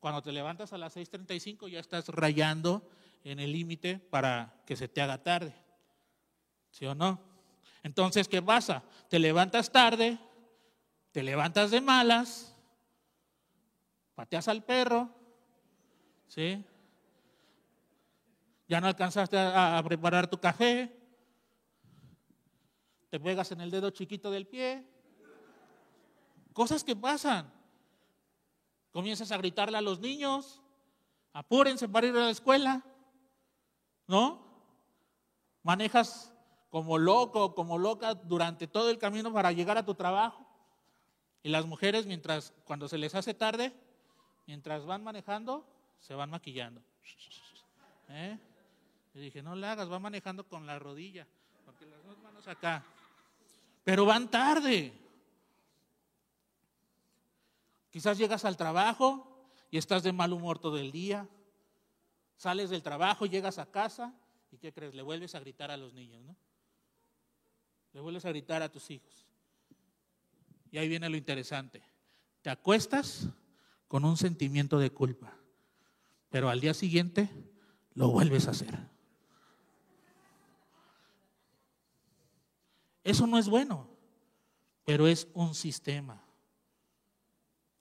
Cuando 0.00 0.22
te 0.22 0.32
levantas 0.32 0.72
a 0.72 0.78
las 0.78 0.96
6.35 0.96 1.68
ya 1.68 1.80
estás 1.80 2.08
rayando 2.08 2.88
en 3.24 3.40
el 3.40 3.52
límite 3.52 3.98
para 3.98 4.62
que 4.66 4.76
se 4.76 4.88
te 4.88 5.00
haga 5.00 5.22
tarde. 5.22 5.54
¿Sí 6.70 6.86
o 6.86 6.94
no? 6.94 7.20
Entonces, 7.82 8.28
¿qué 8.28 8.42
pasa? 8.42 8.82
Te 9.08 9.18
levantas 9.18 9.72
tarde, 9.72 10.18
te 11.12 11.22
levantas 11.22 11.70
de 11.70 11.80
malas, 11.80 12.54
pateas 14.14 14.48
al 14.48 14.64
perro, 14.64 15.08
¿sí? 16.26 16.64
Ya 18.68 18.80
no 18.82 18.86
alcanzaste 18.86 19.38
a, 19.38 19.82
preparar 19.82 20.28
tu 20.28 20.38
café, 20.38 20.94
te 23.08 23.18
pegas 23.18 23.50
en 23.50 23.62
el 23.62 23.70
dedo 23.70 23.88
chiquito 23.88 24.30
del 24.30 24.46
pie, 24.46 24.86
cosas 26.52 26.84
que 26.84 26.94
pasan. 26.94 27.50
Comienzas 28.92 29.32
a 29.32 29.38
gritarle 29.38 29.78
a 29.78 29.80
los 29.80 30.00
niños, 30.00 30.60
apúrense 31.32 31.88
para 31.88 32.08
ir 32.08 32.16
a 32.16 32.20
la 32.20 32.30
escuela, 32.30 32.84
¿no? 34.06 34.46
Manejas 35.62 36.34
como 36.68 36.98
loco, 36.98 37.54
como 37.54 37.78
loca 37.78 38.14
durante 38.14 38.66
todo 38.66 38.90
el 38.90 38.98
camino 38.98 39.32
para 39.32 39.52
llegar 39.52 39.78
a 39.78 39.84
tu 39.86 39.94
trabajo. 39.94 40.46
Y 41.42 41.48
las 41.48 41.64
mujeres, 41.64 42.06
mientras, 42.06 42.52
cuando 42.64 42.88
se 42.88 42.98
les 42.98 43.14
hace 43.14 43.32
tarde, 43.32 43.72
mientras 44.46 44.84
van 44.84 45.02
manejando, 45.02 45.66
se 46.00 46.14
van 46.14 46.30
maquillando. 46.30 46.82
¿Eh? 48.08 48.38
Y 49.14 49.20
dije, 49.20 49.42
no 49.42 49.54
le 49.54 49.66
hagas, 49.66 49.90
va 49.90 49.98
manejando 49.98 50.46
con 50.46 50.66
la 50.66 50.78
rodilla, 50.78 51.26
porque 51.64 51.86
las 51.86 52.04
dos 52.04 52.18
manos 52.18 52.46
acá. 52.46 52.84
Pero 53.84 54.04
van 54.04 54.30
tarde. 54.30 54.92
Quizás 57.90 58.18
llegas 58.18 58.44
al 58.44 58.56
trabajo 58.56 59.48
y 59.70 59.78
estás 59.78 60.02
de 60.02 60.12
mal 60.12 60.32
humor 60.32 60.58
todo 60.58 60.78
el 60.78 60.92
día. 60.92 61.28
Sales 62.36 62.70
del 62.70 62.82
trabajo, 62.82 63.26
llegas 63.26 63.58
a 63.58 63.70
casa 63.70 64.14
y 64.52 64.58
¿qué 64.58 64.72
crees? 64.72 64.94
Le 64.94 65.02
vuelves 65.02 65.34
a 65.34 65.40
gritar 65.40 65.70
a 65.70 65.76
los 65.76 65.94
niños, 65.94 66.22
¿no? 66.22 66.36
Le 67.92 68.00
vuelves 68.00 68.24
a 68.24 68.28
gritar 68.28 68.62
a 68.62 68.70
tus 68.70 68.90
hijos. 68.90 69.26
Y 70.70 70.78
ahí 70.78 70.88
viene 70.88 71.08
lo 71.08 71.16
interesante. 71.16 71.82
Te 72.42 72.50
acuestas 72.50 73.28
con 73.88 74.04
un 74.04 74.16
sentimiento 74.16 74.78
de 74.78 74.90
culpa, 74.90 75.34
pero 76.28 76.50
al 76.50 76.60
día 76.60 76.74
siguiente 76.74 77.30
lo 77.94 78.08
vuelves 78.08 78.46
a 78.46 78.50
hacer. 78.50 78.78
Eso 83.08 83.26
no 83.26 83.38
es 83.38 83.48
bueno, 83.48 83.88
pero 84.84 85.06
es 85.06 85.28
un 85.32 85.54
sistema. 85.54 86.22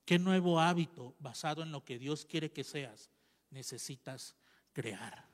¿Qué 0.06 0.18
nuevo 0.18 0.58
hábito 0.58 1.16
basado 1.20 1.64
en 1.64 1.74
lo 1.74 1.84
que 1.84 2.00
Dios 2.00 2.26
quiere 2.26 2.50
que 2.50 2.64
seas 2.64 3.12
necesitas 3.50 4.38
crear? 4.72 5.28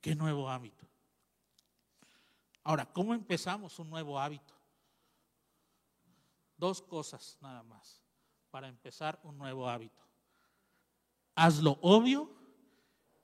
¿Qué 0.00 0.14
nuevo 0.14 0.48
hábito? 0.48 0.86
Ahora, 2.62 2.86
¿cómo 2.86 3.12
empezamos 3.12 3.80
un 3.80 3.90
nuevo 3.90 4.16
hábito? 4.16 4.54
Dos 6.56 6.80
cosas 6.80 7.36
nada 7.40 7.64
más 7.64 8.00
para 8.52 8.68
empezar 8.68 9.18
un 9.24 9.36
nuevo 9.36 9.68
hábito. 9.68 10.04
Hazlo 11.34 11.80
obvio 11.82 12.30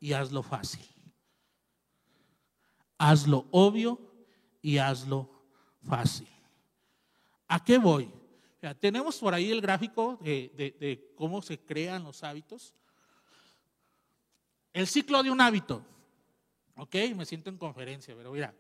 y 0.01 0.15
hazlo 0.15 0.43
fácil. 0.43 0.85
Hazlo 2.99 3.47
obvio 3.53 4.01
y 4.61 4.79
hazlo 4.79 5.36
fácil. 5.87 6.29
¿A 7.49 7.63
qué 7.63 7.79
voy? 7.79 8.13
tenemos 8.81 9.19
por 9.19 9.33
ahí 9.33 9.53
el 9.53 9.61
gráfico 9.61 10.19
de, 10.21 10.51
de 10.57 11.13
cómo 11.15 11.41
se 11.41 11.59
crean 11.59 12.03
los 12.03 12.25
hábitos. 12.25 12.75
El 14.73 14.89
ciclo 14.89 15.23
de 15.23 15.31
un 15.31 15.41
hábito. 15.41 15.85
Ok, 16.77 16.97
me 17.15 17.25
siento 17.25 17.49
en 17.49 17.59
conferencia, 17.59 18.15
pero 18.17 18.33
mira, 18.33 18.53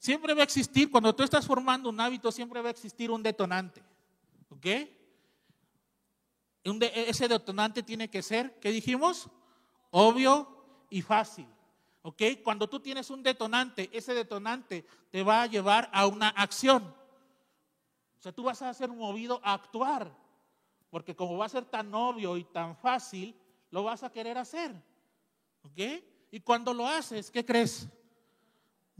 Siempre 0.00 0.32
va 0.32 0.40
a 0.40 0.44
existir, 0.44 0.90
cuando 0.90 1.14
tú 1.14 1.22
estás 1.22 1.46
formando 1.46 1.90
un 1.90 2.00
hábito, 2.00 2.32
siempre 2.32 2.62
va 2.62 2.68
a 2.68 2.72
existir 2.72 3.10
un 3.10 3.22
detonante. 3.22 3.82
¿Ok? 4.48 4.66
ese 6.62 7.28
detonante 7.28 7.82
tiene 7.82 8.08
que 8.08 8.22
ser, 8.22 8.58
¿qué 8.60 8.70
dijimos? 8.70 9.28
Obvio 9.90 10.86
y 10.88 11.02
fácil. 11.02 11.46
¿Ok? 12.02 12.22
Cuando 12.42 12.68
tú 12.68 12.80
tienes 12.80 13.10
un 13.10 13.22
detonante, 13.22 13.90
ese 13.92 14.14
detonante 14.14 14.84
te 15.10 15.22
va 15.22 15.42
a 15.42 15.46
llevar 15.46 15.90
a 15.92 16.06
una 16.06 16.28
acción. 16.28 16.82
O 18.18 18.22
sea, 18.22 18.32
tú 18.32 18.42
vas 18.44 18.62
a 18.62 18.72
ser 18.74 18.90
movido 18.90 19.40
a 19.42 19.54
actuar. 19.54 20.14
Porque 20.90 21.14
como 21.14 21.36
va 21.36 21.46
a 21.46 21.50
ser 21.50 21.64
tan 21.64 21.94
obvio 21.94 22.36
y 22.36 22.44
tan 22.44 22.76
fácil, 22.76 23.36
lo 23.70 23.84
vas 23.84 24.02
a 24.02 24.10
querer 24.10 24.38
hacer. 24.38 24.74
¿Ok? 25.62 26.02
Y 26.30 26.40
cuando 26.40 26.74
lo 26.74 26.86
haces, 26.86 27.30
¿qué 27.30 27.44
crees? 27.44 27.88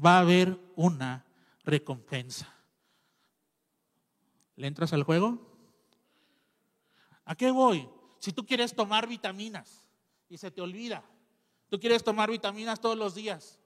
va 0.04 0.16
a 0.16 0.20
haber 0.20 0.58
una 0.76 1.24
recompensa. 1.64 2.52
¿Le 4.56 4.66
entras 4.66 4.92
al 4.92 5.02
juego? 5.02 5.38
¿A 7.24 7.34
qué 7.34 7.50
voy? 7.50 7.88
Si 8.18 8.32
tú 8.32 8.44
quieres 8.44 8.74
tomar 8.74 9.06
vitaminas 9.06 9.86
y 10.28 10.36
se 10.38 10.50
te 10.50 10.60
olvida, 10.60 11.04
Tú 11.70 11.80
quieres 11.80 12.04
tomar 12.04 12.30
vitaminas 12.30 12.80
todos 12.80 12.98
los 12.98 13.14
días. 13.14 13.58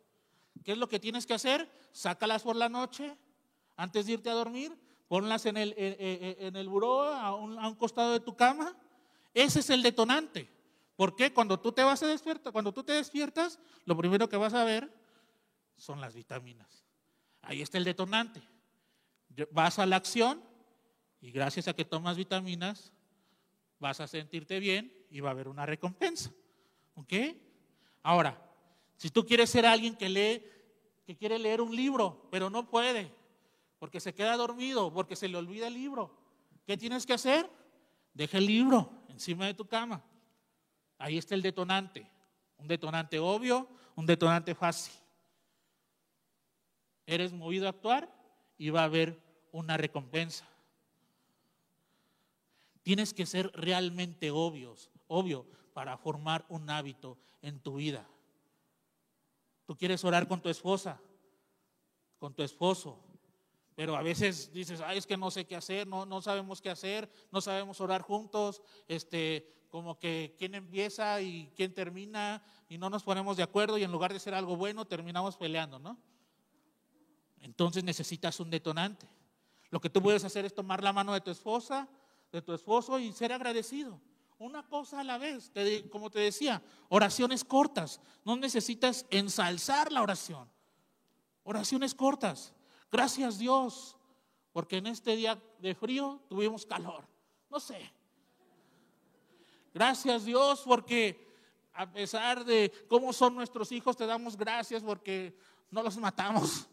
¿Qué 0.63 0.73
es 0.73 0.79
lo 0.79 0.89
que 0.89 1.01
tienes 1.01 1.27
que 1.27 1.35
hacer? 1.35 1.69
Sácalas 1.91 2.43
por 2.43 2.55
la 2.55 2.69
noche 2.69 3.17
antes 3.77 4.07
de 4.07 4.13
irte 4.13 4.31
a 4.31 4.35
dormir, 4.35 4.79
ponlas 5.09 5.47
en 5.47 5.57
el, 5.57 5.75
en 5.77 6.55
el 6.55 6.69
a 6.69 7.35
un, 7.35 7.59
a 7.59 7.67
un 7.67 7.75
costado 7.75 8.13
de 8.13 8.21
tu 8.21 8.37
cama. 8.37 8.77
Ese 9.33 9.61
es 9.61 9.71
el 9.71 9.83
detonante. 9.83 10.49
Porque 10.97 11.33
cuando 11.33 11.59
tú 11.59 11.73
te 11.73 11.83
vas 11.83 12.03
a 12.03 12.07
despertar, 12.07 12.53
cuando 12.53 12.73
tú 12.73 12.85
te 12.85 12.93
despiertas, 12.93 13.59
lo 13.85 13.97
primero 13.97 14.29
que 14.29 14.37
vas 14.37 14.55
a 14.55 14.63
ver 14.65 14.93
son 15.77 16.01
las 16.01 16.15
vitaminas. 16.15 16.85
Ahí 17.43 17.63
está 17.63 17.79
el 17.79 17.85
detonante. 17.85 18.41
Vas 19.51 19.79
a 19.79 19.87
la 19.87 19.97
acción 19.97 20.43
y 21.21 21.33
gracias 21.33 21.67
a 21.67 21.73
que 21.75 21.85
tomas 21.85 22.17
vitaminas 22.17 22.93
vas 23.81 23.99
a 24.01 24.07
sentirte 24.07 24.61
bien 24.61 24.93
y 25.11 25.21
va 25.21 25.31
a 25.31 25.33
haber 25.33 25.49
una 25.49 25.67
recompensa. 25.67 26.31
¿Ok? 26.95 27.13
Ahora, 28.05 28.39
si 28.99 29.09
tú 29.09 29.25
quieres 29.25 29.49
ser 29.49 29.65
alguien 29.65 29.97
que 29.97 30.11
lee, 30.11 30.45
que 31.07 31.17
quiere 31.17 31.39
leer 31.39 31.63
un 31.63 31.75
libro, 31.75 32.29
pero 32.31 32.51
no 32.51 32.69
puede, 32.69 33.11
porque 33.79 33.99
se 33.99 34.15
queda 34.15 34.37
dormido, 34.37 34.93
porque 34.93 35.17
se 35.17 35.27
le 35.27 35.39
olvida 35.39 35.69
el 35.69 35.75
libro, 35.75 36.15
¿qué 36.67 36.77
tienes 36.77 37.07
que 37.07 37.15
hacer? 37.15 37.51
Deja 38.13 38.37
el 38.37 38.47
libro 38.47 38.91
encima 39.09 39.47
de 39.47 39.55
tu 39.55 39.67
cama. 39.67 40.05
Ahí 40.99 41.17
está 41.17 41.35
el 41.35 41.41
detonante. 41.41 42.07
Un 42.59 42.69
detonante 42.69 43.19
obvio, 43.19 43.69
un 43.97 44.05
detonante 44.05 44.55
fácil. 44.55 44.95
Eres 47.07 47.33
movido 47.33 47.67
a 47.67 47.71
actuar 47.71 48.15
y 48.59 48.69
va 48.69 48.83
a 48.83 48.85
haber 48.85 49.19
una 49.51 49.79
recompensa. 49.79 50.47
Tienes 52.83 53.15
que 53.15 53.25
ser 53.25 53.51
realmente 53.55 54.31
obvios, 54.31 54.91
obvio, 55.09 55.47
para 55.75 55.99
formar 55.99 56.47
un 56.49 56.71
hábito 56.71 57.19
en 57.43 57.61
tu 57.61 57.75
vida. 57.75 58.09
Tú 59.67 59.77
quieres 59.77 60.03
orar 60.05 60.27
con 60.27 60.41
tu 60.41 60.49
esposa, 60.49 61.01
con 62.19 62.33
tu 62.33 62.43
esposo, 62.43 63.03
pero 63.75 63.97
a 63.97 64.03
veces 64.03 64.53
dices, 64.53 64.81
ay, 64.81 64.99
es 64.99 65.07
que 65.07 65.17
no 65.17 65.31
sé 65.31 65.47
qué 65.47 65.57
hacer, 65.57 65.87
no, 65.87 66.07
no 66.07 66.23
sabemos 66.23 66.63
qué 66.63 66.71
hacer, 66.71 67.11
no 67.33 67.41
sabemos 67.41 67.81
orar 67.81 68.03
juntos, 68.03 68.63
este, 68.87 69.67
como 69.69 69.99
que 69.99 70.37
quién 70.39 70.55
empieza 70.55 71.21
y 71.21 71.53
quién 71.57 71.75
termina 71.75 72.43
y 72.69 72.79
no 72.79 72.89
nos 72.89 73.03
ponemos 73.03 73.37
de 73.37 73.43
acuerdo 73.43 73.77
y 73.77 73.83
en 73.83 73.91
lugar 73.91 74.13
de 74.13 74.21
ser 74.21 74.35
algo 74.35 74.57
bueno 74.57 74.85
terminamos 74.85 75.37
peleando, 75.37 75.81
¿no? 75.81 75.99
Entonces 77.41 77.83
necesitas 77.83 78.39
un 78.39 78.49
detonante. 78.49 79.09
Lo 79.71 79.81
que 79.81 79.91
tú 79.91 80.01
puedes 80.01 80.23
hacer 80.23 80.45
es 80.45 80.55
tomar 80.55 80.83
la 80.85 80.93
mano 80.93 81.13
de 81.13 81.21
tu 81.21 81.33
esposa, 81.33 81.89
de 82.31 82.41
tu 82.41 82.55
esposo 82.55 83.01
y 83.01 83.13
ser 83.13 83.33
agradecido. 83.33 84.01
Una 84.45 84.63
cosa 84.63 85.01
a 85.01 85.05
la 85.05 85.17
vez, 85.17 85.51
como 85.91 86.11
te 86.11 86.19
decía, 86.19 86.63
oraciones 86.91 87.43
cortas. 87.45 87.99
No 88.27 88.37
necesitas 88.37 89.07
ensalzar 89.09 89.91
la 89.91 90.03
oración. 90.03 90.51
Oraciones 91.45 91.95
cortas. 91.95 92.53
Gracias 92.93 93.39
Dios, 93.39 93.97
porque 94.53 94.77
en 94.77 94.89
este 94.89 95.17
día 95.17 95.43
de 95.61 95.75
frío 95.75 96.21
tuvimos 96.29 96.67
calor. 96.67 97.09
No 97.49 97.59
sé, 97.59 97.91
Gracias 99.73 100.27
Dios 100.27 100.63
porque 100.67 101.27
a 101.73 101.91
pesar 101.91 102.45
de 102.45 102.71
cómo 102.87 103.15
son 103.15 103.35
nuestros 103.35 103.73
hijos, 103.73 103.97
te 103.97 104.05
damos 104.05 104.37
gracias 104.37 104.83
porque 104.83 105.39
no 105.71 105.83
los 105.83 105.97
matamos. 105.97 106.69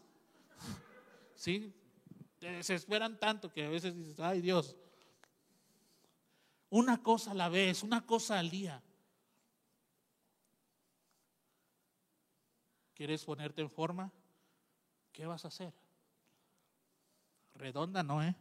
¿Sí? 1.34 1.72
Te 2.38 2.52
desesperan 2.52 3.18
tanto 3.18 3.50
que 3.50 3.64
a 3.64 3.70
veces 3.70 3.96
dices, 3.96 4.20
ay 4.20 4.42
Dios, 4.42 4.76
una 6.72 7.02
cosa 7.02 7.32
a 7.32 7.34
la 7.34 7.50
vez, 7.50 7.82
una 7.82 8.06
cosa 8.06 8.38
al 8.38 8.48
día. 8.48 8.82
¿Quieres 12.94 13.22
ponerte 13.26 13.60
en 13.60 13.68
forma? 13.68 14.10
¿Qué 15.12 15.26
vas 15.26 15.44
a 15.44 15.48
hacer? 15.48 15.74
Redonda 17.54 18.02
no, 18.02 18.22
¿eh? 18.22 18.34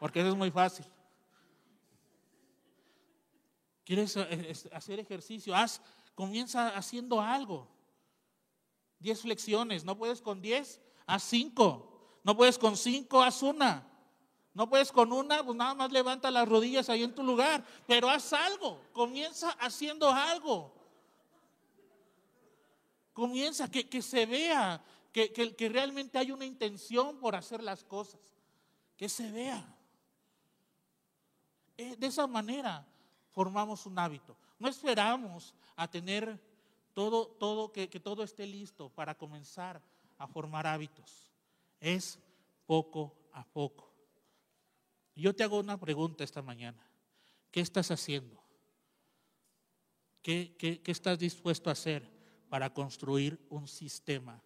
Porque 0.00 0.18
eso 0.20 0.30
es 0.30 0.34
muy 0.34 0.50
fácil. 0.50 0.84
¿Quieres 3.84 4.16
eh, 4.16 4.52
hacer 4.72 4.98
ejercicio? 4.98 5.54
Haz, 5.54 5.80
comienza 6.16 6.76
haciendo 6.76 7.20
algo. 7.20 7.68
Diez 8.98 9.20
flexiones, 9.20 9.84
no 9.84 9.96
puedes 9.96 10.20
con 10.20 10.42
diez, 10.42 10.80
haz 11.06 11.22
cinco. 11.22 12.18
No 12.24 12.36
puedes 12.36 12.58
con 12.58 12.76
cinco, 12.76 13.22
haz 13.22 13.40
una. 13.44 13.88
No 14.60 14.68
puedes 14.68 14.92
con 14.92 15.10
una, 15.10 15.42
pues 15.42 15.56
nada 15.56 15.72
más 15.72 15.90
levanta 15.90 16.30
las 16.30 16.46
rodillas 16.46 16.90
ahí 16.90 17.02
en 17.02 17.14
tu 17.14 17.22
lugar, 17.22 17.64
pero 17.86 18.10
haz 18.10 18.34
algo, 18.34 18.78
comienza 18.92 19.52
haciendo 19.52 20.10
algo. 20.10 20.70
Comienza 23.14 23.70
que, 23.70 23.88
que 23.88 24.02
se 24.02 24.26
vea 24.26 24.84
que, 25.12 25.32
que, 25.32 25.56
que 25.56 25.70
realmente 25.70 26.18
hay 26.18 26.30
una 26.30 26.44
intención 26.44 27.18
por 27.20 27.36
hacer 27.36 27.62
las 27.62 27.84
cosas, 27.84 28.20
que 28.98 29.08
se 29.08 29.32
vea. 29.32 29.66
Eh, 31.78 31.96
de 31.96 32.06
esa 32.08 32.26
manera 32.26 32.86
formamos 33.30 33.86
un 33.86 33.98
hábito. 33.98 34.36
No 34.58 34.68
esperamos 34.68 35.54
a 35.74 35.88
tener 35.88 36.38
todo, 36.92 37.28
todo 37.28 37.72
que, 37.72 37.88
que 37.88 37.98
todo 37.98 38.22
esté 38.22 38.46
listo 38.46 38.90
para 38.90 39.16
comenzar 39.16 39.80
a 40.18 40.26
formar 40.26 40.66
hábitos. 40.66 41.32
Es 41.80 42.18
poco 42.66 43.16
a 43.32 43.42
poco. 43.42 43.89
Yo 45.14 45.34
te 45.34 45.44
hago 45.44 45.58
una 45.58 45.78
pregunta 45.78 46.24
esta 46.24 46.42
mañana. 46.42 46.86
¿Qué 47.50 47.60
estás 47.60 47.90
haciendo? 47.90 48.40
¿Qué, 50.22 50.82
estás 50.86 51.18
dispuesto 51.18 51.70
a 51.70 51.72
hacer 51.72 52.08
para 52.48 52.72
construir 52.72 53.40
un 53.48 53.66
sistema 53.66 54.42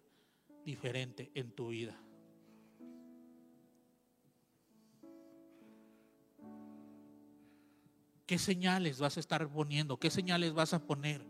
diferente 0.63 1.31
en 1.35 1.51
tu 1.51 1.69
vida? 1.69 1.99
¿Qué 8.25 8.39
señales 8.39 8.99
vas 8.99 9.17
a 9.17 9.19
estar 9.19 9.47
poniendo? 9.47 9.99
¿Qué 9.99 10.09
señales 10.09 10.53
vas 10.53 10.73
a 10.73 10.79
poner 10.79 11.23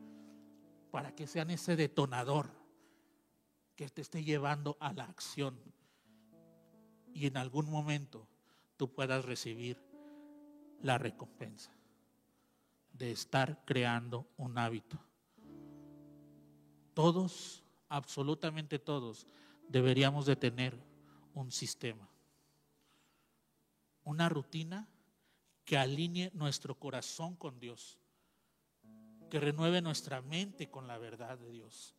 para 0.91 1.13
que 1.13 1.27
sean 1.27 1.49
ese 1.49 1.75
detonador 1.75 2.49
que 3.75 3.89
te 3.89 4.01
esté 4.01 4.23
llevando 4.23 4.77
a 4.79 4.93
la 4.93 5.03
acción? 5.03 5.59
Y 7.13 7.27
en 7.27 7.36
algún 7.36 7.69
momento 7.69 8.29
tú 8.78 8.91
puedas 8.93 9.26
recibir 9.26 9.82
la 10.82 10.97
recompensa 10.97 11.71
de 12.93 13.11
estar 13.11 13.63
creando 13.65 14.28
un 14.38 14.57
hábito. 14.57 14.99
Todos, 16.93 17.63
absolutamente 17.89 18.80
todos, 18.80 19.28
deberíamos 19.67 20.26
de 20.26 20.36
tener 20.36 20.78
un 21.34 21.51
sistema, 21.51 22.09
una 24.03 24.30
rutina 24.30 24.88
que 25.65 25.78
alinee 25.78 26.32
nuestro 26.34 26.80
corazón 26.80 27.36
con 27.36 27.59
Dios, 27.59 27.97
que 29.30 29.39
renueve 29.39 29.82
nuestra 29.82 30.21
mente 30.21 30.69
con 30.69 30.88
la 30.88 30.97
verdad 30.97 31.38
de 31.38 31.49
Dios, 31.49 31.95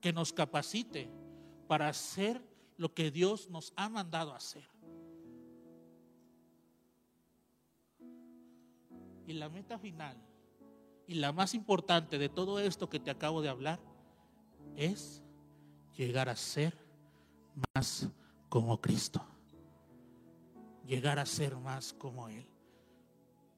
que 0.00 0.12
nos 0.12 0.32
capacite 0.32 1.08
para 1.68 1.88
hacer 1.88 2.42
lo 2.76 2.92
que 2.92 3.10
Dios 3.10 3.48
nos 3.48 3.72
ha 3.76 3.88
mandado 3.88 4.34
hacer. 4.34 4.68
Y 9.26 9.32
la 9.34 9.48
meta 9.48 9.78
final 9.78 10.16
y 11.06 11.14
la 11.14 11.32
más 11.32 11.54
importante 11.54 12.18
de 12.18 12.28
todo 12.28 12.58
esto 12.58 12.88
que 12.88 13.00
te 13.00 13.10
acabo 13.10 13.42
de 13.42 13.48
hablar 13.48 13.80
es 14.76 15.22
llegar 15.96 16.28
a 16.28 16.36
ser 16.36 16.76
más 17.74 18.08
como 18.48 18.80
Cristo. 18.80 19.24
Llegar 20.86 21.18
a 21.18 21.26
ser 21.26 21.56
más 21.56 21.92
como 21.92 22.28
Él 22.28 22.46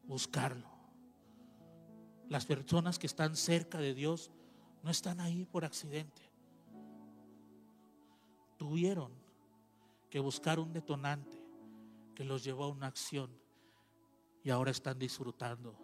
buscarlo. 0.08 0.66
Las 2.28 2.46
personas 2.46 2.98
que 2.98 3.06
están 3.06 3.36
cerca 3.36 3.78
de 3.78 3.94
Dios 3.94 4.30
no 4.82 4.90
están 4.90 5.20
ahí 5.20 5.44
por 5.44 5.64
accidente. 5.64 6.22
Tuvieron 8.56 9.12
que 10.10 10.18
buscar 10.18 10.58
un 10.58 10.72
detonante 10.72 11.38
que 12.14 12.24
los 12.24 12.42
llevó 12.42 12.64
a 12.64 12.68
una 12.68 12.86
acción 12.86 13.30
y 14.48 14.50
ahora 14.50 14.70
están 14.70 14.98
disfrutando 14.98 15.78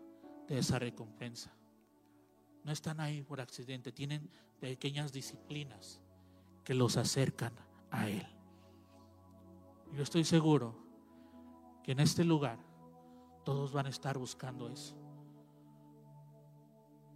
de 0.49 0.59
esa 0.59 0.79
recompensa. 0.79 1.55
No 2.63 2.73
están 2.73 2.99
ahí 2.99 3.23
por 3.23 3.39
accidente, 3.39 3.93
tienen 3.93 4.31
pequeñas 4.59 5.13
disciplinas 5.13 6.01
que 6.65 6.73
los 6.73 6.97
acercan 6.97 7.53
a 7.91 8.09
Él. 8.09 8.27
Yo 9.93 10.03
estoy 10.03 10.25
seguro 10.25 10.83
que 11.83 11.93
en 11.93 12.01
este 12.01 12.25
lugar 12.25 12.59
todos 13.45 13.71
van 13.71 13.85
a 13.85 13.91
estar 13.91 14.17
buscando 14.17 14.71
eso. 14.71 14.97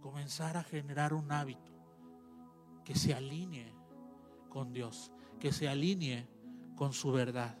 Comenzar 0.01 0.55
a 0.55 0.63
generar 0.63 1.15
un 1.15 1.31
hábito 1.31 1.71
que 2.85 2.93
se 2.93 3.15
alinee 3.15 3.73
con 4.49 4.71
Dios, 4.71 5.11
que 5.39 5.51
se 5.51 5.67
alinee 5.67 6.27
con 6.75 6.93
su 6.93 7.11
verdad. 7.11 7.57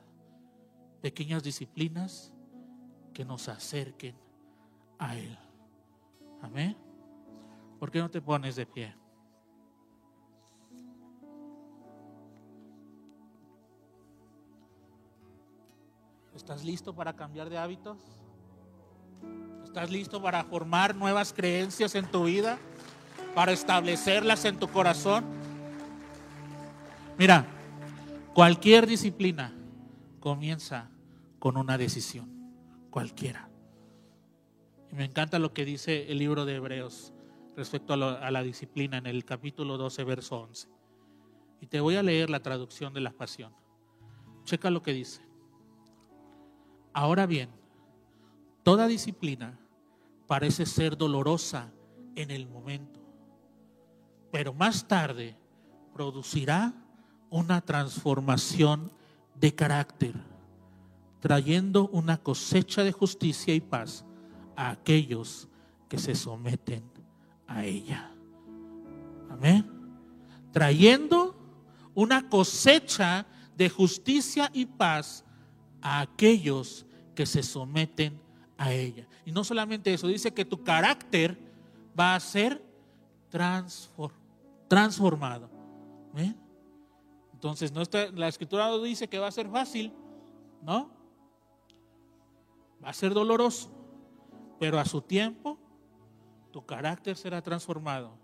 Pequeñas 1.01 1.41
disciplinas 1.41 2.35
que 3.19 3.25
nos 3.25 3.49
acerquen 3.49 4.15
a 4.97 5.13
Él. 5.13 5.37
Amén. 6.41 6.77
¿Por 7.77 7.91
qué 7.91 7.99
no 7.99 8.09
te 8.09 8.21
pones 8.21 8.55
de 8.55 8.65
pie? 8.65 8.95
¿Estás 16.33 16.63
listo 16.63 16.95
para 16.95 17.13
cambiar 17.13 17.49
de 17.49 17.57
hábitos? 17.57 17.97
¿Estás 19.65 19.91
listo 19.91 20.21
para 20.21 20.45
formar 20.45 20.95
nuevas 20.95 21.33
creencias 21.33 21.95
en 21.95 22.09
tu 22.09 22.23
vida? 22.23 22.57
¿Para 23.35 23.51
establecerlas 23.51 24.45
en 24.45 24.57
tu 24.57 24.69
corazón? 24.69 25.25
Mira, 27.17 27.45
cualquier 28.33 28.87
disciplina 28.87 29.53
comienza 30.21 30.89
con 31.37 31.57
una 31.57 31.77
decisión, 31.77 32.38
cualquiera. 32.89 33.49
Y 34.91 34.95
me 34.95 35.05
encanta 35.05 35.39
lo 35.39 35.53
que 35.53 35.65
dice 35.65 36.11
el 36.11 36.17
libro 36.17 36.45
de 36.45 36.55
Hebreos 36.55 37.13
respecto 37.55 37.93
a, 37.93 38.31
la 38.31 38.43
disciplina 38.43 38.97
en 38.97 39.05
el 39.05 39.25
capítulo 39.25 39.77
12, 39.77 40.03
verso 40.03 40.39
11. 40.41 40.67
Y 41.61 41.67
te 41.67 41.79
voy 41.79 41.95
a 41.95 42.03
leer 42.03 42.29
la 42.29 42.41
traducción 42.41 42.93
de 42.93 43.01
la 43.01 43.11
pasión. 43.11 43.53
Checa 44.45 44.69
lo 44.69 44.81
que 44.81 44.93
dice. 44.93 45.21
Ahora 46.93 47.25
bien, 47.25 47.49
toda 48.63 48.87
disciplina 48.87 49.59
parece 50.25 50.65
ser 50.65 50.97
dolorosa 50.97 51.71
en 52.15 52.31
el 52.31 52.47
momento, 52.47 52.99
pero 54.31 54.53
más 54.53 54.87
tarde 54.87 55.37
producirá 55.93 56.73
una 57.29 57.61
transformación 57.61 58.91
de 59.35 59.53
carácter, 59.53 60.15
trayendo 61.19 61.89
una 61.89 62.17
cosecha 62.17 62.83
de 62.83 62.91
justicia 62.91 63.53
y 63.53 63.61
paz 63.61 64.05
a 64.55 64.69
aquellos 64.71 65.47
que 65.87 65.97
se 65.97 66.15
someten 66.15 66.83
a 67.47 67.65
ella. 67.65 68.11
Amén. 69.29 69.69
Trayendo 70.51 71.35
una 71.93 72.29
cosecha 72.29 73.25
de 73.55 73.69
justicia 73.69 74.49
y 74.53 74.65
paz 74.65 75.25
a 75.81 76.01
aquellos 76.01 76.85
que 77.15 77.25
se 77.25 77.43
someten 77.43 78.21
a 78.57 78.71
ella. 78.73 79.07
Y 79.25 79.31
no 79.31 79.43
solamente 79.43 79.93
eso, 79.93 80.07
dice 80.07 80.33
que 80.33 80.45
tu 80.45 80.63
carácter 80.63 81.37
va 81.97 82.15
a 82.15 82.19
ser 82.19 82.63
transformado. 84.67 85.49
Entonces, 87.33 87.71
no 87.71 87.81
está, 87.81 88.11
la 88.11 88.27
escritura 88.27 88.77
dice 88.79 89.07
que 89.07 89.19
va 89.19 89.27
a 89.27 89.31
ser 89.31 89.49
fácil, 89.49 89.93
¿no? 90.61 90.98
Va 92.83 92.89
a 92.89 92.93
ser 92.93 93.13
doloroso, 93.13 93.69
pero 94.59 94.79
a 94.79 94.85
su 94.85 95.01
tiempo 95.01 95.57
tu 96.51 96.65
carácter 96.65 97.15
será 97.15 97.41
transformado 97.41 98.17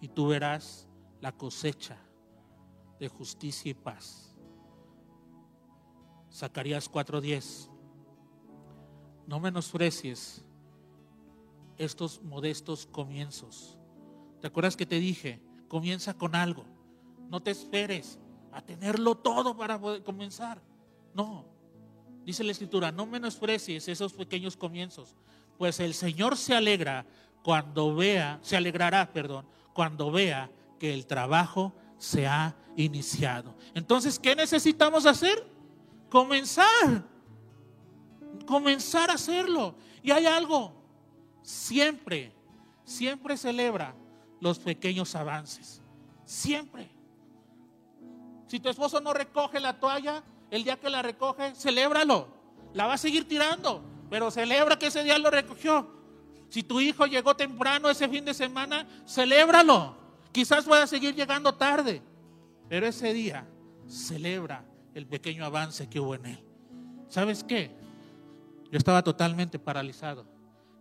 y 0.00 0.08
tú 0.08 0.28
verás 0.28 0.86
la 1.20 1.32
cosecha 1.32 1.96
de 2.98 3.08
justicia 3.08 3.70
y 3.70 3.74
paz. 3.74 4.34
Zacarías 6.32 6.90
4:10. 6.90 7.70
No 9.26 9.40
menosprecies 9.40 10.44
estos 11.78 12.22
modestos 12.22 12.86
comienzos. 12.86 13.78
¿Te 14.40 14.46
acuerdas 14.46 14.76
que 14.76 14.86
te 14.86 15.00
dije? 15.00 15.40
Comienza 15.68 16.14
con 16.14 16.34
algo. 16.34 16.64
No 17.30 17.42
te 17.42 17.50
esperes 17.50 18.18
a 18.52 18.62
tenerlo 18.62 19.16
todo 19.16 19.56
para 19.56 19.80
poder 19.80 20.02
comenzar. 20.04 20.62
No. 21.14 21.55
Dice 22.26 22.42
la 22.42 22.50
escritura, 22.50 22.90
no 22.90 23.06
menosprecies 23.06 23.86
esos 23.86 24.12
pequeños 24.12 24.56
comienzos, 24.56 25.14
pues 25.56 25.78
el 25.78 25.94
Señor 25.94 26.36
se 26.36 26.56
alegra 26.56 27.06
cuando 27.44 27.94
vea, 27.94 28.40
se 28.42 28.56
alegrará, 28.56 29.12
perdón, 29.12 29.46
cuando 29.72 30.10
vea 30.10 30.50
que 30.80 30.92
el 30.92 31.06
trabajo 31.06 31.72
se 31.98 32.26
ha 32.26 32.56
iniciado. 32.76 33.54
Entonces, 33.74 34.18
¿qué 34.18 34.34
necesitamos 34.34 35.06
hacer? 35.06 35.46
Comenzar. 36.10 37.04
Comenzar 38.44 39.08
a 39.08 39.14
hacerlo. 39.14 39.76
Y 40.02 40.10
hay 40.10 40.26
algo, 40.26 40.74
siempre, 41.42 42.32
siempre 42.84 43.36
celebra 43.36 43.94
los 44.40 44.58
pequeños 44.58 45.14
avances. 45.14 45.80
Siempre. 46.24 46.90
Si 48.48 48.58
tu 48.58 48.68
esposo 48.68 49.00
no 49.00 49.14
recoge 49.14 49.60
la 49.60 49.78
toalla, 49.78 50.24
el 50.50 50.64
día 50.64 50.76
que 50.76 50.90
la 50.90 51.02
recoge, 51.02 51.54
celébralo. 51.54 52.28
La 52.74 52.86
va 52.86 52.94
a 52.94 52.98
seguir 52.98 53.26
tirando, 53.26 53.82
pero 54.10 54.30
celebra 54.30 54.78
que 54.78 54.86
ese 54.86 55.02
día 55.02 55.18
lo 55.18 55.30
recogió. 55.30 55.88
Si 56.48 56.62
tu 56.62 56.80
hijo 56.80 57.06
llegó 57.06 57.34
temprano 57.34 57.90
ese 57.90 58.08
fin 58.08 58.24
de 58.24 58.34
semana, 58.34 58.86
celébralo. 59.06 59.96
Quizás 60.32 60.64
pueda 60.64 60.86
seguir 60.86 61.14
llegando 61.14 61.54
tarde, 61.54 62.02
pero 62.68 62.86
ese 62.86 63.12
día 63.12 63.46
celebra 63.88 64.64
el 64.94 65.06
pequeño 65.06 65.44
avance 65.44 65.88
que 65.88 66.00
hubo 66.00 66.14
en 66.14 66.26
él. 66.26 66.44
¿Sabes 67.08 67.42
qué? 67.44 67.70
Yo 68.70 68.78
estaba 68.78 69.02
totalmente 69.02 69.58
paralizado 69.58 70.26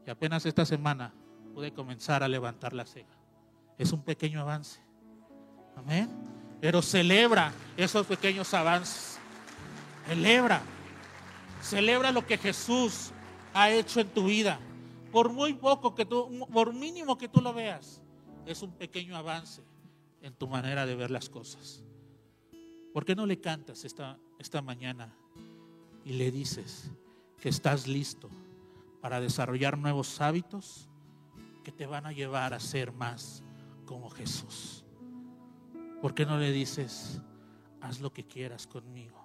y 0.05 0.09
apenas 0.09 0.45
esta 0.45 0.65
semana 0.65 1.13
pude 1.53 1.71
comenzar 1.71 2.23
a 2.23 2.27
levantar 2.27 2.73
la 2.73 2.85
ceja. 2.85 3.17
Es 3.77 3.91
un 3.91 4.01
pequeño 4.03 4.41
avance. 4.41 4.79
Amén. 5.75 6.09
Pero 6.61 6.81
celebra 6.81 7.53
esos 7.77 8.05
pequeños 8.05 8.53
avances. 8.53 9.14
Celebra. 10.07 10.61
Celebra 11.61 12.11
lo 12.11 12.25
que 12.25 12.37
Jesús 12.37 13.11
ha 13.53 13.71
hecho 13.71 13.99
en 13.99 14.09
tu 14.09 14.25
vida 14.25 14.59
por 15.15 15.31
muy 15.31 15.53
poco 15.53 15.95
que 15.95 16.05
tú, 16.05 16.45
por 16.51 16.73
mínimo 16.73 17.17
que 17.17 17.29
tú 17.29 17.39
lo 17.39 17.53
veas, 17.53 18.01
es 18.45 18.61
un 18.61 18.73
pequeño 18.73 19.15
avance 19.15 19.63
en 20.21 20.33
tu 20.33 20.45
manera 20.45 20.85
de 20.85 20.93
ver 20.93 21.09
las 21.09 21.29
cosas. 21.29 21.81
¿Por 22.93 23.05
qué 23.05 23.15
no 23.15 23.25
le 23.25 23.39
cantas 23.39 23.85
esta, 23.85 24.19
esta 24.39 24.61
mañana 24.61 25.15
y 26.03 26.11
le 26.11 26.31
dices 26.31 26.91
que 27.39 27.47
estás 27.47 27.87
listo 27.87 28.29
para 28.99 29.21
desarrollar 29.21 29.77
nuevos 29.77 30.19
hábitos 30.19 30.89
que 31.63 31.71
te 31.71 31.85
van 31.85 32.05
a 32.05 32.11
llevar 32.11 32.53
a 32.53 32.59
ser 32.59 32.91
más 32.91 33.41
como 33.85 34.09
Jesús? 34.09 34.83
¿Por 36.01 36.13
qué 36.13 36.25
no 36.25 36.37
le 36.37 36.51
dices, 36.51 37.21
haz 37.79 38.01
lo 38.01 38.11
que 38.11 38.25
quieras 38.27 38.67
conmigo? 38.67 39.24